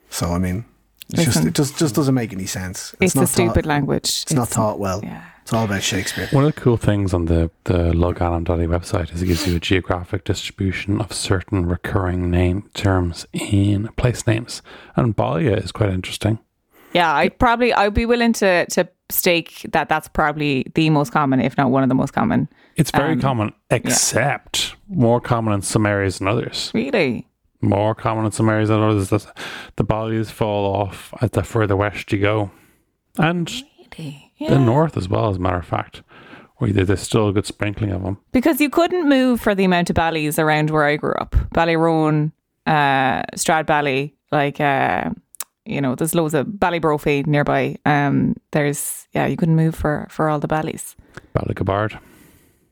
So 0.09 0.31
I 0.31 0.39
mean, 0.39 0.65
it's 1.09 1.23
just 1.23 1.45
it 1.45 1.53
just 1.53 1.77
just 1.77 1.95
doesn't 1.95 2.13
make 2.13 2.33
any 2.33 2.45
sense. 2.45 2.93
it's, 2.99 3.15
a 3.15 3.19
not 3.19 3.29
stupid 3.29 3.63
taught, 3.63 3.65
language. 3.65 4.23
It's, 4.23 4.33
not 4.33 4.49
taught 4.49 4.77
well. 4.79 5.01
yeah. 5.03 5.23
It's 5.43 5.51
all 5.51 5.65
about 5.65 5.83
Shakespeare. 5.83 6.29
One 6.31 6.45
of 6.45 6.55
the 6.55 6.61
cool 6.61 6.77
things 6.77 7.13
on 7.13 7.25
the, 7.25 7.51
the 7.65 7.91
logainm.ie 7.91 8.65
website 8.65 9.13
is 9.13 9.21
it 9.21 9.25
gives 9.25 9.45
you 9.45 9.57
a 9.57 9.59
geographic 9.59 10.23
distribution 10.23 11.01
of 11.01 11.11
certain 11.11 11.65
recurring 11.65 12.31
name 12.31 12.69
terms 12.73 13.27
in 13.33 13.89
place 13.97 14.25
names. 14.25 14.61
And 14.95 15.13
baile 15.13 15.61
is 15.61 15.73
quite 15.73 15.89
interesting. 15.89 16.39
Yeah, 16.93 17.13
I'd 17.13 17.37
probably 17.39 17.73
I'd 17.73 17.93
be 17.93 18.05
willing 18.05 18.33
to 18.33 18.65
to 18.67 18.87
stake 19.09 19.65
that 19.71 19.89
that's 19.89 20.07
probably 20.07 20.65
the 20.75 20.89
most 20.89 21.11
common, 21.11 21.39
if 21.39 21.57
not 21.57 21.69
one 21.71 21.83
of 21.83 21.89
the 21.89 21.95
most 21.95 22.11
common. 22.13 22.47
It's 22.75 22.91
very 22.91 23.13
Um, 23.13 23.19
common, 23.21 23.53
except 23.69 24.75
more 24.87 25.21
common 25.21 25.53
in 25.53 25.61
some 25.61 25.85
areas 25.85 26.17
than 26.19 26.27
others. 26.27 26.71
Really, 26.73 27.27
More 27.61 27.93
common 27.95 28.25
in 28.25 28.31
some 28.31 28.49
areas 28.49 28.69
than 28.69 28.81
others. 28.81 29.09
The, 29.09 29.19
the 29.75 29.83
bailes 29.83 30.31
fall 30.31 30.73
off 30.75 31.13
as 31.21 31.29
the 31.31 31.43
further 31.43 31.75
west 31.75 32.11
you 32.11 32.19
go. 32.19 32.49
And 33.17 33.51
really, 33.97 34.31
the 34.39 34.57
north 34.59 34.97
as 34.97 35.07
well, 35.07 35.29
as 35.29 35.37
a 35.37 35.39
matter 35.39 35.57
of 35.59 35.65
fact. 35.65 36.01
There's 36.59 37.01
still 37.01 37.27
a 37.27 37.33
good 37.33 37.45
sprinkling 37.45 37.91
of 37.91 38.03
them. 38.03 38.17
because 38.31 38.61
you 38.61 38.69
couldn't 38.69 39.09
move 39.09 39.41
for 39.41 39.53
the 39.53 39.65
amount 39.65 39.89
of 39.89 39.97
valleys 39.97 40.39
around 40.39 40.69
where 40.69 40.85
I 40.85 40.95
grew 40.95 41.13
up. 41.19 41.35
Ballyroan, 41.53 42.31
uh, 42.65 43.21
Stradbally, 43.35 44.13
like 44.31 44.61
uh, 44.61 45.09
you 45.65 45.81
know, 45.81 45.95
there's 45.95 46.13
loads 46.15 46.33
of 46.33 46.45
Ballybrophy 46.47 47.25
nearby. 47.25 47.77
Um, 47.85 48.35
there's 48.51 49.07
yeah, 49.13 49.27
you 49.27 49.37
couldn't 49.37 49.55
move 49.55 49.75
for 49.75 50.07
for 50.09 50.29
all 50.29 50.39
the 50.39 50.47
valleys. 50.47 50.95
Ballycabard. 51.35 51.99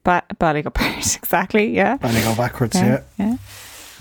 Ba- 0.03 0.23
Ballygapart, 0.39 1.17
exactly. 1.23 1.75
Yeah, 1.75 1.97
And 2.01 2.15
they 2.15 2.23
go 2.23 2.35
backwards, 2.35 2.75
yeah. 2.75 3.01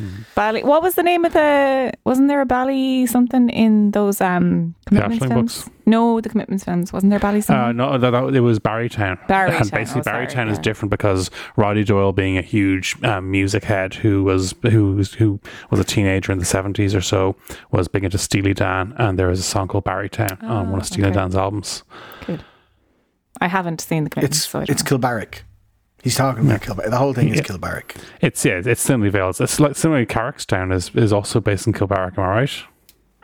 Yeah. 0.00 0.24
Bally. 0.34 0.62
What 0.64 0.82
was 0.82 0.94
the 0.94 1.02
name 1.02 1.24
of 1.24 1.32
the? 1.32 1.92
Wasn't 2.04 2.28
there 2.28 2.40
a 2.40 2.46
Bally 2.46 3.06
something 3.06 3.48
in 3.50 3.90
those 3.92 4.20
um 4.20 4.74
commitments 4.86 5.24
Ashling 5.24 5.28
films? 5.28 5.62
books? 5.64 5.70
No, 5.86 6.20
the 6.20 6.28
commitments 6.28 6.62
films. 6.64 6.92
Wasn't 6.92 7.10
there 7.10 7.18
Bally 7.18 7.38
Uh, 7.38 7.42
something? 7.42 7.76
no, 7.76 7.98
that, 7.98 8.10
that, 8.10 8.34
it 8.34 8.40
was 8.40 8.58
Barrytown. 8.60 9.18
Barrytown, 9.28 9.60
And 9.62 9.70
basically, 9.72 10.00
oh, 10.00 10.04
sorry, 10.04 10.26
Barrytown 10.26 10.50
is 10.50 10.58
yeah. 10.58 10.62
different 10.62 10.90
because 10.90 11.30
Roddy 11.56 11.82
Doyle, 11.84 12.12
being 12.12 12.38
a 12.38 12.42
huge 12.42 12.96
um, 13.02 13.30
music 13.30 13.64
head 13.64 13.94
who 13.94 14.22
was 14.24 14.54
who 14.62 14.94
was 14.94 15.14
who 15.14 15.40
was 15.70 15.80
a 15.80 15.84
teenager 15.84 16.30
in 16.32 16.38
the 16.38 16.44
seventies 16.44 16.94
or 16.94 17.00
so, 17.00 17.34
was 17.72 17.88
big 17.88 18.04
into 18.04 18.18
Steely 18.18 18.54
Dan, 18.54 18.94
and 18.98 19.18
there 19.18 19.30
is 19.30 19.40
a 19.40 19.44
song 19.44 19.68
called 19.68 19.84
Barrytown 19.84 20.42
on 20.42 20.70
one 20.70 20.80
of 20.80 20.86
Steely 20.86 21.04
Ah, 21.04 21.08
okay. 21.08 21.14
Dan's 21.16 21.34
albums. 21.36 21.82
Good. 22.26 22.44
I 23.40 23.48
haven't 23.48 23.80
seen 23.80 24.04
the 24.04 24.10
commitments. 24.10 24.38
It's 24.38 24.48
so 24.48 24.60
I 24.60 24.64
don't 24.64 24.74
it's 24.74 24.84
know. 24.84 24.98
Kilbarrack. 24.98 25.42
He's 26.02 26.14
talking 26.16 26.46
about 26.46 26.62
Kilbarrack. 26.62 26.90
The 26.90 26.96
whole 26.96 27.12
thing 27.12 27.28
is 27.28 27.36
Yeah. 27.36 27.42
Kilbarrack. 27.42 27.96
It's 28.20 28.44
yeah, 28.44 28.60
it's 28.64 28.80
Similarly 28.80 29.10
Vales. 29.10 29.40
It's 29.40 29.60
like 29.60 29.76
similarly, 29.76 30.06
Carrickstown 30.06 30.72
is 30.72 30.90
is 30.94 31.12
also 31.12 31.40
based 31.40 31.66
in 31.66 31.72
Kilbarrack. 31.72 32.16
Am 32.18 32.24
I 32.24 32.28
right? 32.28 32.50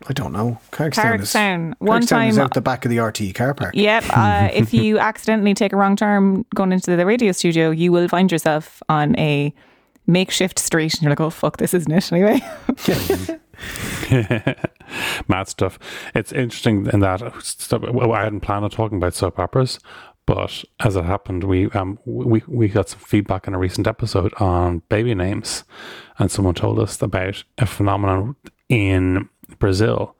I 0.09 0.12
don't 0.12 0.33
know. 0.33 0.59
Carrickstown 0.72 1.20
is, 1.20 1.33
Carrickstown. 1.33 1.72
One 1.79 2.03
Carrickstown 2.03 2.29
is 2.29 2.37
time- 2.37 2.45
out 2.45 2.55
the 2.55 2.61
back 2.61 2.85
of 2.85 2.91
the 2.91 2.99
RTE 2.99 3.35
car 3.35 3.55
park. 3.55 3.74
Yep. 3.74 4.05
Uh, 4.11 4.49
if 4.53 4.74
you 4.74 4.99
accidentally 4.99 5.55
take 5.55 5.72
a 5.72 5.77
wrong 5.77 5.97
turn 5.97 6.45
going 6.55 6.70
into 6.72 6.95
the 6.97 7.07
radio 7.07 7.33
studio, 7.33 7.70
you 7.70 7.91
will 7.93 8.09
find 8.09 8.31
yourself 8.31 8.83
on 8.91 9.18
a 9.18 9.55
makeshift 10.07 10.59
street, 10.59 10.93
and 10.95 11.03
you're 11.03 11.11
like, 11.11 11.20
"Oh 11.20 11.31
fuck, 11.31 11.57
this 11.57 11.72
isn't 11.72 11.91
it." 11.91 12.12
Anyway, 12.12 12.41
Mad 15.29 15.49
stuff. 15.49 15.79
It's 16.14 16.31
interesting 16.33 16.87
in 16.93 17.01
that 17.01 17.22
stuff, 17.43 17.83
I 17.85 18.22
hadn't 18.22 18.41
planned 18.41 18.64
on 18.64 18.70
talking 18.70 18.99
about 18.99 19.14
soap 19.14 19.39
operas, 19.39 19.79
but 20.27 20.64
as 20.81 20.97
it 20.97 21.05
happened, 21.05 21.45
we 21.45 21.70
um 21.70 21.99
we 22.05 22.43
we 22.49 22.68
got 22.68 22.89
some 22.89 22.99
feedback 22.99 23.47
in 23.47 23.55
a 23.55 23.59
recent 23.59 23.87
episode 23.87 24.35
on 24.35 24.83
baby 24.89 25.14
names, 25.14 25.64
and 26.18 26.31
someone 26.31 26.55
told 26.55 26.79
us 26.81 27.01
about 27.01 27.45
a 27.59 27.66
phenomenon 27.66 28.37
in 28.68 29.29
Brazil. 29.59 30.14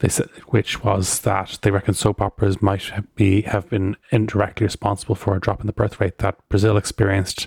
They 0.00 0.08
said, 0.08 0.30
which 0.48 0.82
was 0.82 1.20
that 1.20 1.60
they 1.62 1.70
reckon 1.70 1.94
soap 1.94 2.20
operas 2.20 2.60
might 2.60 2.82
have 2.86 3.14
be 3.14 3.42
have 3.42 3.70
been 3.70 3.96
indirectly 4.10 4.64
responsible 4.64 5.14
for 5.14 5.36
a 5.36 5.40
drop 5.40 5.60
in 5.60 5.68
the 5.68 5.72
birth 5.72 6.00
rate 6.00 6.18
that 6.18 6.36
Brazil 6.48 6.76
experienced 6.76 7.46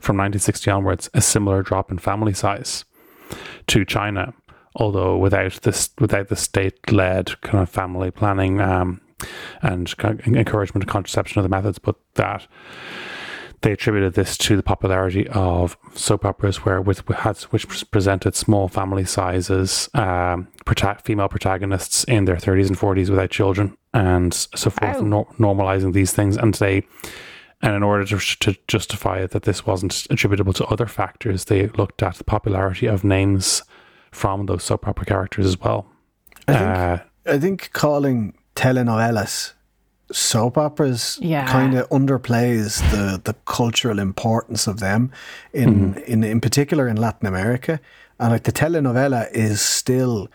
from 0.00 0.18
1960 0.18 0.70
onwards, 0.70 1.08
a 1.14 1.22
similar 1.22 1.62
drop 1.62 1.90
in 1.90 1.96
family 1.96 2.34
size 2.34 2.84
to 3.68 3.86
China, 3.86 4.34
although 4.76 5.16
without 5.16 5.54
this 5.62 5.88
without 5.98 6.28
the 6.28 6.36
state 6.36 6.92
led 6.92 7.40
kind 7.40 7.62
of 7.62 7.70
family 7.70 8.10
planning 8.10 8.60
um, 8.60 9.00
and 9.62 9.96
kind 9.96 10.20
of 10.20 10.26
encouragement 10.26 10.82
of 10.84 10.88
contraception 10.88 11.38
other 11.40 11.48
methods, 11.48 11.78
but 11.78 11.96
that 12.14 12.46
they 13.62 13.72
attributed 13.72 14.12
this 14.12 14.36
to 14.36 14.56
the 14.56 14.62
popularity 14.62 15.26
of 15.28 15.78
soap 15.94 16.24
operas, 16.26 16.64
where 16.64 16.82
with 16.82 17.06
had 17.08 17.38
which 17.44 17.90
presented 17.90 18.34
small 18.34 18.68
family 18.68 19.04
sizes, 19.04 19.88
um, 19.94 20.48
prota- 20.66 21.00
female 21.02 21.28
protagonists 21.28 22.04
in 22.04 22.26
their 22.26 22.36
thirties 22.36 22.68
and 22.68 22.78
forties 22.78 23.10
without 23.10 23.30
children, 23.30 23.74
and 23.94 24.34
so 24.34 24.68
forth, 24.68 24.96
Oh. 24.96 25.00
nor- 25.04 25.26
normalizing 25.38 25.92
these 25.94 26.12
things, 26.12 26.36
and 26.36 26.54
they. 26.54 26.82
And 27.62 27.74
in 27.74 27.82
order 27.82 28.04
to, 28.04 28.18
to 28.40 28.54
justify 28.68 29.20
it 29.20 29.30
that 29.30 29.44
this 29.44 29.64
wasn't 29.64 30.06
attributable 30.10 30.52
to 30.54 30.66
other 30.66 30.84
factors, 30.86 31.46
they 31.46 31.68
looked 31.68 32.02
at 32.02 32.16
the 32.16 32.24
popularity 32.24 32.86
of 32.86 33.04
names 33.04 33.62
from 34.10 34.44
those 34.44 34.62
soap 34.64 34.86
opera 34.86 35.06
characters 35.06 35.46
as 35.46 35.58
well. 35.58 35.86
I 36.46 36.52
think, 36.52 36.60
Uh, 36.68 36.98
I 37.32 37.38
think 37.38 37.70
calling 37.72 38.34
telenovelas 38.54 39.52
soap 40.12 40.58
operas 40.58 41.18
Yeah. 41.20 41.46
kind 41.50 41.74
of 41.74 41.88
underplays 41.88 42.78
the, 42.90 43.20
the 43.24 43.34
cultural 43.46 43.98
importance 43.98 44.66
of 44.66 44.78
them 44.78 45.10
in, 45.52 45.94
in 46.06 46.22
in 46.24 46.40
particular 46.40 46.86
in 46.88 46.96
Latin 46.96 47.26
America. 47.26 47.80
And 48.18 48.32
like 48.32 48.42
the 48.44 48.52
telenovela 48.52 49.28
is 49.32 49.60
still 49.60 50.28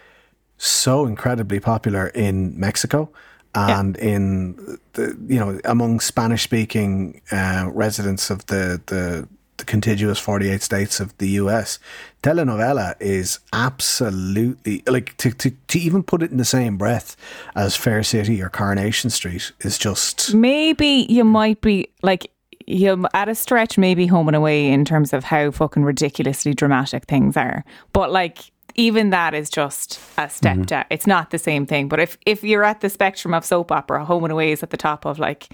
so 0.58 1.06
incredibly 1.06 1.60
popular 1.60 2.08
in 2.08 2.60
Mexico 2.60 3.10
and 3.56 3.96
in 3.98 4.56
the 4.94 5.16
you 5.28 5.40
know 5.40 5.60
among 5.66 6.00
Spanish 6.02 6.44
speaking 6.44 7.22
uh, 7.32 7.70
residents 7.74 8.30
of 8.30 8.46
the, 8.48 8.82
the 8.88 9.28
the 9.60 9.66
contiguous 9.66 10.18
48 10.20 10.62
states 10.62 11.00
of 11.00 11.18
the 11.20 11.30
US 11.30 11.80
telenovela 12.24 12.96
is 13.00 13.40
absolutely 13.54 14.84
like 14.88 15.16
to, 15.18 15.32
to, 15.32 15.52
to 15.52 15.80
even 15.80 16.04
put 16.04 16.24
it 16.24 16.32
in 16.32 16.38
the 16.38 16.46
same 16.46 16.78
breath 16.78 17.16
as 17.56 17.76
Fair 17.76 18.04
City 18.04 18.42
or 18.42 18.50
Coronation 18.50 19.10
Street 19.10 19.52
is 19.62 19.78
just 19.78 20.34
maybe 20.34 21.06
you 21.10 21.24
might 21.24 21.62
be 21.62 21.88
like 22.02 22.32
you 22.70 23.08
at 23.14 23.28
a 23.28 23.36
stretch, 23.36 23.78
maybe 23.78 24.06
home 24.06 24.28
and 24.28 24.36
away 24.36 24.68
in 24.68 24.86
terms 24.86 25.12
of 25.12 25.24
how 25.24 25.52
fucking 25.52 25.84
ridiculously 25.84 26.54
dramatic 26.54 27.06
things 27.06 27.36
are. 27.36 27.66
But 27.94 28.12
like 28.12 28.52
even 28.76 29.10
that 29.10 29.34
is 29.34 29.50
just 29.50 30.00
a 30.18 30.30
step 30.30 30.66
down. 30.68 30.86
It's 30.90 31.08
not 31.08 31.32
the 31.32 31.40
same 31.40 31.66
thing. 31.66 31.88
But 31.88 32.00
if 32.00 32.18
if 32.26 32.44
you're 32.44 32.64
at 32.64 32.82
the 32.82 32.90
spectrum 32.90 33.34
of 33.34 33.44
soap 33.44 33.72
opera, 33.72 34.06
home 34.06 34.24
and 34.24 34.32
away 34.32 34.52
is 34.52 34.64
at 34.64 34.70
the 34.70 34.78
top 34.78 35.06
of 35.06 35.20
like 35.20 35.50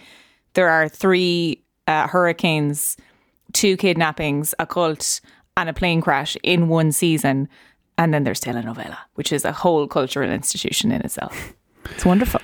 there 0.53 0.70
are 0.70 0.89
three 0.89 1.64
uh, 1.88 2.08
hurricanes, 2.08 2.97
two 3.56 3.78
kidnappings, 3.78 4.53
a 4.60 4.68
cult, 4.68 5.22
and 5.58 5.70
a 5.70 5.74
plane 5.74 6.01
crash 6.01 6.38
in 6.43 6.68
one 6.68 6.91
season. 6.91 7.47
And 7.97 8.14
then 8.14 8.26
there's 8.26 8.41
telenovela, 8.41 8.97
which 9.16 9.32
is 9.32 9.45
a 9.45 9.53
whole 9.53 9.88
cultural 9.88 10.30
institution 10.30 10.91
in 10.91 11.01
itself. 11.01 11.53
It's 11.91 12.03
wonderful. 12.03 12.41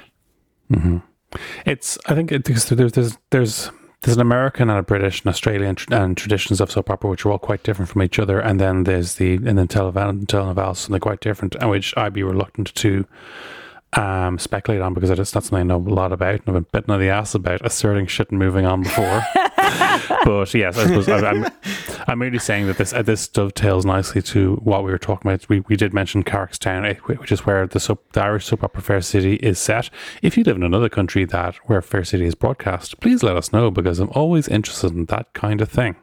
It's 1.65 1.97
I 2.05 2.13
think 2.13 2.31
it, 2.31 2.43
because 2.43 2.69
there's 2.69 2.91
there's 2.91 3.17
there's 3.31 3.71
there's 4.01 4.17
an 4.17 4.21
American 4.21 4.69
and 4.69 4.77
a 4.77 4.83
British 4.83 5.23
and 5.23 5.29
Australian 5.29 5.73
tr- 5.73 5.91
and 5.91 6.15
traditions 6.15 6.61
of 6.61 6.69
soap 6.69 6.91
opera 6.91 7.09
which 7.09 7.25
are 7.25 7.31
all 7.31 7.39
quite 7.39 7.63
different 7.63 7.89
from 7.89 8.03
each 8.03 8.19
other, 8.19 8.39
and 8.39 8.59
then 8.59 8.83
there's 8.83 9.15
the 9.15 9.37
and 9.37 9.57
then 9.57 9.67
telenovela 9.67 10.13
telenovelas 10.27 10.77
something 10.77 10.99
quite 10.99 11.21
different, 11.21 11.55
and 11.55 11.71
which 11.71 11.91
I'd 11.97 12.13
be 12.13 12.21
reluctant 12.21 12.75
to 12.75 13.07
um, 13.93 14.37
speculate 14.37 14.81
on 14.81 14.93
because 14.93 15.09
it's 15.09 15.33
not 15.33 15.43
something 15.43 15.59
I 15.59 15.63
know 15.63 15.77
a 15.77 15.93
lot 15.93 16.13
about 16.13 16.35
and 16.35 16.43
I've 16.47 16.53
been 16.53 16.65
bitten 16.71 16.93
on 16.93 16.99
the 16.99 17.09
ass 17.09 17.33
about 17.35 17.65
asserting 17.65 18.07
shit 18.07 18.29
and 18.29 18.39
moving 18.39 18.65
on 18.65 18.83
before. 18.83 19.23
but 20.25 20.53
yes, 20.53 20.77
I 20.77 20.87
suppose 20.87 21.09
I, 21.09 21.29
I'm 21.29 21.47
I'm 22.07 22.19
merely 22.19 22.39
saying 22.39 22.67
that 22.67 22.77
this 22.77 22.93
uh, 22.93 23.01
this 23.01 23.27
dovetails 23.27 23.85
nicely 23.85 24.21
to 24.23 24.55
what 24.63 24.83
we 24.83 24.91
were 24.91 24.97
talking 24.97 25.31
about. 25.31 25.47
We 25.49 25.61
we 25.61 25.75
did 25.75 25.93
mention 25.93 26.23
Carrickstown, 26.23 26.85
eh, 26.85 26.95
which 27.05 27.31
is 27.31 27.45
where 27.45 27.67
the 27.67 27.79
soap, 27.79 28.11
the 28.13 28.21
Irish 28.21 28.45
soap 28.45 28.63
opera 28.63 28.81
Fair 28.81 29.01
City 29.01 29.35
is 29.35 29.59
set. 29.59 29.89
If 30.21 30.37
you 30.37 30.43
live 30.43 30.55
in 30.55 30.63
another 30.63 30.89
country 30.89 31.25
that 31.25 31.55
where 31.65 31.81
Fair 31.81 32.03
City 32.03 32.25
is 32.25 32.35
broadcast, 32.35 32.99
please 32.99 33.23
let 33.23 33.35
us 33.35 33.53
know 33.53 33.71
because 33.71 33.99
I'm 33.99 34.09
always 34.11 34.47
interested 34.47 34.91
in 34.93 35.05
that 35.05 35.33
kind 35.33 35.61
of 35.61 35.69
thing. 35.69 35.95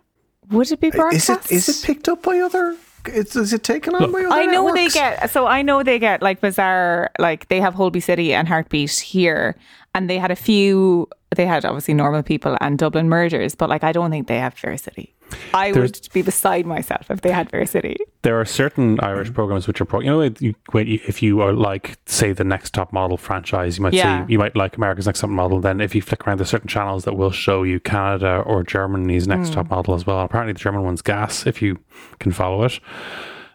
Would 0.50 0.72
it 0.72 0.80
be 0.80 0.88
is 0.88 0.94
broadcast? 0.94 1.30
it 1.30 1.52
is 1.52 1.68
it 1.68 1.86
picked 1.86 2.08
up 2.08 2.22
by 2.22 2.38
other 2.38 2.76
It's, 3.14 3.36
is 3.36 3.52
it 3.52 3.62
taken 3.62 3.94
on 3.94 4.12
by 4.12 4.20
other 4.20 4.28
I 4.32 4.44
know 4.46 4.66
networks? 4.66 4.74
they 4.74 4.88
get 4.88 5.30
so 5.30 5.46
I 5.46 5.62
know 5.62 5.82
they 5.82 5.98
get 5.98 6.22
like 6.22 6.40
Bizarre, 6.40 7.10
like 7.18 7.48
they 7.48 7.60
have 7.60 7.74
Holby 7.74 8.00
City 8.00 8.32
and 8.34 8.48
Heartbeat 8.48 8.98
here, 9.00 9.56
and 9.94 10.08
they 10.08 10.18
had 10.18 10.30
a 10.30 10.36
few. 10.36 11.08
They 11.36 11.46
had 11.46 11.64
obviously 11.64 11.94
normal 11.94 12.22
people 12.22 12.56
and 12.60 12.78
Dublin 12.78 13.08
murders, 13.08 13.54
but 13.54 13.68
like 13.68 13.84
I 13.84 13.92
don't 13.92 14.10
think 14.10 14.28
they 14.28 14.38
have 14.38 14.54
Fair 14.54 14.76
City. 14.76 15.14
I 15.54 15.72
There's- 15.72 15.90
would 15.92 16.08
be 16.12 16.22
beside 16.22 16.66
myself 16.66 17.10
if 17.10 17.20
they 17.20 17.30
had 17.30 17.50
Fair 17.50 17.66
City. 17.66 17.96
There 18.22 18.40
are 18.40 18.44
certain 18.44 18.98
Irish 19.00 19.32
programs 19.32 19.66
which 19.66 19.80
are 19.80 19.84
pro. 19.84 20.00
You 20.00 20.06
know, 20.10 20.22
you, 20.22 20.54
you, 20.74 21.00
if 21.06 21.22
you 21.22 21.40
are 21.40 21.52
like, 21.52 21.96
say, 22.06 22.32
the 22.32 22.44
Next 22.44 22.74
Top 22.74 22.92
Model 22.92 23.16
franchise, 23.16 23.78
you 23.78 23.82
might 23.82 23.92
Yeah. 23.94 24.26
see 24.26 24.32
you 24.32 24.38
might 24.38 24.56
like 24.56 24.76
America's 24.76 25.06
Next 25.06 25.20
Top 25.20 25.30
Model. 25.30 25.60
Then, 25.60 25.80
if 25.80 25.94
you 25.94 26.02
flick 26.02 26.26
around, 26.26 26.38
there's 26.38 26.48
certain 26.50 26.68
channels 26.68 27.04
that 27.04 27.14
will 27.16 27.30
show 27.30 27.62
you 27.62 27.80
Canada 27.80 28.42
or 28.46 28.62
Germany's 28.62 29.26
Next 29.28 29.48
Hmm. 29.48 29.54
Top 29.54 29.70
Model 29.70 29.94
as 29.94 30.06
well. 30.06 30.20
Apparently, 30.20 30.52
the 30.52 30.58
German 30.58 30.82
one's 30.82 31.02
Gas, 31.02 31.46
if 31.46 31.60
you 31.62 31.78
can 32.18 32.32
follow 32.32 32.64
it. 32.64 32.80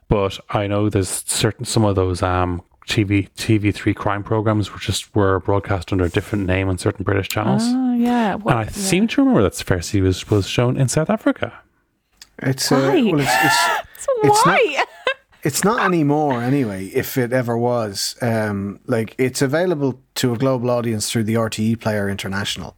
But 0.10 0.40
I 0.50 0.68
know 0.68 0.90
there's 0.90 1.24
certain 1.28 1.66
some 1.66 1.86
of 1.86 1.96
those 1.96 2.22
um, 2.22 2.62
TV 2.88 3.30
TV3 3.38 3.96
crime 3.96 4.24
programs 4.24 4.72
were 4.72 4.78
just 4.80 5.16
were 5.16 5.40
broadcast 5.40 5.92
under 5.92 6.04
a 6.06 6.10
different 6.10 6.46
name 6.46 6.68
on 6.70 6.78
certain 6.78 7.04
British 7.04 7.30
channels. 7.30 7.64
Oh 7.66 7.94
yeah, 7.96 8.34
and 8.36 8.50
I 8.52 8.66
seem 8.68 9.08
to 9.08 9.22
remember 9.22 9.42
that 9.44 9.56
Fair 9.56 9.82
City 9.82 10.02
was 10.02 10.30
was 10.30 10.48
shown 10.48 10.78
in 10.78 10.88
South 10.90 11.10
Africa. 11.10 11.54
It's 12.40 12.72
uh, 12.72 12.76
well, 12.94 13.20
it's, 13.20 13.32
it's, 13.44 13.58
So 14.06 14.12
it's 14.24 14.46
not- 14.46 14.88
it's 15.44 15.64
not 15.66 15.84
anymore 15.86 16.42
anyway. 16.42 16.86
If 16.88 17.18
it 17.18 17.34
ever 17.34 17.58
was, 17.58 18.16
um, 18.22 18.80
like 18.88 19.14
it's 19.18 19.42
available 19.42 20.00
to 20.16 20.34
a 20.34 20.38
global 20.38 20.70
audience 20.72 21.12
through 21.12 21.26
the 21.26 21.34
RTE 21.36 21.82
Player 21.82 22.10
International, 22.10 22.78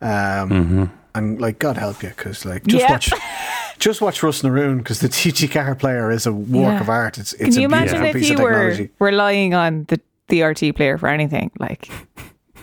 um, 0.00 0.90
and 1.14 1.40
like 1.40 1.58
God 1.58 1.76
help 1.76 2.02
you, 2.02 2.08
because 2.10 2.44
like 2.46 2.64
just 2.66 2.82
Yep. 2.82 2.90
watch, 2.90 3.10
just 3.78 4.00
watch 4.00 4.22
Ros 4.22 4.42
na 4.42 4.48
Rún 4.50 4.78
because 4.78 5.00
the 5.00 5.08
TG4 5.18 5.78
Player 5.78 6.10
is 6.10 6.26
a 6.26 6.32
work 6.32 6.74
Yeah. 6.74 6.80
of 6.80 6.88
art. 6.88 7.18
It's 7.18 7.34
Can 7.34 7.46
it's 7.48 7.56
you 7.56 7.62
a 7.62 7.64
imagine 7.66 8.00
beautiful 8.00 8.06
if 8.08 8.14
piece 8.22 8.28
you 8.30 8.36
of 8.36 8.42
were 8.42 8.50
technology. 8.70 8.90
relying 8.98 9.54
on 9.54 9.84
the 9.88 10.00
the 10.28 10.40
RTE 10.40 10.74
player 10.76 10.96
for 10.98 11.08
anything? 11.08 11.50
Like, 11.58 11.90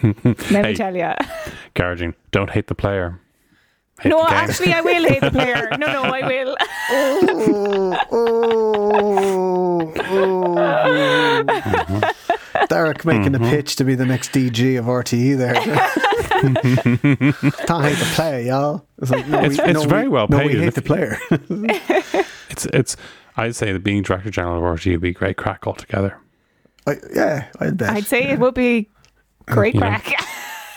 let 0.03 0.47
Hey. 0.47 0.61
me 0.63 0.75
tell 0.75 0.95
you. 0.95 1.13
Garaging, 1.75 2.13
don't 2.31 2.49
hate 2.49 2.67
the 2.67 2.75
player. 2.75 3.19
Hate 4.01 4.09
No, 4.09 4.25
actually, 4.27 4.73
I 4.73 4.81
will 4.81 5.05
hate 5.07 5.21
the 5.21 5.31
player. 5.39 5.69
No, 5.79 5.87
no, 5.87 6.03
I 6.03 6.27
will. 6.27 6.57
oh, 8.11 8.11
oh, 8.11 9.93
oh. 9.97 10.65
Darach 12.69 13.03
making 13.05 13.33
Mm-hmm. 13.33 13.43
a 13.43 13.49
pitch 13.49 13.75
to 13.77 13.83
be 13.83 13.95
the 13.95 14.05
next 14.05 14.31
DG 14.31 14.77
of 14.79 14.85
RTE 14.85 15.37
there. 15.37 15.53
Can't 17.65 17.85
hate 17.85 17.97
the 17.97 18.11
player, 18.15 18.39
y'all. 18.41 18.85
It's, 19.01 19.11
like, 19.11 19.27
no, 19.27 19.37
It's- 19.39 19.57
we, 19.57 19.63
it's 19.65 19.73
no, 19.73 19.83
very 19.87 20.03
we, 20.03 20.09
well 20.09 20.27
no, 20.29 20.39
paid, 20.39 20.53
we 20.55 20.59
hate 20.59 20.73
the 20.75 20.81
player. 20.81 21.17
It's 22.49 22.65
it's. 22.67 22.95
I'd 23.35 23.55
say 23.55 23.73
that 23.73 23.83
being 23.83 24.01
director 24.03 24.29
general 24.29 24.57
of 24.57 24.63
RTE 24.79 24.91
would 24.93 25.01
be 25.01 25.11
great 25.11 25.35
crack 25.35 25.67
altogether. 25.67 26.17
I, 26.87 26.95
yeah, 27.13 27.47
I'd 27.59 27.75
bet. 27.75 27.89
I'd 27.89 28.05
say 28.05 28.23
it 28.29 28.39
would 28.39 28.53
be 28.53 28.89
great 29.47 29.73
You 29.73 29.81
know. 29.81 29.87
crack. 29.87 30.13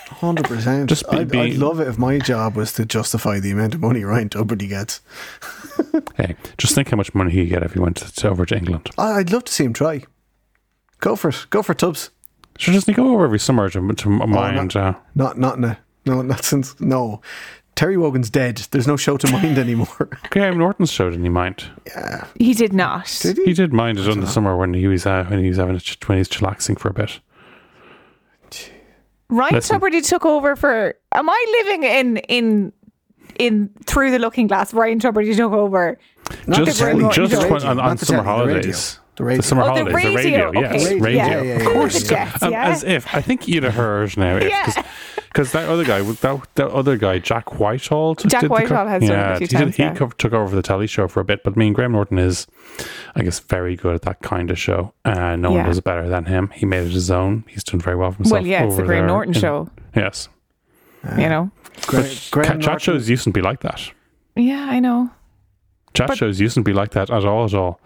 Hundred 0.09 0.47
percent. 0.47 0.89
Just 0.89 1.09
be- 1.11 1.19
I'd, 1.19 1.31
be- 1.31 1.39
I'd 1.41 1.55
love 1.55 1.81
it 1.81 1.89
if 1.89 1.99
my 1.99 2.19
job 2.19 2.57
was 2.57 2.73
to 2.75 2.85
justify 2.87 3.39
the 3.41 3.51
amount 3.51 3.75
of 3.75 3.81
money 3.81 4.03
Ryan 4.05 4.29
Tubridy 4.29 4.69
gets. 4.69 5.01
Hey, 6.17 6.35
just 6.59 6.75
think 6.75 6.91
how 6.91 6.97
much 6.97 7.15
money 7.15 7.31
he 7.31 7.47
get 7.47 7.63
if 7.63 7.73
he 7.75 7.79
went 7.79 7.99
to, 7.99 8.29
over 8.29 8.45
to 8.45 8.57
England. 8.57 8.91
I- 8.99 9.13
I'd 9.19 9.31
love 9.33 9.45
to 9.45 9.53
see 9.53 9.65
him 9.65 9.73
try. 9.73 10.03
Go 10.99 11.15
for 11.15 11.29
it. 11.29 11.47
Go 11.51 11.63
for 11.63 11.75
Tubbs. 11.75 12.11
Sure, 12.59 12.75
doesn't 12.75 12.93
he 12.93 12.97
go 12.97 13.15
over 13.15 13.25
every 13.25 13.39
summer 13.39 13.69
to, 13.71 13.93
to 13.93 14.09
mind? 14.09 14.75
uh, 14.77 14.95
Not, 15.15 15.39
not 15.39 15.57
in 15.59 15.65
a, 15.65 15.79
no, 16.05 16.23
not 16.23 16.43
since 16.45 16.79
no. 16.81 17.21
Terry 17.77 17.97
Wogan's 17.97 18.29
dead. 18.31 18.57
There's 18.73 18.89
no 18.89 18.97
show 18.97 19.17
to 19.19 19.31
mind 19.31 19.57
anymore. 19.61 20.09
Graham 20.31 20.59
Norton's 20.59 20.91
show 20.91 21.09
didn't 21.09 21.25
he 21.25 21.29
mind? 21.31 21.65
yeah. 21.87 22.27
He 22.37 22.53
did 22.55 22.73
not. 22.73 23.17
Did 23.23 23.37
he? 23.37 23.45
He 23.45 23.53
did 23.53 23.73
mind 23.73 23.99
it 23.99 24.09
in 24.09 24.19
the 24.21 24.27
summer 24.27 24.57
when 24.57 24.75
he 24.75 24.89
was 24.89 25.07
uh, 25.07 25.25
when 25.29 25.39
he 25.41 25.49
was 25.49 25.59
having 25.59 25.77
a, 25.77 25.81
ch- 25.81 25.97
when 26.09 26.17
he 26.17 26.21
was 26.21 26.29
chillaxing 26.29 26.77
for 26.79 26.89
a 26.89 26.93
bit. 26.95 27.21
Ryan 29.31 29.55
Listen. 29.55 29.81
Tubridy 29.81 30.07
took 30.07 30.25
over 30.25 30.57
for. 30.57 30.95
Am 31.13 31.29
I 31.29 31.63
living 31.65 31.83
in 31.85 32.17
in 32.29 32.73
in 33.39 33.71
through 33.87 34.11
the 34.11 34.19
looking 34.19 34.47
glass? 34.47 34.73
Ryan 34.73 35.01
Tubridy 35.01 35.37
took 35.37 35.53
over. 35.53 35.99
Not 36.47 36.65
just 36.67 36.79
the 36.79 36.85
Graham 36.93 37.11
just 37.13 37.33
show. 37.33 37.49
when, 37.51 37.63
on, 37.65 37.77
Not 37.77 37.89
on 37.91 37.97
the 37.97 38.07
summer 38.07 38.23
telly, 38.23 38.39
the 38.49 38.55
radio. 38.55 38.63
holidays. 38.63 38.99
The 39.17 39.25
radio. 39.25 39.41
summer 39.43 39.63
Oh, 39.63 39.65
the 39.67 39.71
holidays, 39.73 39.93
the 39.93 39.95
radio, 40.15 40.47
radio, 40.51 40.61
yes, 40.61 40.85
okay. 40.87 41.01
radio. 41.01 41.11
Yeah, 41.25 41.29
yeah, 41.29 41.43
yeah, 41.43 41.55
of 41.57 41.73
course, 41.73 42.03
The 42.03 42.09
Jets, 42.09 42.43
Um, 42.43 42.55
as 42.55 42.85
if 42.85 43.15
I 43.15 43.21
think 43.21 43.49
you'd 43.49 43.65
have 43.65 43.75
heard 43.75 44.17
now, 44.17 44.37
Yeah. 44.39 44.83
Because 45.29 45.53
that 45.53 45.69
other 45.69 45.85
guy, 45.85 46.01
that, 46.03 46.49
that 46.55 46.69
other 46.71 46.97
guy, 46.97 47.19
Jack 47.19 47.59
Whitehall, 47.59 48.15
t- 48.17 48.29
Jack 48.29 48.41
did 48.43 48.49
the 48.51 48.53
Whitehall 48.55 48.87
has 48.87 49.03
done 49.03 49.11
it 49.11 49.15
a 49.15 49.17
yeah, 49.17 49.37
few 49.39 49.47
he, 49.47 49.47
did- 49.47 49.59
times, 49.59 49.77
he 49.77 49.91
co- 49.99 50.09
took 50.19 50.33
over 50.33 50.55
the 50.57 50.63
telly 50.63 50.87
show 50.87 51.07
for 51.09 51.21
a 51.21 51.25
bit, 51.25 51.43
but 51.45 51.55
I 51.55 51.57
mean, 51.57 51.73
Graham 51.73 51.93
Norton 51.93 52.19
is, 52.19 52.47
I 53.15 53.23
guess, 53.23 53.39
very 53.41 53.77
good 53.77 53.95
at 53.95 54.03
that 54.03 54.21
kind 54.21 54.51
of 54.51 54.59
show. 54.59 54.93
Uh, 55.05 55.37
no 55.37 55.51
one 55.51 55.61
Yeah. 55.61 55.67
does 55.67 55.79
it 55.79 55.85
better 55.85 56.09
than 56.09 56.25
him. 56.27 56.51
He 56.55 56.67
made 56.67 56.87
it 56.87 56.93
his 56.93 57.11
own. 57.11 57.45
He's 57.49 57.65
done 57.65 57.81
very 57.81 57.97
well 57.97 58.11
for 58.13 58.17
himself. 58.19 58.41
Well, 58.41 58.47
yeah, 58.47 58.65
it's 58.65 58.77
the 58.77 58.83
Graham 58.85 59.07
Norton 59.07 59.35
in- 59.35 59.41
show. 59.41 59.71
Yes, 59.95 60.29
You 61.17 61.29
know. 61.29 61.51
Gra- 61.87 62.05
Graham 62.31 62.61
chat 62.61 62.81
shows 62.83 63.09
usedn't 63.09 63.33
be 63.35 63.41
like 63.43 63.61
that. 63.61 63.91
Yeah, 64.37 64.67
I 64.69 64.81
know. 64.81 65.11
Chat 65.95 66.09
But- 66.09 66.19
shows 66.19 66.39
usedn't 66.41 66.65
be 66.65 66.73
like 66.73 66.91
that 66.93 67.11
at 67.11 67.25
all. 67.25 67.45
At 67.45 67.55
all. 67.55 67.81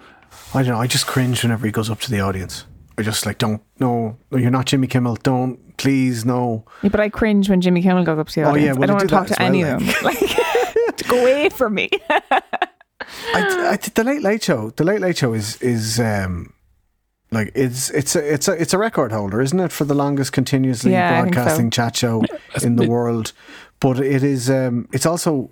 I 0.54 0.62
don't 0.62 0.72
know. 0.72 0.80
I 0.80 0.86
just 0.86 1.06
cringe 1.06 1.42
whenever 1.42 1.66
he 1.66 1.72
goes 1.72 1.90
up 1.90 2.00
to 2.00 2.10
the 2.10 2.20
audience. 2.20 2.64
I 3.02 3.04
just 3.04 3.26
like 3.26 3.38
don't. 3.38 3.60
No, 3.80 4.16
no, 4.30 4.38
you're 4.38 4.52
not 4.52 4.66
Jimmy 4.66 4.86
Kimmel. 4.86 5.16
Don't 5.16 5.76
please 5.76 6.24
no. 6.24 6.64
Yeah, 6.82 6.90
but 6.90 7.00
I 7.00 7.08
cringe 7.08 7.50
when 7.50 7.60
Jimmy 7.60 7.82
Kimmel 7.82 8.04
goes 8.04 8.16
up 8.16 8.28
to 8.28 8.34
the 8.36 8.44
audience. 8.44 8.54
Oh, 8.54 8.64
yeah, 8.64 8.72
audience. 8.72 8.78
well, 8.78 8.84
I 8.84 8.98
don't 9.00 9.08
they 9.08 9.16
want 9.16 9.28
to 9.28 9.34
talk 9.34 9.38
to 9.38 9.42
as 9.42 9.48
any 9.48 9.64
well, 9.64 9.76
of 9.76 9.86
them. 9.86 9.94
Like, 10.04 10.96
to 10.96 11.04
go 11.08 11.20
away 11.20 11.48
from 11.48 11.74
me. 11.74 11.90
I, 12.30 12.38
I, 13.34 13.76
the 13.76 14.04
Late 14.04 14.22
Late 14.22 14.44
Show. 14.44 14.70
The 14.70 14.84
Late 14.84 15.00
Late 15.00 15.18
Show 15.18 15.32
is 15.32 15.60
is 15.60 15.98
um 15.98 16.52
like 17.32 17.50
it's 17.56 17.90
it's 17.90 18.14
a 18.14 18.32
it's 18.34 18.46
a 18.46 18.52
it's 18.52 18.72
a 18.72 18.78
record 18.78 19.10
holder, 19.10 19.40
isn't 19.40 19.58
it, 19.58 19.72
for 19.72 19.84
the 19.84 19.94
longest 19.94 20.32
continuously 20.32 20.92
Yeah, 20.92 21.18
I 21.18 21.22
think 21.22 21.34
so. 21.34 21.40
broadcasting 21.42 21.70
chat 21.72 21.96
show 21.96 22.22
in 22.62 22.76
the 22.76 22.86
world. 22.88 23.32
But 23.80 23.98
it 23.98 24.22
is 24.22 24.48
um 24.48 24.88
it's 24.92 25.06
also 25.06 25.50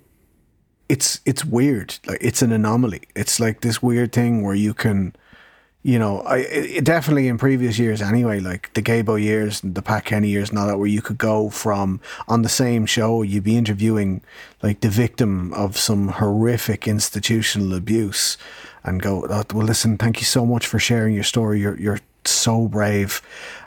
it's 0.87 1.19
it's 1.25 1.43
weird. 1.43 1.99
Like 2.07 2.19
it's 2.21 2.41
an 2.41 2.53
anomaly. 2.53 3.01
It's 3.13 3.41
like 3.41 3.59
this 3.59 3.83
weird 3.83 4.13
thing 4.13 4.41
where 4.41 4.55
you 4.55 4.73
can 4.73 5.17
you 5.83 5.97
know, 5.97 6.21
I 6.21 6.37
it, 6.37 6.65
it 6.77 6.85
definitely 6.85 7.27
in 7.27 7.37
previous 7.37 7.79
years 7.79 8.01
anyway, 8.01 8.39
like 8.39 8.71
the 8.73 8.81
Gaybo 8.81 9.21
years, 9.21 9.63
and 9.63 9.73
the 9.73 9.81
Pat 9.81 10.05
Kenny 10.05 10.29
years, 10.29 10.49
and 10.49 10.59
all 10.59 10.67
that, 10.67 10.77
where 10.77 10.87
you 10.87 11.01
could 11.01 11.17
go 11.17 11.49
from 11.49 11.99
on 12.27 12.43
the 12.43 12.49
same 12.49 12.85
show, 12.85 13.23
you'd 13.23 13.43
be 13.43 13.57
interviewing 13.57 14.21
like 14.61 14.81
the 14.81 14.89
victim 14.89 15.53
of 15.53 15.77
some 15.77 16.09
horrific 16.09 16.87
institutional 16.87 17.73
abuse, 17.73 18.37
and 18.83 19.01
go, 19.01 19.25
oh, 19.29 19.43
well, 19.53 19.65
listen, 19.65 19.97
thank 19.97 20.19
you 20.19 20.25
so 20.25 20.45
much 20.45 20.67
for 20.67 20.77
sharing 20.77 21.15
your 21.15 21.23
story. 21.23 21.59
You're 21.59 21.79
you're 21.79 21.99
so 22.25 22.67
brave. 22.67 23.21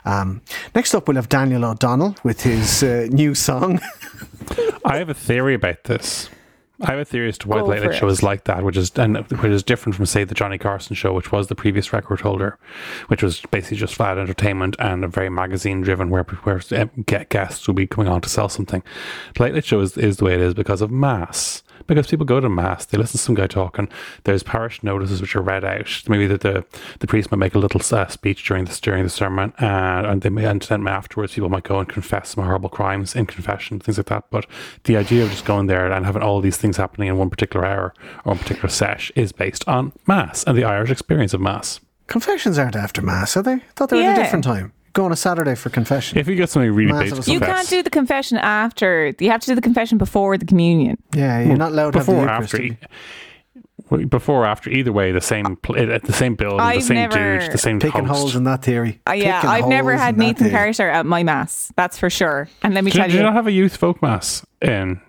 Um, 0.05 0.41
next 0.73 0.93
up, 0.93 1.07
we'll 1.07 1.15
have 1.15 1.29
Daniel 1.29 1.65
O'Donnell 1.65 2.15
with 2.23 2.43
his 2.43 2.81
uh, 2.81 3.07
new 3.11 3.35
song. 3.35 3.81
I 4.85 4.97
have 4.97 5.09
a 5.09 5.13
theory 5.13 5.55
about 5.55 5.83
this. 5.83 6.29
I 6.81 6.91
have 6.91 6.99
a 6.99 7.05
theory 7.05 7.29
as 7.29 7.37
to 7.39 7.47
why 7.47 7.57
the 7.59 7.63
Late 7.63 7.81
Late 7.83 7.95
Show 7.95 8.07
is 8.07 8.21
like 8.21 8.43
that, 8.45 8.63
which 8.63 8.75
is 8.75 8.91
and 8.97 9.17
which 9.17 9.51
is 9.51 9.63
different 9.63 9.95
from 9.95 10.05
say 10.05 10.25
the 10.25 10.35
Johnny 10.35 10.57
Carson 10.57 10.95
show, 10.95 11.13
which 11.13 11.31
was 11.31 11.47
the 11.47 11.55
previous 11.55 11.93
record 11.93 12.19
holder, 12.19 12.57
which 13.07 13.23
was 13.23 13.41
basically 13.51 13.77
just 13.77 13.95
flat 13.95 14.17
entertainment 14.17 14.75
and 14.79 15.05
a 15.05 15.07
very 15.07 15.29
magazine 15.29 15.81
driven, 15.81 16.09
where 16.09 16.23
where 16.23 16.61
eh, 16.71 16.85
get 17.05 17.29
guests 17.29 17.65
will 17.67 17.75
be 17.75 17.87
coming 17.87 18.11
on 18.11 18.19
to 18.21 18.29
sell 18.29 18.49
something. 18.49 18.83
The 19.35 19.43
Late 19.43 19.53
Late 19.53 19.65
Show 19.65 19.79
is, 19.79 19.97
is 19.97 20.17
the 20.17 20.25
way 20.25 20.33
it 20.33 20.41
is 20.41 20.53
because 20.53 20.81
of 20.81 20.91
mass. 20.91 21.63
Because 21.87 22.07
people 22.07 22.25
go 22.25 22.39
to 22.39 22.49
mass, 22.49 22.85
they 22.85 22.97
listen 22.97 23.17
to 23.17 23.23
some 23.23 23.35
guy 23.35 23.47
talking. 23.47 23.87
There's 24.23 24.43
parish 24.43 24.81
notices 24.83 25.21
which 25.21 25.35
are 25.35 25.41
read 25.41 25.63
out. 25.63 26.03
Maybe 26.07 26.27
the 26.27 26.37
the, 26.37 26.65
the 26.99 27.07
priest 27.07 27.31
might 27.31 27.37
make 27.37 27.55
a 27.55 27.59
little 27.59 27.81
uh, 27.95 28.07
speech 28.07 28.45
during 28.47 28.65
this 28.65 28.79
during 28.79 29.03
the 29.03 29.09
sermon, 29.09 29.53
uh, 29.61 30.03
and 30.05 30.21
they 30.21 30.29
may, 30.29 30.45
and 30.45 30.61
then 30.61 30.87
afterwards 30.87 31.33
people 31.33 31.49
might 31.49 31.63
go 31.63 31.79
and 31.79 31.89
confess 31.89 32.29
some 32.29 32.43
horrible 32.43 32.69
crimes 32.69 33.15
in 33.15 33.25
confession, 33.25 33.79
things 33.79 33.97
like 33.97 34.07
that. 34.07 34.25
But 34.29 34.45
the 34.83 34.97
idea 34.97 35.23
of 35.23 35.29
just 35.29 35.45
going 35.45 35.67
there 35.67 35.91
and 35.91 36.05
having 36.05 36.21
all 36.21 36.41
these 36.41 36.57
things 36.57 36.77
happening 36.77 37.07
in 37.07 37.17
one 37.17 37.29
particular 37.29 37.65
hour 37.65 37.93
or 38.25 38.31
one 38.31 38.37
particular 38.37 38.69
sesh 38.69 39.11
is 39.15 39.31
based 39.31 39.67
on 39.67 39.91
mass 40.07 40.43
and 40.43 40.57
the 40.57 40.63
Irish 40.63 40.89
experience 40.91 41.33
of 41.33 41.41
mass. 41.41 41.79
Confessions 42.07 42.57
aren't 42.57 42.75
after 42.75 43.01
mass, 43.01 43.35
are 43.35 43.41
they? 43.41 43.53
I 43.53 43.61
thought 43.75 43.89
they 43.89 43.97
were 43.97 44.03
at 44.03 44.17
a 44.17 44.23
different 44.23 44.43
time. 44.43 44.73
Go 44.95 45.03
on 45.05 45.11
a 45.11 45.15
Saturday 45.15 45.55
for 45.55 45.69
confession. 45.69 46.17
If 46.17 46.27
you 46.27 46.35
get 46.35 46.49
something 46.49 46.71
really 46.71 46.91
Massive 46.93 47.17
basic, 47.17 47.33
you 47.33 47.39
confess. 47.39 47.55
can't 47.57 47.69
do 47.69 47.83
the 47.83 47.89
confession 47.89 48.37
after. 48.37 49.13
You 49.19 49.29
have 49.29 49.41
to 49.41 49.47
do 49.47 49.53
the 49.55 49.61
confession 49.61 49.97
before 49.97 50.37
the 50.37 50.45
communion. 50.45 50.97
yeah, 51.13 51.41
you're 51.41 51.57
not 51.57 51.73
allowed 51.73 51.91
to 51.91 51.99
have 51.99 52.05
the 52.07 52.13
before 52.13 52.25
or 52.27 52.31
Eucharist. 52.31 52.53
after. 52.53 52.57
are 52.63 52.65
you? 52.65 52.77
well, 53.89 54.05
Before 54.05 54.43
or 54.43 54.45
after, 54.45 54.69
either 54.69 54.93
way, 54.93 55.11
the 55.11 55.19
same 55.21 55.57
pl- 55.57 55.77
at 55.77 56.03
the 56.03 56.13
same 56.13 56.35
building, 56.35 56.57
the 56.59 56.63
I've 56.63 56.83
same 56.83 56.95
never- 56.95 57.39
dude, 57.39 57.51
the 57.51 57.57
same 57.57 57.79
Picking 57.81 58.05
host. 58.05 58.19
holes 58.19 58.35
in 58.37 58.45
that 58.45 58.63
theory. 58.63 59.01
Uh, 59.07 59.11
yeah, 59.11 59.41
Picking 59.41 59.49
I've 59.49 59.67
never 59.67 59.95
had 59.97 60.13
in 60.15 60.19
that 60.19 60.25
Nathan 60.25 60.47
theory. 60.49 60.73
Carter 60.73 60.89
at 60.89 61.05
my 61.05 61.23
mass. 61.23 61.71
That's 61.75 61.97
for 61.99 62.09
sure. 62.09 62.47
And 62.63 62.73
let 62.73 62.83
me 62.85 62.89
Did, 62.91 62.97
tell 62.97 63.07
did 63.07 63.13
you 63.13 63.19
you, 63.19 63.25
not 63.25 63.33
have 63.33 63.47
a 63.47 63.51
youth 63.51 63.75
folk 63.75 64.01
mass 64.01 64.45
in 64.61 65.01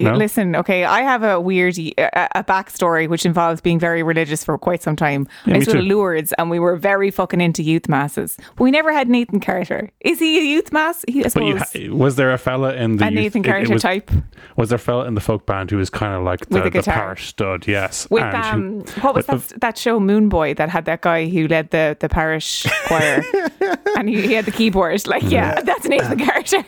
No? 0.00 0.14
Listen, 0.16 0.56
okay, 0.56 0.84
I 0.84 1.02
have 1.02 1.22
a 1.22 1.38
weird 1.40 1.78
a, 1.78 2.28
a 2.38 2.42
backstory 2.44 3.08
which 3.08 3.26
involves 3.26 3.60
being 3.60 3.78
very 3.78 4.02
religious 4.02 4.42
for 4.42 4.56
quite 4.56 4.82
some 4.82 4.96
time. 4.96 5.28
Yeah, 5.44 5.50
I 5.50 5.52
me 5.52 5.58
used 5.58 5.70
to 5.72 5.76
too. 5.76 5.82
Lourdes 5.82 6.32
and 6.38 6.48
we 6.50 6.58
were 6.58 6.76
very 6.76 7.10
fucking 7.10 7.40
into 7.40 7.62
youth 7.62 7.88
masses. 7.88 8.38
But 8.56 8.64
we 8.64 8.70
never 8.70 8.92
had 8.92 9.08
Nathan 9.08 9.40
Carter. 9.40 9.90
Is 10.00 10.18
he 10.18 10.38
a 10.40 10.42
youth 10.42 10.72
mass? 10.72 11.04
He, 11.06 11.24
I 11.24 11.28
But 11.28 11.44
you 11.44 11.58
ha- 11.58 11.94
was 11.94 12.16
there 12.16 12.32
a 12.32 12.38
fella 12.38 12.74
in 12.74 12.96
the 12.96 13.04
a 13.04 13.08
youth- 13.10 13.14
Nathan 13.14 13.44
it- 13.44 13.48
it 13.48 13.50
Carter 13.50 13.72
was, 13.74 13.82
type 13.82 14.10
Was 14.56 14.70
there 14.70 14.76
a 14.76 14.78
fella 14.80 15.06
in 15.06 15.14
the 15.14 15.20
folk 15.20 15.44
band 15.44 15.70
who 15.70 15.76
was 15.76 15.90
kind 15.90 16.14
of 16.14 16.22
like 16.24 16.40
With 16.40 16.48
the, 16.50 16.60
a 16.60 16.64
the 16.64 16.70
guitar. 16.70 16.94
parish 16.94 17.26
stud? 17.28 17.68
Yes. 17.68 18.08
with 18.10 18.22
and 18.22 18.34
um, 18.36 18.80
who- 18.86 19.00
what 19.02 19.14
was 19.14 19.28
with 19.28 19.48
that, 19.50 19.60
that 19.60 19.78
show 19.78 20.00
Moon 20.00 20.28
Boy 20.30 20.54
that 20.54 20.70
had 20.70 20.86
that 20.86 21.02
guy 21.02 21.28
who 21.28 21.46
led 21.46 21.70
the, 21.70 21.96
the 22.00 22.08
parish 22.08 22.66
choir 22.86 23.22
and 23.98 24.08
he, 24.08 24.22
he 24.22 24.32
had 24.32 24.46
the 24.46 24.50
keyboard 24.50 25.06
like 25.06 25.22
yeah 25.24 25.60
that's 25.60 25.86
Nathan 25.86 26.18
Carter 26.18 26.64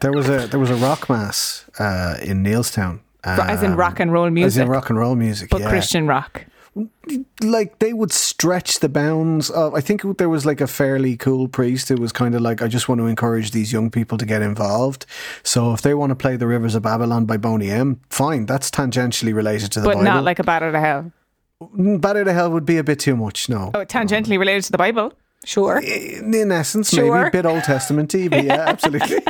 There 0.00 0.12
was 0.12 0.28
a 0.28 0.46
there 0.48 0.60
was 0.60 0.70
a 0.70 0.76
rock 0.76 1.08
mass 1.08 1.64
uh, 1.78 2.16
in 2.22 2.42
Neilstown. 2.44 3.00
as 3.24 3.62
in 3.62 3.72
um, 3.72 3.78
rock 3.78 4.00
and 4.00 4.12
roll 4.12 4.30
music. 4.30 4.46
As 4.46 4.56
in 4.58 4.68
rock 4.68 4.90
and 4.90 4.98
roll 4.98 5.14
music, 5.16 5.50
but 5.50 5.60
yeah. 5.60 5.68
Christian 5.68 6.06
rock 6.06 6.44
like 7.40 7.78
they 7.80 7.92
would 7.92 8.12
stretch 8.12 8.78
the 8.80 8.88
bounds 8.88 9.50
of 9.50 9.74
I 9.74 9.80
think 9.80 10.02
there 10.18 10.28
was 10.28 10.46
like 10.46 10.60
a 10.60 10.66
fairly 10.66 11.16
cool 11.16 11.48
priest 11.48 11.88
who 11.88 11.96
was 11.96 12.12
kind 12.12 12.34
of 12.36 12.40
like 12.42 12.62
I 12.62 12.68
just 12.68 12.88
want 12.88 13.00
to 13.00 13.06
encourage 13.06 13.50
these 13.50 13.72
young 13.72 13.90
people 13.90 14.16
to 14.18 14.26
get 14.26 14.42
involved 14.42 15.06
so 15.42 15.72
if 15.72 15.82
they 15.82 15.94
want 15.94 16.10
to 16.10 16.14
play 16.14 16.36
the 16.36 16.46
rivers 16.46 16.74
of 16.76 16.82
Babylon 16.82 17.24
by 17.26 17.36
Boney 17.36 17.70
M 17.70 18.00
fine 18.10 18.46
that's 18.46 18.70
tangentially 18.70 19.34
related 19.34 19.72
to 19.72 19.80
the 19.80 19.88
Bible. 19.88 20.00
but 20.00 20.04
Bible 20.04 20.14
not 20.16 20.24
like 20.24 20.38
a 20.38 20.44
bat 20.44 20.62
out 20.62 20.74
of 20.74 20.80
hell 20.80 21.12
Mm, 21.60 22.04
out 22.04 22.16
of 22.16 22.28
hell 22.28 22.52
would 22.52 22.64
be 22.66 22.76
a 22.78 22.84
bit 22.84 23.00
too 23.00 23.16
much 23.16 23.48
no 23.48 23.72
oh 23.74 23.84
tangentially 23.84 24.38
related 24.38 24.62
to 24.64 24.72
the 24.72 24.78
Bible 24.78 25.12
sure 25.44 25.78
in, 25.78 26.32
in 26.32 26.52
essence 26.52 26.90
Sure. 26.90 27.16
maybe 27.16 27.28
a 27.28 27.30
bit 27.42 27.46
Old 27.46 27.64
Testament-y 27.64 28.28
but 28.28 28.44
yeah 28.44 28.64
absolutely 28.68 29.18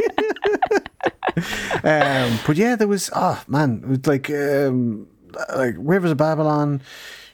um, 1.85 2.39
but 2.47 2.57
yeah 2.57 2.77
there 2.77 2.89
was 2.89 3.11
oh 3.15 3.43
man 3.49 3.81
it 3.85 3.89
was 3.89 4.07
like 4.07 4.31
um, 4.31 5.07
like 5.55 5.75
Rivers 5.79 6.11
of 6.11 6.17
Babylon 6.17 6.81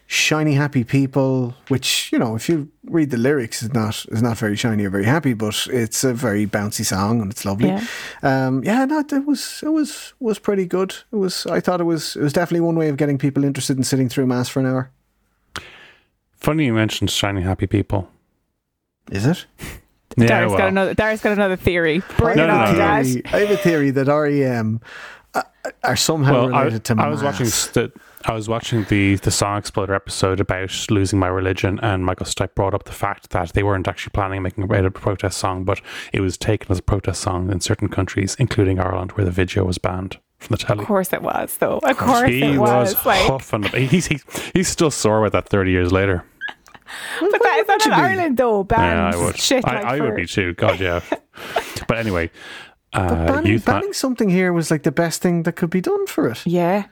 shiny 0.07 0.53
happy 0.53 0.85
people 0.85 1.55
which 1.69 2.13
you 2.13 2.19
know 2.19 2.37
if 2.37 2.47
you 2.49 2.69
read 2.85 3.11
the 3.11 3.17
lyrics 3.17 3.63
is 3.63 3.73
not 3.73 4.05
is 4.11 4.21
not 4.21 4.37
very 4.37 4.55
shiny 4.55 4.85
or 4.85 4.91
very 4.91 5.05
happy 5.05 5.33
but 5.33 5.67
it's 5.71 6.05
a 6.05 6.13
very 6.13 6.47
bouncy 6.47 6.85
song 6.85 7.23
and 7.23 7.33
it's 7.33 7.45
lovely 7.47 7.69
Yeah. 7.69 7.85
um 8.23 8.63
yeah 8.65 8.85
no 8.85 8.99
it 8.99 9.25
was 9.27 9.61
it 9.63 9.71
was 9.71 10.13
was 10.21 10.39
pretty 10.39 10.67
good 10.67 10.95
it 11.11 11.17
was 11.17 11.47
I 11.47 11.59
thought 11.61 11.81
it 11.81 11.85
was 11.85 12.17
it 12.17 12.23
was 12.23 12.35
definitely 12.35 12.61
one 12.61 12.77
way 12.77 12.91
of 12.91 12.99
getting 12.99 13.17
people 13.17 13.45
interested 13.45 13.79
in 13.79 13.83
sitting 13.85 14.11
through 14.11 14.27
mass 14.27 14.47
for 14.49 14.61
an 14.61 14.67
hour 14.67 14.91
funny 16.37 16.67
you 16.67 16.75
mentioned 16.75 17.11
shiny 17.11 17.41
happy 17.41 17.67
people. 17.67 18.07
is 19.11 19.25
it 19.25 19.47
Yeah, 20.17 20.27
Darius 20.27 20.53
got 20.53 20.59
well. 20.59 20.69
another 20.69 20.95
Darius 20.95 21.21
got 21.21 21.33
another 21.33 21.57
theory 21.57 22.03
bring 22.19 22.39
I 22.39 22.45
it 22.45 22.51
have, 22.51 22.69
on 22.69 22.75
a 22.75 22.79
Dad 22.79 23.07
theory, 23.07 23.23
I 23.27 23.39
have 23.39 23.51
a 23.51 23.57
theory 23.57 23.91
that 23.91 24.07
REM 24.07 24.81
uh, 25.35 25.43
are 25.83 25.97
somehow 25.97 26.33
well, 26.33 26.55
I, 26.55 26.63
related 26.63 26.85
to 26.85 26.97
I 26.99 27.09
was 27.09 27.23
watching 27.23 27.47
mass. 27.47 27.67
the, 27.69 27.93
I 28.25 28.33
was 28.33 28.49
watching 28.49 28.85
the 28.85 29.17
the 29.17 29.31
Song 29.31 29.59
Exploder 29.59 29.95
episode 29.95 30.41
about 30.41 30.91
losing 30.91 31.19
my 31.19 31.27
religion, 31.27 31.79
and 31.83 32.05
Michael 32.05 32.27
Stipe 32.27 32.55
brought 32.55 32.75
up 32.75 32.85
the 32.85 32.93
fact 32.93 33.31
that 33.31 33.53
they 33.53 33.63
weren't 33.63 33.89
actually 33.89 34.13
planning 34.13 34.39
on 34.39 34.43
making 34.45 34.71
a 34.71 34.91
protest 34.91 35.39
song, 35.39 35.65
but 35.65 35.81
it 36.13 36.21
was 36.21 36.39
taken 36.39 36.71
as 36.71 36.79
a 36.79 36.83
protest 36.83 37.21
song 37.21 37.51
in 37.51 37.61
certain 37.61 37.89
countries, 37.89 38.37
including 38.39 38.79
Ireland, 38.79 39.13
where 39.13 39.25
the 39.25 39.31
video 39.31 39.65
was 39.65 39.79
banned 39.79 40.19
from 40.39 40.55
the 40.55 40.59
telly. 40.59 40.81
of 40.81 40.87
course 40.87 41.13
it 41.13 41.23
was 41.23 41.57
though 41.57 41.79
of 41.79 41.97
course 41.97 42.29
he 42.29 42.43
it 42.43 42.59
was, 42.59 42.95
was 42.95 43.07
like 43.07 43.27
huffing. 43.27 43.63
He's, 43.65 44.07
he's 44.07 44.25
he's 44.53 44.69
still 44.69 44.91
sore 44.91 45.21
with 45.23 45.33
that 45.33 45.49
thirty 45.49 45.71
years 45.71 45.91
later. 45.91 46.25
But 47.21 47.43
that 47.43 47.59
is 47.61 47.69
not 47.69 47.87
in 47.87 47.93
you? 47.93 47.99
Ireland 47.99 48.37
though 48.37 48.67
Yeah, 48.71 49.11
I 49.13 49.17
would. 49.17 49.37
shit 49.39 49.65
I, 49.67 49.75
like 49.75 49.85
I 49.85 49.99
for- 49.99 50.05
would 50.05 50.17
be 50.17 50.27
too. 50.27 50.55
God, 50.55 50.81
yeah. 50.81 51.01
but 51.89 51.99
anyway, 51.99 52.31
But 52.93 53.01
uh, 53.03 53.27
banning, 53.27 53.53
youth 53.53 53.67
ma- 53.67 53.81
something 53.93 54.29
here 54.31 54.53
was 54.53 54.71
like 54.71 54.83
the 54.85 54.93
best 54.93 55.21
thing 55.23 55.43
that 55.45 55.53
could 55.57 55.71
be 55.71 55.81
done 55.81 56.07
for 56.07 56.29
it. 56.29 56.43
yeah 56.47 56.85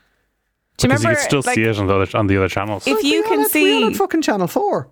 do 0.78 0.88
you 0.88 0.88
because 0.88 1.05
remember 1.05 1.11
you 1.11 1.16
could 1.16 1.24
still 1.24 1.43
like, 1.45 1.55
see 1.55 1.62
it 1.64 1.78
on 1.78 1.86
the 1.86 1.95
other 1.95 2.18
on 2.18 2.26
the 2.26 2.36
other 2.38 2.49
channels. 2.49 2.86
if 2.86 2.95
Like, 2.97 3.05
you 3.05 3.11
we 3.11 3.16
all 3.18 3.22
can 3.30 3.40
had- 3.40 3.55
we 3.55 3.84
all 3.84 3.90
see 3.90 3.95
fucking 3.95 4.22
Channel 4.22 4.49
Four. 4.49 4.88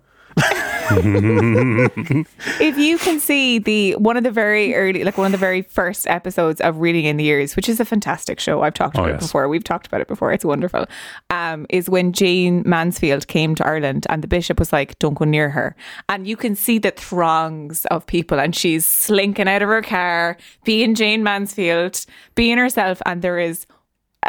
if 2.59 2.77
you 2.77 2.97
can 2.97 3.19
see 3.19 3.59
the 3.59 3.95
one 3.95 4.17
of 4.17 4.23
the 4.23 4.31
very 4.31 4.73
early 4.75 5.03
like 5.03 5.17
one 5.17 5.25
of 5.27 5.31
the 5.31 5.37
very 5.37 5.61
first 5.61 6.07
episodes 6.07 6.59
of 6.61 6.79
Reeling 6.79 7.05
in 7.05 7.17
the 7.17 7.23
Years, 7.23 7.55
which 7.55 7.69
is 7.69 7.79
a 7.79 7.85
fantastic 7.85 8.39
show. 8.39 8.61
I've 8.61 8.73
talked 8.73 8.97
Oh, 8.97 9.01
about 9.01 9.09
it 9.09 9.13
yes. 9.15 9.23
before. 9.23 9.47
We've 9.47 9.63
talked 9.63 9.87
about 9.87 10.01
it 10.01 10.07
before. 10.07 10.31
It's 10.31 10.45
wonderful. 10.45 10.85
Um 11.29 11.65
is 11.69 11.89
when 11.89 12.11
jayne 12.13 12.63
mansfield 12.65 13.27
came 13.27 13.55
to 13.55 13.65
ireland 13.65 14.05
and 14.09 14.21
the 14.23 14.27
bishop 14.27 14.59
was 14.59 14.71
like 14.73 14.97
don't 14.99 15.13
go 15.15 15.25
near 15.25 15.49
her. 15.49 15.75
And 16.09 16.27
you 16.27 16.37
can 16.37 16.55
see 16.55 16.77
the 16.79 16.91
throngs 16.91 17.85
of 17.85 18.05
people 18.05 18.39
and 18.39 18.55
she's 18.55 18.85
slinking 18.85 19.47
out 19.47 19.61
of 19.61 19.69
her 19.69 19.81
car 19.81 20.37
being 20.63 20.95
jayne 20.95 21.23
mansfield 21.23 22.05
being 22.35 22.57
herself 22.57 23.01
and 23.05 23.21
there 23.21 23.39
is 23.39 23.65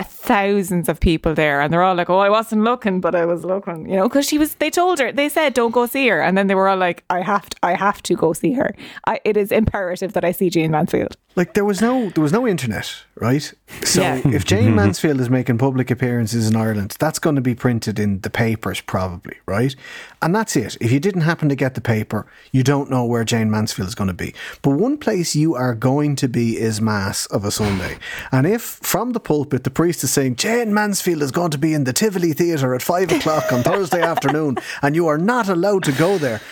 thousands 0.01 0.88
of 0.88 0.99
people 1.01 1.34
there 1.34 1.61
and 1.61 1.70
they're 1.70 1.82
all 1.82 1.95
like 1.95 2.09
oh 2.09 2.18
i 2.18 2.30
wasn't 2.30 2.62
looking 2.62 2.99
but 2.99 3.14
i 3.14 3.26
was 3.26 3.45
looking 3.45 3.86
you 3.88 3.95
know 3.95 4.09
because 4.09 4.26
she 4.26 4.38
was 4.38 4.55
they 4.55 4.70
told 4.70 4.99
her 4.99 5.12
they 5.12 5.28
said 5.28 5.53
don't 5.53 5.72
go 5.72 5.84
see 5.84 6.09
her 6.09 6.22
and 6.22 6.36
then 6.38 6.47
they 6.47 6.55
were 6.55 6.66
all 6.66 6.78
like 6.78 7.05
i 7.11 7.20
have 7.20 7.51
to 7.51 7.57
i 7.62 7.74
have 7.74 8.03
to 8.03 8.14
go 8.16 8.32
see 8.32 8.55
her. 8.55 8.74
I, 9.07 9.20
it 9.24 9.36
is 9.36 9.53
imperative 9.53 10.14
that 10.14 10.24
i 10.24 10.32
see 10.32 10.49
jayne 10.49 10.70
mansfield 10.70 11.18
Like 11.35 11.55
there 11.55 11.64
was 11.64 11.80
no 11.80 12.11
there 12.11 12.22
was 12.22 12.33
no 12.33 12.47
internet, 12.47 12.95
right? 13.14 13.53
So 13.85 14.03
Yeah. 14.03 14.20
if 14.24 14.45
Jayne 14.51 14.74
Mansfield 14.74 15.18
is 15.18 15.30
making 15.30 15.57
public 15.59 15.91
appearances 15.91 16.47
in 16.49 16.57
Ireland, 16.57 16.95
that's 16.99 17.18
going 17.18 17.37
to 17.37 17.43
be 17.43 17.55
printed 17.55 17.99
in 17.99 18.20
the 18.20 18.28
papers 18.28 18.83
probably, 18.83 19.37
right? 19.47 19.74
And 20.20 20.35
that's 20.35 20.57
it. 20.57 20.76
If 20.80 20.93
you 20.93 21.01
didn't 21.01 21.22
happen 21.22 21.49
to 21.49 21.55
get 21.55 21.74
the 21.74 21.80
paper, 21.80 22.26
you 22.53 22.62
don't 22.62 22.91
know 22.91 23.05
where 23.07 23.24
Jayne 23.24 23.51
Mansfield 23.51 23.89
is 23.89 23.95
going 23.95 24.09
to 24.09 24.14
be. 24.14 24.35
But 24.61 24.72
one 24.72 24.99
place 24.99 25.35
you 25.35 25.55
are 25.55 25.74
going 25.74 26.16
to 26.16 26.28
be 26.28 26.59
is 26.59 26.80
Mass 26.83 27.24
of 27.26 27.45
a 27.47 27.51
Sunday. 27.51 27.97
And 28.30 28.47
if 28.47 28.61
from 28.62 29.12
the 29.12 29.20
pulpit 29.20 29.64
the 29.64 29.70
priest 29.70 30.05
is 30.05 30.11
saying 30.11 30.37
Jayne 30.37 30.74
Mansfield 30.74 31.22
is 31.22 31.30
going 31.30 31.51
to 31.53 31.59
be 31.59 31.72
in 31.72 31.85
the 31.85 31.95
Tivoli 31.95 32.35
Theatre 32.35 32.74
at 32.74 32.83
five 32.83 33.11
o'clock 33.11 33.51
on 33.53 33.62
Thursday 33.62 34.03
afternoon, 34.12 34.57
and 34.83 34.95
you 34.95 35.07
are 35.09 35.18
not 35.18 35.49
allowed 35.49 35.85
to 35.85 35.93
go 35.93 36.18
there. 36.18 36.43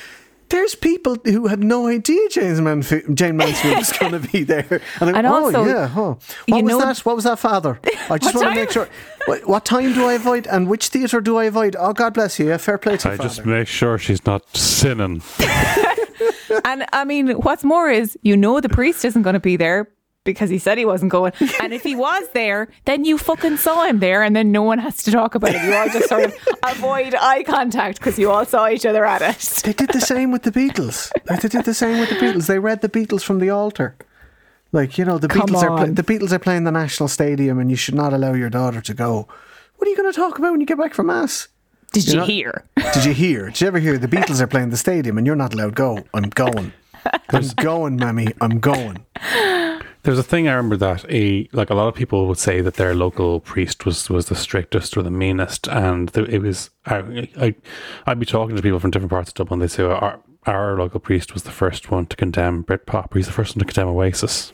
There's 0.51 0.75
people 0.75 1.17
who 1.25 1.47
had 1.47 1.63
no 1.63 1.87
idea 1.87 2.29
James 2.29 2.61
Manf- 2.61 3.15
Jayne 3.15 3.37
Mansfield 3.37 3.79
was 3.79 3.93
going 3.93 4.13
to 4.13 4.19
be 4.21 4.43
there. 4.43 4.81
And, 5.01 5.17
And 5.17 5.27
go, 5.27 5.33
also, 5.47 5.63
oh, 5.63 5.67
yeah, 5.67 5.87
huh. 5.89 6.15
you 6.47 6.55
What 6.57 6.65
was 6.65 6.71
know- 6.73 6.81
that? 6.81 6.99
What 6.99 7.17
was 7.17 7.25
that, 7.25 7.39
Father? 7.39 7.79
I 8.11 8.19
just 8.19 8.35
What 8.35 8.45
want 8.45 8.55
to 8.57 8.61
make 8.61 8.71
sure. 8.71 8.89
What, 9.27 9.47
what 9.49 9.65
time 9.65 9.93
do 9.95 10.05
I 10.07 10.15
avoid? 10.15 10.47
And 10.49 10.69
which 10.69 10.89
theatre 10.89 11.21
do 11.21 11.37
I 11.39 11.45
avoid? 11.45 11.77
Oh, 11.79 11.93
God 11.93 12.15
bless 12.15 12.39
you. 12.39 12.49
Yeah, 12.49 12.57
fair 12.59 12.79
play 12.79 12.97
to 12.97 13.03
Father. 13.09 13.23
I 13.23 13.25
you, 13.25 13.29
just 13.31 13.47
make 13.47 13.69
sure 13.69 13.97
she's 13.99 14.27
not 14.27 14.55
sinning. 14.57 15.23
and 16.65 16.85
i 16.93 17.05
mean 17.05 17.31
what's 17.31 17.63
more 17.65 17.89
is 17.89 18.19
you 18.23 18.37
know 18.37 18.61
the 18.61 18.69
priest 18.69 19.05
isn't 19.05 19.23
going 19.23 19.35
to 19.35 19.41
be 19.41 19.57
there 19.57 19.89
because 20.25 20.51
he 20.51 20.59
said 20.59 20.77
he 20.77 20.85
wasn't 20.85 21.11
going 21.11 21.33
and 21.63 21.73
if 21.73 21.83
he 21.83 21.97
was 21.97 22.29
there 22.35 22.69
then 22.85 23.05
you 23.05 23.17
fucking 23.17 23.57
saw 23.57 23.85
him 23.87 24.01
there 24.01 24.23
and 24.23 24.37
then 24.37 24.53
no 24.53 24.63
one 24.63 24.79
has 24.79 24.99
to 25.03 25.11
talk 25.11 25.35
about 25.35 25.55
it 25.55 25.63
you 25.65 25.73
all 25.75 25.89
just 25.89 26.09
sort 26.09 26.25
of 26.25 26.35
avoid 26.65 27.15
eye 27.15 27.43
contact 27.43 27.99
because 27.99 28.19
you 28.19 28.31
all 28.31 28.45
saw 28.45 28.69
each 28.69 28.85
other 28.85 29.05
at 29.05 29.23
it 29.23 29.39
They 29.65 29.73
did 29.73 29.91
the 29.91 30.01
same 30.01 30.31
with 30.31 30.43
the 30.43 30.51
Beatles. 30.53 31.11
They 31.25 31.49
did 31.49 31.65
the 31.65 31.75
same 31.75 32.01
with 32.01 32.09
the 32.11 32.17
Beatles. 32.17 32.47
They 32.47 32.59
read 32.59 32.81
the 32.83 32.89
Beatles 32.89 33.23
from 33.23 33.39
the 33.39 33.51
altar. 33.51 33.97
Like 34.73 34.99
you 34.99 35.05
know, 35.05 35.19
the 35.19 35.29
Come 35.29 35.43
Beatles 35.49 35.63
are 35.63 35.71
on. 35.71 35.95
the 35.95 36.03
Beatles 36.03 36.33
are 36.33 36.39
playing 36.39 36.65
the 36.65 36.71
National 36.71 37.09
Stadium, 37.09 37.59
and 37.59 37.71
you 37.71 37.77
should 37.77 37.95
not 37.95 38.13
allow 38.13 38.35
your 38.35 38.51
daughter 38.51 38.81
to 38.81 38.95
go. 38.95 39.27
What 39.77 39.87
are 39.87 39.91
you 39.91 39.97
going 39.97 40.11
to 40.13 40.17
talk 40.17 40.39
about 40.39 40.53
when 40.53 40.61
you 40.61 40.67
get 40.67 40.79
back 40.79 40.95
from 40.95 41.07
mass? 41.07 41.49
did 41.93 42.05
You're 42.07 42.13
you 42.15 42.21
not- 42.21 42.29
hear 42.29 42.65
Did 42.95 43.05
you 43.05 43.13
hear? 43.13 43.47
Did 43.47 43.61
you 43.61 43.67
ever 43.67 43.79
hear 43.79 43.99
the 43.99 44.09
Beatles 44.09 44.41
are 44.41 44.47
playing 44.47 44.71
the 44.71 44.77
stadium 44.77 45.19
and 45.19 45.27
you're 45.27 45.37
not 45.37 45.53
allowed 45.55 45.71
to 45.77 45.83
go? 45.87 46.05
I'm 46.15 46.31
going. 46.31 46.73
I'm 47.31 47.49
going, 47.57 47.97
mammy. 47.97 48.29
I'm 48.41 48.61
going. 48.61 49.05
There's 50.03 50.19
a 50.19 50.23
thing 50.23 50.49
I 50.49 50.55
remember 50.55 50.77
that 50.79 51.05
a 51.11 51.49
like 51.53 51.71
a 51.71 51.75
lot 51.75 51.89
of 51.89 51.95
people 51.95 52.27
would 52.29 52.39
say 52.39 52.61
that 52.63 52.75
their 52.75 52.95
local 52.95 53.41
priest 53.41 53.85
was 53.85 54.09
was 54.09 54.27
the 54.27 54.35
strictest 54.35 54.97
or 54.97 55.03
the 55.03 55.11
meanest, 55.11 55.69
and 55.69 56.15
it 56.17 56.41
was 56.41 56.71
I, 56.87 57.29
I 57.39 57.55
I'd 58.07 58.19
be 58.19 58.27
talking 58.27 58.57
to 58.57 58.63
people 58.63 58.79
from 58.79 58.91
different 58.91 59.11
parts 59.11 59.31
of 59.31 59.35
Dublin. 59.35 59.61
They 59.61 59.69
say 59.69 59.85
our 59.85 60.21
our 60.47 60.79
local 60.79 61.01
priest 61.01 61.35
was 61.35 61.43
the 61.43 61.51
first 61.51 61.91
one 61.91 62.07
to 62.07 62.17
condemn 62.17 62.65
Britpop. 62.65 63.15
He's 63.15 63.27
the 63.27 63.33
first 63.33 63.57
one 63.57 63.61
to 63.61 63.73
condemn 63.73 63.89
Oasis. 63.89 64.53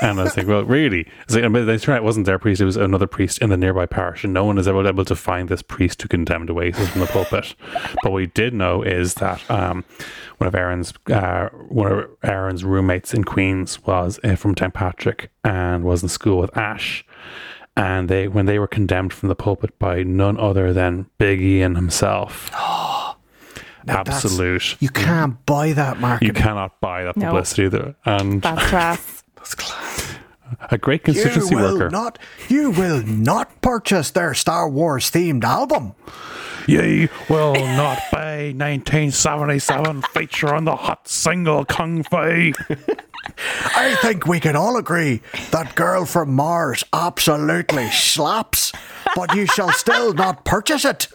And 0.00 0.20
I 0.20 0.24
was 0.24 0.36
like, 0.36 0.46
well, 0.46 0.64
really? 0.64 1.06
It's 1.24 1.34
like, 1.34 1.50
but 1.52 1.64
they 1.64 1.78
turn 1.78 1.94
out 1.94 1.98
it 1.98 2.04
wasn't 2.04 2.26
their 2.26 2.38
priest; 2.38 2.60
it 2.60 2.64
was 2.64 2.76
another 2.76 3.06
priest 3.06 3.38
in 3.38 3.50
the 3.50 3.56
nearby 3.56 3.86
parish, 3.86 4.24
and 4.24 4.32
no 4.32 4.44
one 4.44 4.58
is 4.58 4.66
ever 4.68 4.86
able 4.86 5.04
to 5.04 5.16
find 5.16 5.48
this 5.48 5.62
priest 5.62 6.00
who 6.02 6.08
condemned 6.08 6.50
Oasis 6.50 6.88
from 6.88 7.00
the 7.00 7.06
pulpit. 7.06 7.54
But 7.72 8.04
what 8.04 8.12
we 8.12 8.26
did 8.26 8.54
know 8.54 8.82
is 8.82 9.14
that 9.14 9.48
um, 9.50 9.84
one 10.38 10.48
of 10.48 10.54
Aaron's 10.54 10.92
uh, 11.10 11.48
one 11.68 11.92
of 11.92 12.10
Aaron's 12.22 12.64
roommates 12.64 13.12
in 13.14 13.24
Queens 13.24 13.82
was 13.84 14.18
uh, 14.24 14.36
from 14.36 14.54
Downpatrick 14.54 15.28
and 15.44 15.84
was 15.84 16.02
in 16.02 16.08
school 16.08 16.38
with 16.38 16.56
Ash. 16.56 17.04
And 17.76 18.08
they, 18.10 18.26
when 18.28 18.46
they 18.46 18.58
were 18.58 18.66
condemned 18.66 19.12
from 19.12 19.28
the 19.28 19.34
pulpit 19.36 19.78
by 19.78 20.02
none 20.02 20.38
other 20.38 20.72
than 20.72 21.06
Big 21.18 21.40
Ian 21.40 21.76
himself, 21.76 22.50
Now 23.86 24.00
absolute. 24.00 24.76
You 24.80 24.88
can't 24.90 25.44
buy 25.46 25.72
that 25.72 25.98
Mark. 26.00 26.20
You 26.20 26.32
cannot 26.32 26.80
buy 26.80 27.04
that 27.04 27.16
No. 27.16 27.26
publicity 27.28 27.68
there. 27.68 27.94
And 28.04 28.42
that's 28.42 28.66
class 28.68 29.22
That's 29.36 29.54
class. 29.54 29.89
A 30.70 30.78
great 30.78 31.04
constituency 31.04 31.54
you 31.54 31.60
will 31.60 31.78
worker. 31.78 31.90
not. 31.90 32.18
You 32.48 32.70
will 32.70 33.02
not 33.02 33.60
purchase 33.60 34.10
their 34.10 34.34
Star 34.34 34.68
Wars 34.68 35.10
themed 35.10 35.44
album. 35.44 35.94
Ye 36.66 37.08
will 37.28 37.54
not 37.54 37.98
pay 38.10 38.52
1977 38.52 40.02
feature 40.02 40.54
on 40.54 40.64
the 40.64 40.76
hot 40.76 41.08
single 41.08 41.64
Kung 41.64 42.02
Fu. 42.04 42.52
I 43.76 43.96
think 44.02 44.26
we 44.26 44.40
can 44.40 44.56
all 44.56 44.76
agree 44.76 45.22
that 45.50 45.74
Girl 45.74 46.04
from 46.04 46.34
Mars 46.34 46.84
absolutely 46.92 47.90
slaps, 47.90 48.72
but 49.14 49.34
you 49.34 49.46
shall 49.46 49.72
still 49.72 50.12
not 50.14 50.44
purchase 50.44 50.84
it. 50.84 51.08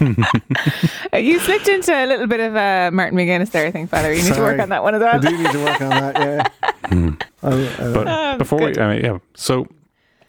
You 1.12 1.38
slipped 1.40 1.68
into 1.68 1.92
a 1.94 2.06
little 2.06 2.26
bit 2.26 2.40
of 2.40 2.54
uh, 2.56 2.90
Martin 2.92 3.16
McGuinness 3.18 3.50
there, 3.50 3.66
I 3.66 3.70
think, 3.70 3.90
Father. 3.90 4.12
You 4.12 4.22
need 4.22 4.34
to 4.34 4.40
work 4.40 4.60
on 4.60 4.68
that 4.68 4.82
one 4.82 4.94
as 4.94 5.02
I 5.02 5.18
do 5.18 5.30
need 5.36 5.50
to 5.52 5.64
work 5.64 5.80
on 5.80 5.90
that, 5.90 6.18
yeah. 6.18 6.46
I'll- 7.42 7.68
I'll- 7.80 7.94
But 7.94 8.06
Oh, 8.08 8.38
before 8.38 8.58
we, 8.60 8.66
good. 8.72 8.78
I 8.78 8.94
mean, 8.94 9.04
yeah, 9.04 9.18
so 9.34 9.66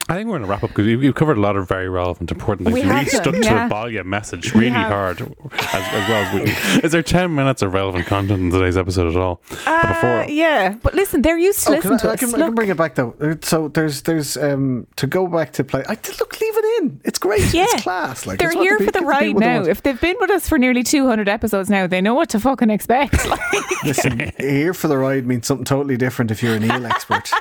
I 0.10 0.14
think 0.16 0.28
we're 0.28 0.38
going 0.38 0.44
to 0.44 0.48
wrap 0.48 0.64
up 0.64 0.70
because 0.70 0.86
we've, 0.86 1.00
we've 1.02 1.16
covered 1.16 1.38
a 1.38 1.42
lot 1.42 1.58
of 1.58 1.68
very 1.68 1.90
relevant, 1.90 2.32
important 2.32 2.66
things. 2.68 2.76
We 2.76 2.82
We, 2.82 2.88
really 2.88 3.00
have 3.04 3.10
stuck 3.10 3.24
done, 3.26 3.34
to 3.34 3.40
yeah. 3.44 3.66
a 3.66 3.70
baile 3.70 4.04
message 4.06 4.54
really 4.54 4.70
hard, 4.70 5.22
as, 5.22 5.30
as 5.74 6.10
well 6.10 6.24
as 6.26 6.34
we. 6.34 6.82
Is 6.86 6.92
there 6.94 7.04
10 7.04 7.36
minutes 7.36 7.62
of 7.62 7.74
relevant 7.74 8.06
content 8.06 8.40
in 8.40 8.50
today's 8.52 8.78
episode 8.78 9.08
at 9.14 9.18
all? 9.20 9.42
but 9.66 9.88
before, 9.88 10.22
Uh, 10.22 10.28
yeah, 10.28 10.76
but 10.82 10.94
listen, 10.94 11.22
they're 11.22 11.38
used 11.38 11.64
to 11.66 11.72
Oh, 11.72 11.76
listen 11.76 11.94
I, 11.94 11.98
to 11.98 12.08
I 12.10 12.14
us. 12.14 12.20
can, 12.22 12.36
I 12.36 12.46
can 12.46 12.56
bring 12.56 12.70
it 12.70 12.78
back 12.78 12.96
though. 12.96 13.16
Uh, 13.20 13.36
So 13.42 13.68
there's 13.68 14.04
there's 14.04 14.38
um 14.38 14.88
to 14.96 15.08
go 15.08 15.28
back 15.28 15.52
to 15.54 15.64
play. 15.64 15.84
I 15.88 15.98
look, 16.20 16.40
leave 16.40 16.54
it 16.58 16.84
in. 16.84 17.02
It's 17.04 17.20
great. 17.20 17.54
yeah, 17.54 17.66
It's 17.70 17.84
class. 17.84 18.26
Like 18.26 18.40
they're 18.40 18.52
here 18.52 18.78
the 18.80 18.86
for 18.86 18.92
the 18.92 19.02
ride 19.02 19.36
now. 19.38 19.58
want. 19.58 19.68
If 19.68 19.84
they've 19.84 20.00
been 20.00 20.16
with 20.22 20.30
us 20.30 20.48
for 20.48 20.58
nearly 20.58 20.84
200 20.84 21.28
episodes 21.28 21.70
now, 21.70 21.86
they 21.88 22.00
know 22.00 22.14
what 22.14 22.30
to 22.30 22.40
fucking 22.40 22.70
expect. 22.70 23.16
Like, 23.28 23.84
Listen, 23.84 24.32
here 24.40 24.74
for 24.74 24.88
the 24.88 24.98
ride 24.98 25.26
means 25.26 25.48
something 25.48 25.66
totally 25.66 25.98
different 25.98 26.32
if 26.32 26.42
you're 26.42 26.56
an 26.56 26.64
eel 26.64 26.86
expert. 26.86 27.30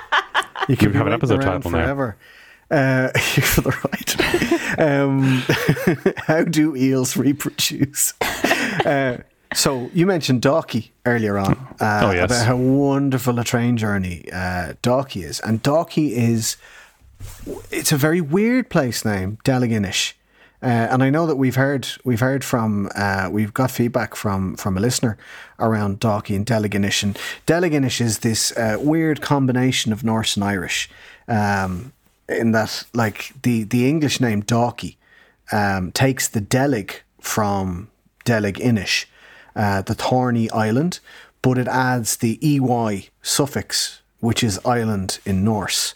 You 0.68 0.72
You 0.72 0.76
can 0.76 0.94
have 0.94 1.06
an 1.06 1.12
episode 1.12 1.44
around 1.44 1.62
title 1.62 1.70
now. 1.70 2.14
Uh, 2.70 3.10
here 3.18 3.44
for 3.44 3.60
the 3.60 3.70
right. 3.84 4.80
um, 4.80 5.42
how 6.26 6.42
do 6.42 6.74
eels 6.76 7.16
reproduce? 7.16 8.12
Uh, 8.84 9.18
so 9.54 9.88
you 9.94 10.06
mentioned 10.06 10.42
Dalkey 10.42 10.90
earlier 11.04 11.38
on 11.38 11.52
uh, 11.80 12.00
Oh, 12.04 12.10
yes. 12.10 12.24
about 12.30 12.46
how 12.46 12.56
wonderful 12.56 13.38
a 13.38 13.44
train 13.44 13.76
journey 13.76 14.24
uh, 14.32 14.74
Dalkey 14.82 15.22
is, 15.22 15.40
and 15.40 15.62
Dalkey 15.62 16.10
is 16.10 16.56
it's 17.70 17.92
a 17.92 17.96
very 17.96 18.20
weird 18.20 18.68
place 18.68 19.04
name, 19.04 19.38
Deilginis. 19.44 20.12
Uh, 20.62 20.66
and 20.90 21.02
I 21.02 21.10
know 21.10 21.26
that 21.26 21.36
we've 21.36 21.54
heard 21.54 21.86
we've 22.04 22.20
heard 22.20 22.42
from 22.42 22.88
uh, 22.96 23.28
we've 23.30 23.54
got 23.54 23.70
feedback 23.70 24.16
from 24.16 24.56
from 24.56 24.76
a 24.76 24.80
listener 24.80 25.16
around 25.60 26.00
Dalkey 26.00 26.34
and 26.34 26.44
Deilginis. 26.46 27.02
And 27.02 27.16
Deilginis 27.46 28.00
is 28.00 28.18
this 28.18 28.52
uh, 28.56 28.76
weird 28.80 29.20
combination 29.20 29.92
of 29.92 30.02
Norse 30.02 30.34
and 30.36 30.44
Irish, 30.44 30.90
um, 31.28 31.92
in 32.28 32.52
that 32.52 32.84
like 32.92 33.32
the 33.42 33.64
the 33.64 33.88
English 33.88 34.20
name 34.20 34.42
Dalkey 34.42 34.96
um, 35.52 35.92
takes 35.92 36.28
the 36.28 36.40
Delig 36.40 37.02
from 37.20 37.88
Deilg 38.24 38.58
Inis, 38.58 39.06
uh, 39.54 39.82
the 39.82 39.94
thorny 39.94 40.50
island, 40.50 41.00
but 41.42 41.58
it 41.58 41.68
adds 41.68 42.16
the 42.16 42.38
ey 42.42 43.08
suffix, 43.22 44.02
which 44.20 44.42
is 44.42 44.60
island 44.64 45.18
in 45.24 45.44
Norse. 45.44 45.94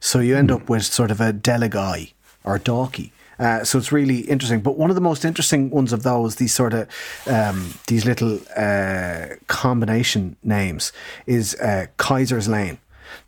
So 0.00 0.20
you 0.20 0.36
end 0.36 0.50
up 0.50 0.68
with 0.68 0.84
sort 0.84 1.10
of 1.10 1.20
a 1.20 1.32
delegai 1.32 2.12
or 2.44 2.58
dalkey. 2.58 3.10
Uh, 3.38 3.62
so 3.62 3.78
it's 3.78 3.92
really 3.92 4.20
interesting. 4.20 4.60
But 4.60 4.76
one 4.76 4.90
of 4.90 4.96
the 4.96 5.00
most 5.00 5.24
interesting 5.24 5.70
ones 5.70 5.92
of 5.92 6.02
those, 6.02 6.36
these 6.36 6.52
sort 6.52 6.74
of 6.74 6.88
um, 7.26 7.74
these 7.86 8.04
little 8.04 8.40
uh, 8.56 9.36
combination 9.46 10.36
names, 10.42 10.92
is 11.26 11.54
uh, 11.56 11.86
Kaiser's 11.98 12.48
Lane. 12.48 12.78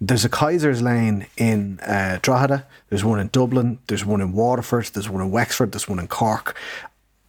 There's 0.00 0.24
a 0.24 0.30
Kaiser's 0.30 0.80
Lane 0.80 1.26
in 1.36 1.78
uh, 1.80 2.18
Drogheda. 2.22 2.66
There's 2.88 3.04
one 3.04 3.20
in 3.20 3.28
Dublin. 3.28 3.78
There's 3.86 4.04
one 4.04 4.20
in 4.20 4.32
Waterford. 4.32 4.86
There's 4.86 5.10
one 5.10 5.22
in 5.22 5.30
Wexford. 5.30 5.72
There's 5.72 5.88
one 5.88 5.98
in 5.98 6.08
Cork. 6.08 6.56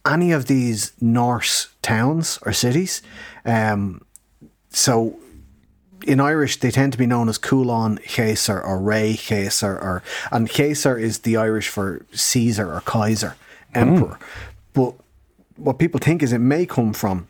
Any 0.06 0.32
of 0.32 0.46
these 0.46 0.92
Norse 1.00 1.68
towns 1.82 2.38
or 2.42 2.52
cities. 2.52 3.02
Um, 3.44 4.02
so 4.70 5.18
in 6.06 6.20
Irish, 6.20 6.58
they 6.60 6.70
tend 6.70 6.92
to 6.92 6.98
be 6.98 7.06
known 7.06 7.28
as 7.28 7.38
Coulon 7.38 7.98
Chaser 8.06 8.60
or 8.60 8.80
Ray 8.80 9.14
Chaser, 9.14 9.78
or 9.78 10.02
and 10.30 10.48
Chaser 10.48 10.96
is 10.98 11.20
the 11.20 11.36
Irish 11.36 11.68
for 11.68 12.04
Caesar 12.12 12.72
or 12.72 12.80
Kaiser, 12.80 13.36
Emperor. 13.74 14.18
But 14.72 14.94
what 15.56 15.78
people 15.78 16.00
think 16.00 16.22
is 16.22 16.32
it 16.32 16.38
may 16.38 16.66
come 16.66 16.92
from 16.92 17.28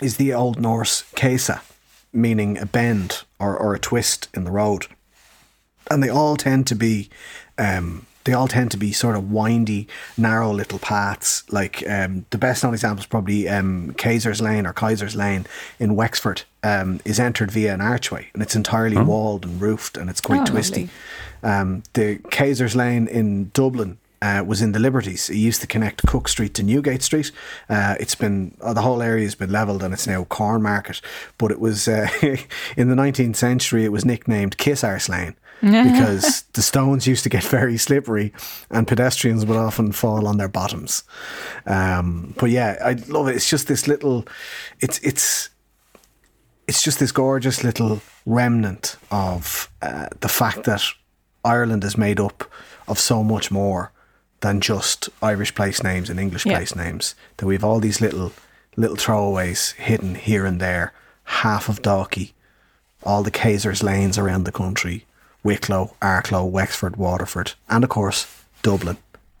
is 0.00 0.16
the 0.16 0.32
Old 0.34 0.60
Norse 0.60 1.04
Kesa, 1.14 1.60
meaning 2.12 2.58
a 2.58 2.66
bend 2.66 3.22
or, 3.38 3.56
or 3.56 3.74
a 3.74 3.78
twist 3.78 4.28
in 4.34 4.44
the 4.44 4.50
road, 4.50 4.86
and 5.90 6.02
they 6.02 6.08
all 6.08 6.36
tend 6.36 6.66
to 6.68 6.74
be. 6.74 7.08
Um, 7.58 8.06
they 8.24 8.32
all 8.34 8.46
tend 8.46 8.70
to 8.70 8.76
be 8.76 8.92
sort 8.92 9.16
of 9.16 9.32
windy, 9.32 9.88
narrow 10.16 10.52
little 10.52 10.78
paths. 10.78 11.42
Like 11.50 11.82
um, 11.90 12.24
the 12.30 12.38
best 12.38 12.62
known 12.62 12.72
example 12.72 13.00
is 13.00 13.06
probably 13.06 13.48
um, 13.48 13.94
Kaiser's 13.98 14.40
Lane 14.40 14.64
or 14.64 14.72
Kaiser's 14.72 15.16
Lane 15.16 15.44
in 15.80 15.96
Wexford 15.96 16.42
um, 16.62 17.00
is 17.04 17.18
entered 17.18 17.50
via 17.50 17.74
an 17.74 17.80
archway 17.80 18.28
and 18.32 18.40
it's 18.40 18.54
entirely 18.54 18.96
walled 18.96 19.44
and 19.44 19.60
roofed 19.60 19.96
and 19.96 20.08
it's 20.08 20.20
quite 20.20 20.42
Oh, 20.42 20.44
twisty. 20.52 20.88
Um, 21.42 21.82
the 21.94 22.18
Kaiser's 22.30 22.76
Lane 22.76 23.08
in 23.08 23.50
Dublin 23.54 23.98
uh, 24.22 24.44
was 24.46 24.62
in 24.62 24.72
the 24.72 24.78
Liberties. 24.78 25.28
It 25.28 25.36
used 25.36 25.60
to 25.62 25.66
connect 25.66 26.06
Cook 26.06 26.28
Street 26.28 26.54
to 26.54 26.62
Newgate 26.62 27.02
Street. 27.02 27.32
Uh, 27.68 27.96
it's 27.98 28.14
been 28.14 28.56
uh, 28.60 28.72
the 28.72 28.80
whole 28.80 29.02
area 29.02 29.24
has 29.24 29.34
been 29.34 29.50
levelled 29.50 29.82
and 29.82 29.92
it's 29.92 30.06
now 30.06 30.24
Corn 30.24 30.62
Market. 30.62 31.00
But 31.38 31.50
it 31.50 31.58
was 31.58 31.88
uh, 31.88 32.08
in 32.76 32.88
the 32.88 32.94
19th 32.94 33.36
century. 33.36 33.84
It 33.84 33.92
was 33.92 34.04
nicknamed 34.04 34.56
Kiss 34.58 34.84
Arse 34.84 35.08
Lane 35.08 35.34
because 35.60 36.42
the 36.52 36.62
stones 36.62 37.06
used 37.06 37.24
to 37.24 37.28
get 37.28 37.42
very 37.42 37.76
slippery 37.76 38.32
and 38.70 38.86
pedestrians 38.86 39.44
would 39.44 39.56
often 39.56 39.90
fall 39.90 40.28
on 40.28 40.38
their 40.38 40.48
bottoms. 40.48 41.02
Um, 41.66 42.34
but 42.38 42.50
yeah, 42.50 42.78
I 42.82 42.92
love 43.08 43.26
it. 43.26 43.34
It's 43.34 43.50
just 43.50 43.66
this 43.66 43.88
little. 43.88 44.24
It's 44.80 45.00
it's 45.00 45.50
it's 46.68 46.82
just 46.82 47.00
this 47.00 47.10
gorgeous 47.10 47.64
little 47.64 48.00
remnant 48.24 48.96
of 49.10 49.68
uh, 49.82 50.06
the 50.20 50.28
fact 50.28 50.62
that 50.64 50.82
Ireland 51.44 51.82
is 51.82 51.98
made 51.98 52.20
up 52.20 52.44
of 52.86 53.00
so 53.00 53.24
much 53.24 53.50
more 53.50 53.90
than 54.42 54.60
just 54.60 55.08
Irish 55.22 55.54
place 55.54 55.82
names 55.82 56.08
and 56.10 56.20
English 56.20 56.44
Yeah. 56.46 56.56
place 56.58 56.76
names. 56.76 57.14
That 57.38 57.46
we've 57.46 57.64
all 57.64 57.80
these 57.80 58.00
little 58.00 58.32
little 58.76 58.96
throwaways 58.96 59.72
hidden 59.74 60.14
here 60.14 60.44
and 60.46 60.60
there. 60.60 60.92
Half 61.24 61.68
of 61.68 61.82
Dalkey, 61.82 62.32
all 63.02 63.22
the 63.22 63.30
Kaiser's 63.30 63.82
lanes 63.82 64.18
around 64.18 64.44
the 64.44 64.52
country, 64.52 65.06
Wicklow, 65.42 65.94
Arklow, 66.02 66.48
Wexford, 66.50 66.96
Waterford, 66.96 67.52
and 67.68 67.82
of 67.84 67.90
course 67.90 68.26
Dublin, 68.62 68.98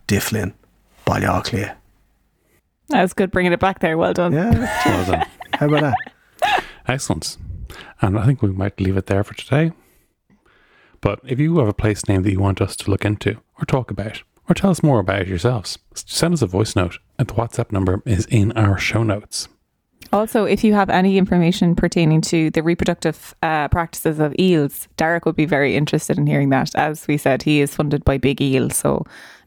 Difflin, 0.08 0.52
Baile 1.06 1.22
Átha 1.28 1.44
Cliath. 1.44 1.74
that 2.88 3.02
was 3.02 3.12
good 3.14 3.30
bringing 3.30 3.52
it 3.52 3.60
back 3.60 3.78
there. 3.80 3.96
Well 3.98 4.12
done. 4.14 4.32
Yeah, 4.32 4.82
well 4.86 5.04
done. 5.06 5.26
how 5.54 5.66
about 5.66 5.94
that? 6.40 6.64
Excellent. 6.86 7.36
And 8.00 8.18
I 8.18 8.26
think 8.26 8.42
we 8.42 8.50
might 8.50 8.80
leave 8.80 8.96
it 8.96 9.06
there 9.06 9.24
for 9.24 9.34
today. 9.34 9.72
But 11.00 11.20
if 11.24 11.38
you 11.40 11.58
have 11.58 11.68
a 11.68 11.72
place 11.72 12.06
name 12.08 12.22
that 12.22 12.32
you 12.32 12.40
want 12.40 12.60
us 12.60 12.76
to 12.76 12.90
look 12.90 13.04
into 13.04 13.38
or 13.58 13.64
talk 13.64 13.90
about 13.90 14.22
or 14.48 14.54
tell 14.54 14.70
us 14.70 14.82
more 14.82 15.00
about 15.00 15.22
it 15.22 15.28
yourselves, 15.28 15.78
send 15.94 16.34
us 16.34 16.42
a 16.42 16.46
voice 16.46 16.74
note. 16.76 16.98
And 17.18 17.28
the 17.28 17.34
WhatsApp 17.34 17.72
number 17.72 18.02
is 18.04 18.26
in 18.26 18.52
our 18.52 18.78
show 18.78 19.02
notes. 19.02 19.48
Also, 20.12 20.44
if 20.44 20.62
you 20.62 20.74
have 20.74 20.90
any 20.90 21.16
information 21.16 21.74
pertaining 21.74 22.20
to 22.20 22.50
the 22.50 22.62
reproductive 22.62 23.34
uh, 23.42 23.68
practices 23.68 24.18
of 24.18 24.34
eels, 24.38 24.88
Darach 24.98 25.24
would 25.24 25.36
be 25.36 25.46
very 25.46 25.74
interested 25.74 26.18
in 26.18 26.26
hearing 26.26 26.50
that. 26.50 26.74
As 26.74 27.06
we 27.06 27.16
said, 27.16 27.42
he 27.42 27.62
is 27.62 27.74
funded 27.74 28.04
by 28.04 28.18
Big 28.18 28.42
Eel, 28.42 28.68
so 28.68 29.06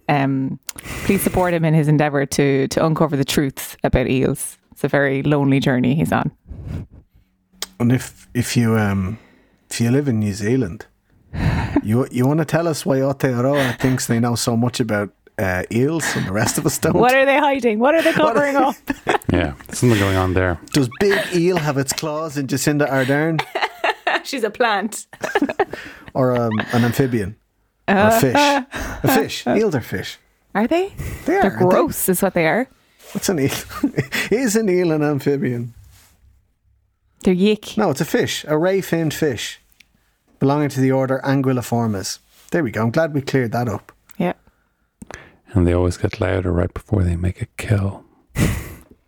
um, 0.10 0.60
please 1.06 1.22
support 1.22 1.54
him 1.54 1.66
in 1.66 1.74
his 1.74 1.88
endeavour 1.88 2.26
to 2.26 2.68
to 2.70 2.86
uncover 2.86 3.16
the 3.16 3.26
truths 3.26 3.78
about 3.84 4.08
eels. 4.08 4.58
It's 4.72 4.84
a 4.84 4.88
very 4.88 5.24
lonely 5.24 5.60
journey 5.60 5.96
he's 5.96 6.12
on. 6.12 6.32
And 7.80 7.92
if 7.92 8.28
if 8.34 8.58
you 8.58 8.78
um 8.78 9.20
if 9.70 9.80
you 9.80 9.92
live 9.92 10.08
in 10.08 10.20
New 10.20 10.34
Zealand, 10.34 10.86
you 11.84 12.08
you 12.12 12.26
want 12.26 12.40
to 12.40 12.46
tell 12.46 12.68
us 12.68 12.86
why 12.86 12.98
Aotearoa 12.98 13.80
thinks 13.80 14.08
they 14.08 14.20
know 14.20 14.36
so 14.36 14.56
much 14.56 14.80
about 14.80 15.10
uh, 15.38 15.64
eels 15.72 16.16
and 16.16 16.26
the 16.28 16.32
rest 16.32 16.58
of 16.58 16.66
us 16.66 16.78
don't? 16.78 16.94
What 16.94 17.14
are 17.14 17.26
they 17.26 17.38
hiding? 17.38 17.80
What 17.80 17.96
are 17.96 18.02
they 18.02 18.14
covering 18.14 18.56
up? 18.56 18.76
Yeah, 19.32 19.56
something 19.72 20.00
going 20.00 20.16
on 20.16 20.34
there. 20.34 20.60
Does 20.72 20.88
Big 21.00 21.20
Eel 21.36 21.58
have 21.58 21.78
its 21.78 21.92
claws 21.92 22.38
in 22.38 22.48
Jacinda 22.48 22.88
Ardern 22.88 23.42
She's 24.24 24.44
a 24.44 24.50
plant. 24.50 25.08
or 26.14 26.36
um, 26.38 26.52
an 26.72 26.86
amphibian 26.86 27.36
or 27.88 27.96
a 27.96 28.20
fish? 28.22 28.36
A 28.36 29.08
fish. 29.14 29.48
Eels 29.48 29.76
are 29.76 29.82
fish. 29.82 30.20
Are 30.54 30.68
they? 30.68 30.94
They 31.26 31.36
are. 31.36 31.42
They're 31.42 31.44
aren't 31.44 31.60
they? 31.60 31.66
gross, 31.66 32.08
is 32.08 32.22
what 32.22 32.34
they 32.34 32.48
are. 32.48 32.70
What's 33.12 33.28
an 33.28 33.40
eel? 33.40 33.52
Is 34.32 34.56
an 34.56 34.70
eel 34.70 34.92
an 34.92 35.04
amphibian? 35.04 35.74
They're 37.24 37.34
yick. 37.34 37.78
No, 37.78 37.90
it's 37.90 38.02
a 38.02 38.06
fish, 38.06 38.46
a 38.48 38.58
ray 38.58 38.80
finned 38.80 39.14
fish 39.14 39.60
belonging 40.40 40.70
to 40.70 40.82
the 40.82 40.92
order 40.92 41.22
Anguilliformes. 41.24 42.20
There 42.52 42.64
we 42.64 42.72
go. 42.72 42.82
I'm 42.84 42.92
glad 42.92 43.14
we 43.14 43.22
cleared 43.22 43.52
that 43.54 43.68
up. 43.68 43.92
Yeah. 44.18 44.34
And 45.54 45.66
they 45.68 45.74
always 45.74 45.98
get 45.98 46.20
louder 46.22 46.52
right 46.52 46.74
before 46.74 47.04
they 47.04 47.16
make 47.16 47.42
a 47.42 47.46
kill. 47.58 48.04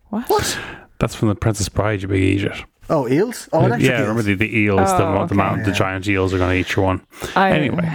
What? 0.09 0.29
what? 0.29 0.57
That's 0.99 1.13
from 1.15 1.27
the 1.27 1.35
Princess 1.35 1.67
Bride, 1.67 2.01
you 2.01 2.07
big 2.07 2.37
idiot. 2.37 2.63
Oh, 2.89 3.09
eels? 3.09 3.49
Oh, 3.51 3.65
electric 3.65 3.81
yeah, 3.91 3.97
eels. 3.97 4.01
remember 4.07 4.21
the, 4.21 4.35
the 4.35 4.57
eels, 4.57 4.89
the, 4.91 5.05
Oh, 5.05 5.25
the, 5.27 5.35
mount, 5.35 5.65
the 5.65 5.71
Yeah. 5.71 5.75
giant 5.77 6.07
eels 6.07 6.33
are 6.33 6.37
going 6.37 6.49
to 6.51 6.55
eat 6.55 6.73
your 6.77 6.85
one. 6.85 7.05
I- 7.35 7.51
anyway, 7.51 7.83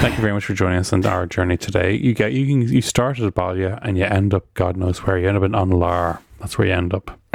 thank 0.00 0.16
you 0.16 0.20
very 0.20 0.32
much 0.32 0.44
for 0.44 0.52
joining 0.54 0.80
us 0.80 0.92
on 0.92 1.06
our 1.06 1.26
journey 1.26 1.56
today. 1.56 1.94
You 1.94 2.12
get 2.12 2.32
you 2.32 2.44
can, 2.44 2.62
you 2.68 2.82
started 2.82 3.24
at 3.24 3.34
baile 3.36 3.78
and 3.82 3.96
you 3.96 4.02
end 4.04 4.34
up 4.34 4.52
God 4.54 4.76
knows 4.76 4.98
where. 5.06 5.16
You 5.16 5.28
end 5.28 5.36
up 5.36 5.44
in 5.44 5.54
An 5.54 5.70
Lár. 5.70 6.18
That's 6.40 6.58
where 6.58 6.66
you 6.66 6.74
end 6.74 6.92
up. 6.92 7.16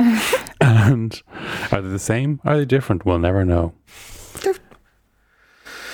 and 0.60 1.22
are 1.72 1.82
they 1.82 1.90
the 1.90 2.00
same? 2.00 2.42
Are 2.44 2.58
they 2.58 2.66
different? 2.66 3.06
We'll 3.06 3.20
never 3.20 3.46
know. 3.46 3.74
They're 4.42 4.52
the 4.52 4.60
same. 4.60 4.63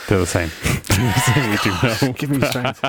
They're 0.09 0.17
the 0.17 0.25
same. 0.25 0.49
We 0.89 1.57
do 1.63 1.69
know. 2.07 2.13
Give 2.13 2.29
me 2.31 2.41
strength. 2.47 2.83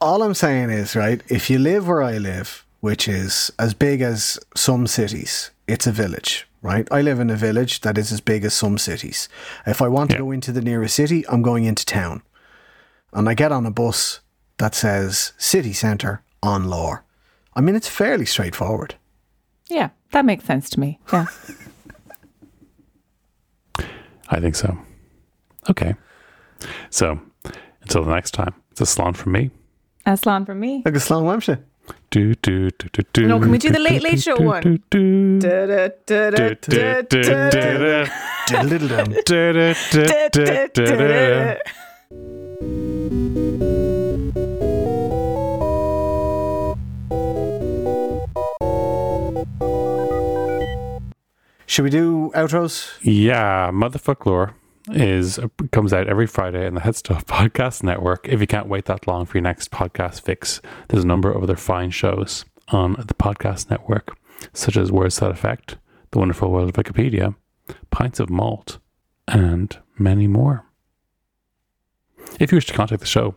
All 0.00 0.22
I'm 0.24 0.34
saying 0.34 0.70
is, 0.70 0.96
right, 0.96 1.22
if 1.28 1.48
you 1.48 1.58
live 1.60 1.86
where 1.86 2.02
I 2.02 2.18
live, 2.18 2.66
which 2.80 3.06
is 3.06 3.52
as 3.60 3.72
big 3.72 4.00
as 4.00 4.40
some 4.56 4.88
cities, 4.88 5.52
it's 5.68 5.86
a 5.86 5.92
village, 5.92 6.48
right? 6.62 6.88
I 6.90 7.00
live 7.00 7.20
in 7.20 7.30
a 7.30 7.36
village 7.36 7.80
that 7.82 7.96
is 7.96 8.10
as 8.10 8.20
big 8.20 8.44
as 8.44 8.54
some 8.54 8.76
cities. 8.76 9.28
If 9.64 9.80
I 9.80 9.86
want 9.86 10.10
to 10.10 10.16
Yeah. 10.16 10.22
go 10.22 10.32
into 10.32 10.50
the 10.50 10.60
nearest 10.60 10.96
city, 10.96 11.24
I'm 11.28 11.42
going 11.42 11.62
into 11.64 11.86
town. 11.86 12.22
And 13.12 13.28
I 13.28 13.34
get 13.34 13.52
on 13.52 13.64
a 13.64 13.70
bus 13.70 14.18
that 14.58 14.74
says 14.74 15.32
city 15.38 15.72
centre 15.72 16.22
on 16.42 16.68
Lore. 16.68 17.04
I 17.54 17.60
mean, 17.60 17.76
it's 17.76 17.88
fairly 17.88 18.26
straightforward. 18.26 18.96
Yeah, 19.68 19.90
that 20.10 20.24
makes 20.24 20.44
sense 20.44 20.68
to 20.70 20.80
me. 20.80 20.98
Yeah. 21.12 21.26
I 24.28 24.40
think 24.40 24.56
so. 24.56 24.76
Okay. 25.70 25.94
So 26.90 27.20
until 27.82 28.04
the 28.04 28.14
next 28.14 28.32
time, 28.32 28.54
it's 28.70 28.80
a 28.80 28.86
salon 28.86 29.14
from 29.14 29.32
me. 29.32 29.50
Aslan 30.06 30.44
from 30.44 30.60
me. 30.60 30.82
Like 30.84 30.96
a 30.96 31.00
Sloan 31.00 31.24
Wemshire. 31.24 31.60
Do, 32.10 32.34
do, 32.34 32.70
do, 32.70 32.88
do, 32.92 33.02
do, 33.12 33.26
No, 33.26 33.40
can 33.40 33.50
we 33.50 33.58
do 33.58 33.70
the 33.70 33.78
Late 33.78 34.02
Late 34.02 34.20
Show 34.22 34.36
one? 34.36 34.62
do, 34.62 34.78
do. 34.90 35.40
Da, 35.40 35.66
da, 35.66 35.88
da, 36.06 36.30
da, 36.30 36.48
Do, 36.48 36.54
do, 36.54 36.70
do, 36.70 36.70
da, 36.70 37.00
do, 37.02 37.22
da, 37.22 38.04
do. 38.04 38.10
Diddle-diddle-dum. 38.48 39.12
Do, 39.24 39.52
do, 39.52 39.74
do, 39.90 40.04
da, 40.04 40.28
da, 40.28 40.66
da, 40.74 41.56
da. 41.56 42.62
Should 51.66 51.84
we 51.84 51.90
do 51.90 52.30
outros? 52.34 52.98
Yeah, 53.02 53.70
Motherfoclóir 53.72 54.52
is 54.88 55.38
uh, 55.38 55.48
comes 55.70 55.92
out 55.92 56.08
every 56.08 56.26
Friday 56.26 56.66
in 56.66 56.74
the 56.74 56.80
HeadStuff 56.80 57.24
Podcast 57.24 57.82
Network. 57.82 58.28
If 58.28 58.40
you 58.40 58.46
can't 58.46 58.68
wait 58.68 58.86
that 58.86 59.06
long 59.06 59.26
for 59.26 59.38
your 59.38 59.42
next 59.42 59.70
podcast 59.70 60.22
fix, 60.22 60.60
there's 60.88 61.04
a 61.04 61.06
number 61.06 61.30
of 61.30 61.42
other 61.42 61.56
fine 61.56 61.90
shows 61.90 62.44
on 62.68 62.92
the 62.92 63.14
podcast 63.14 63.70
network, 63.70 64.16
such 64.52 64.76
as 64.76 64.90
Words 64.90 65.18
That 65.18 65.30
Effect, 65.30 65.76
The 66.10 66.18
Wonderful 66.18 66.50
World 66.50 66.68
of 66.68 66.84
Wikipedia, 66.84 67.34
Pints 67.90 68.20
of 68.20 68.30
Malt, 68.30 68.78
and 69.28 69.76
many 69.98 70.26
more. 70.26 70.66
If 72.40 72.50
you 72.50 72.56
wish 72.56 72.66
to 72.66 72.74
contact 72.74 73.00
the 73.00 73.06
show, 73.06 73.34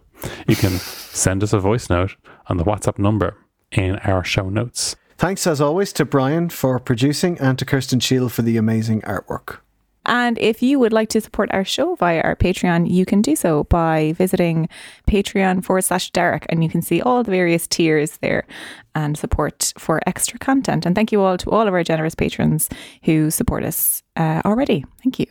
you 0.48 0.56
can 0.56 0.72
send 0.80 1.43
us 1.43 1.54
a 1.54 1.60
voice 1.60 1.89
note 1.89 2.16
on 2.48 2.58
the 2.58 2.64
WhatsApp 2.64 2.98
number 2.98 3.38
in 3.72 3.98
our 3.98 4.24
show 4.24 4.50
notes. 4.50 4.96
Thanks 5.18 5.48
as 5.48 5.62
always 5.62 5.93
to 5.93 6.06
Brian 6.06 6.50
for 6.50 6.78
producing 6.80 7.39
and 7.39 7.58
to 7.60 7.66
Kirsten 7.66 8.00
Shield 8.00 8.34
for 8.34 8.41
the 8.41 8.58
amazing 8.58 9.02
artwork. 9.02 9.60
And 10.06 10.38
if 10.38 10.62
you 10.62 10.80
would 10.80 10.93
like 10.93 11.10
to 11.10 11.22
support 11.22 11.49
our 11.51 11.64
show 11.64 11.95
via 11.95 12.22
our 12.22 12.36
Patreon, 12.36 12.89
you 12.89 13.06
can 13.06 13.22
do 13.22 13.36
so 13.36 13.64
by 13.66 14.14
visiting 14.14 14.70
Patreon 15.08 15.64
forward 15.64 15.84
slash 15.84 16.12
Derek, 16.12 16.45
and 16.49 16.64
you 16.64 16.70
can 16.70 16.82
see 16.82 17.01
all 17.01 17.24
the 17.24 17.32
various 17.32 17.68
tiers 17.68 18.18
there 18.18 18.45
and 18.93 19.18
support 19.18 19.74
for 19.78 20.01
extra 20.08 20.39
content. 20.39 20.86
And 20.86 20.95
thank 20.95 21.12
you 21.12 21.22
all 21.22 21.38
to 21.38 21.51
all 21.51 21.68
of 21.68 21.74
our 21.74 21.84
generous 21.84 22.16
patrons 22.16 22.70
who 23.03 23.32
support 23.32 23.64
us 23.64 24.03
uh, 24.16 24.41
already. 24.45 24.86
Thank 25.03 25.20
you. 25.20 25.28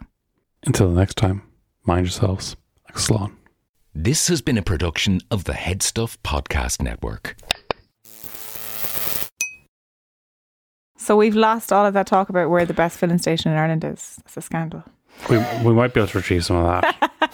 Until 0.66 0.90
the 0.90 0.98
next 0.98 1.16
time, 1.16 1.42
mind 1.84 2.06
yourselves 2.06 2.56
like 2.86 2.96
a 2.96 3.00
salon. 3.00 3.36
This 3.94 4.28
has 4.28 4.42
been 4.42 4.58
a 4.58 4.62
production 4.62 5.20
of 5.30 5.44
the 5.44 5.52
HeadStuff 5.52 6.18
Podcast 6.24 6.82
Network. 6.82 7.36
So 11.04 11.18
we've 11.18 11.36
lost 11.36 11.70
all 11.70 11.84
of 11.84 11.92
that 11.92 12.06
talk 12.06 12.30
about 12.30 12.48
where 12.48 12.64
the 12.64 12.72
best 12.72 12.96
filling 12.96 13.18
station 13.18 13.52
in 13.52 13.58
Ireland 13.58 13.84
is. 13.84 14.18
It's 14.24 14.38
a 14.38 14.40
scandal. 14.40 14.84
We, 15.28 15.36
we 15.62 15.74
might 15.74 15.92
be 15.92 16.00
able 16.00 16.08
to 16.08 16.16
retrieve 16.16 16.46
some 16.46 16.56
of 16.56 16.80
that. 16.80 17.33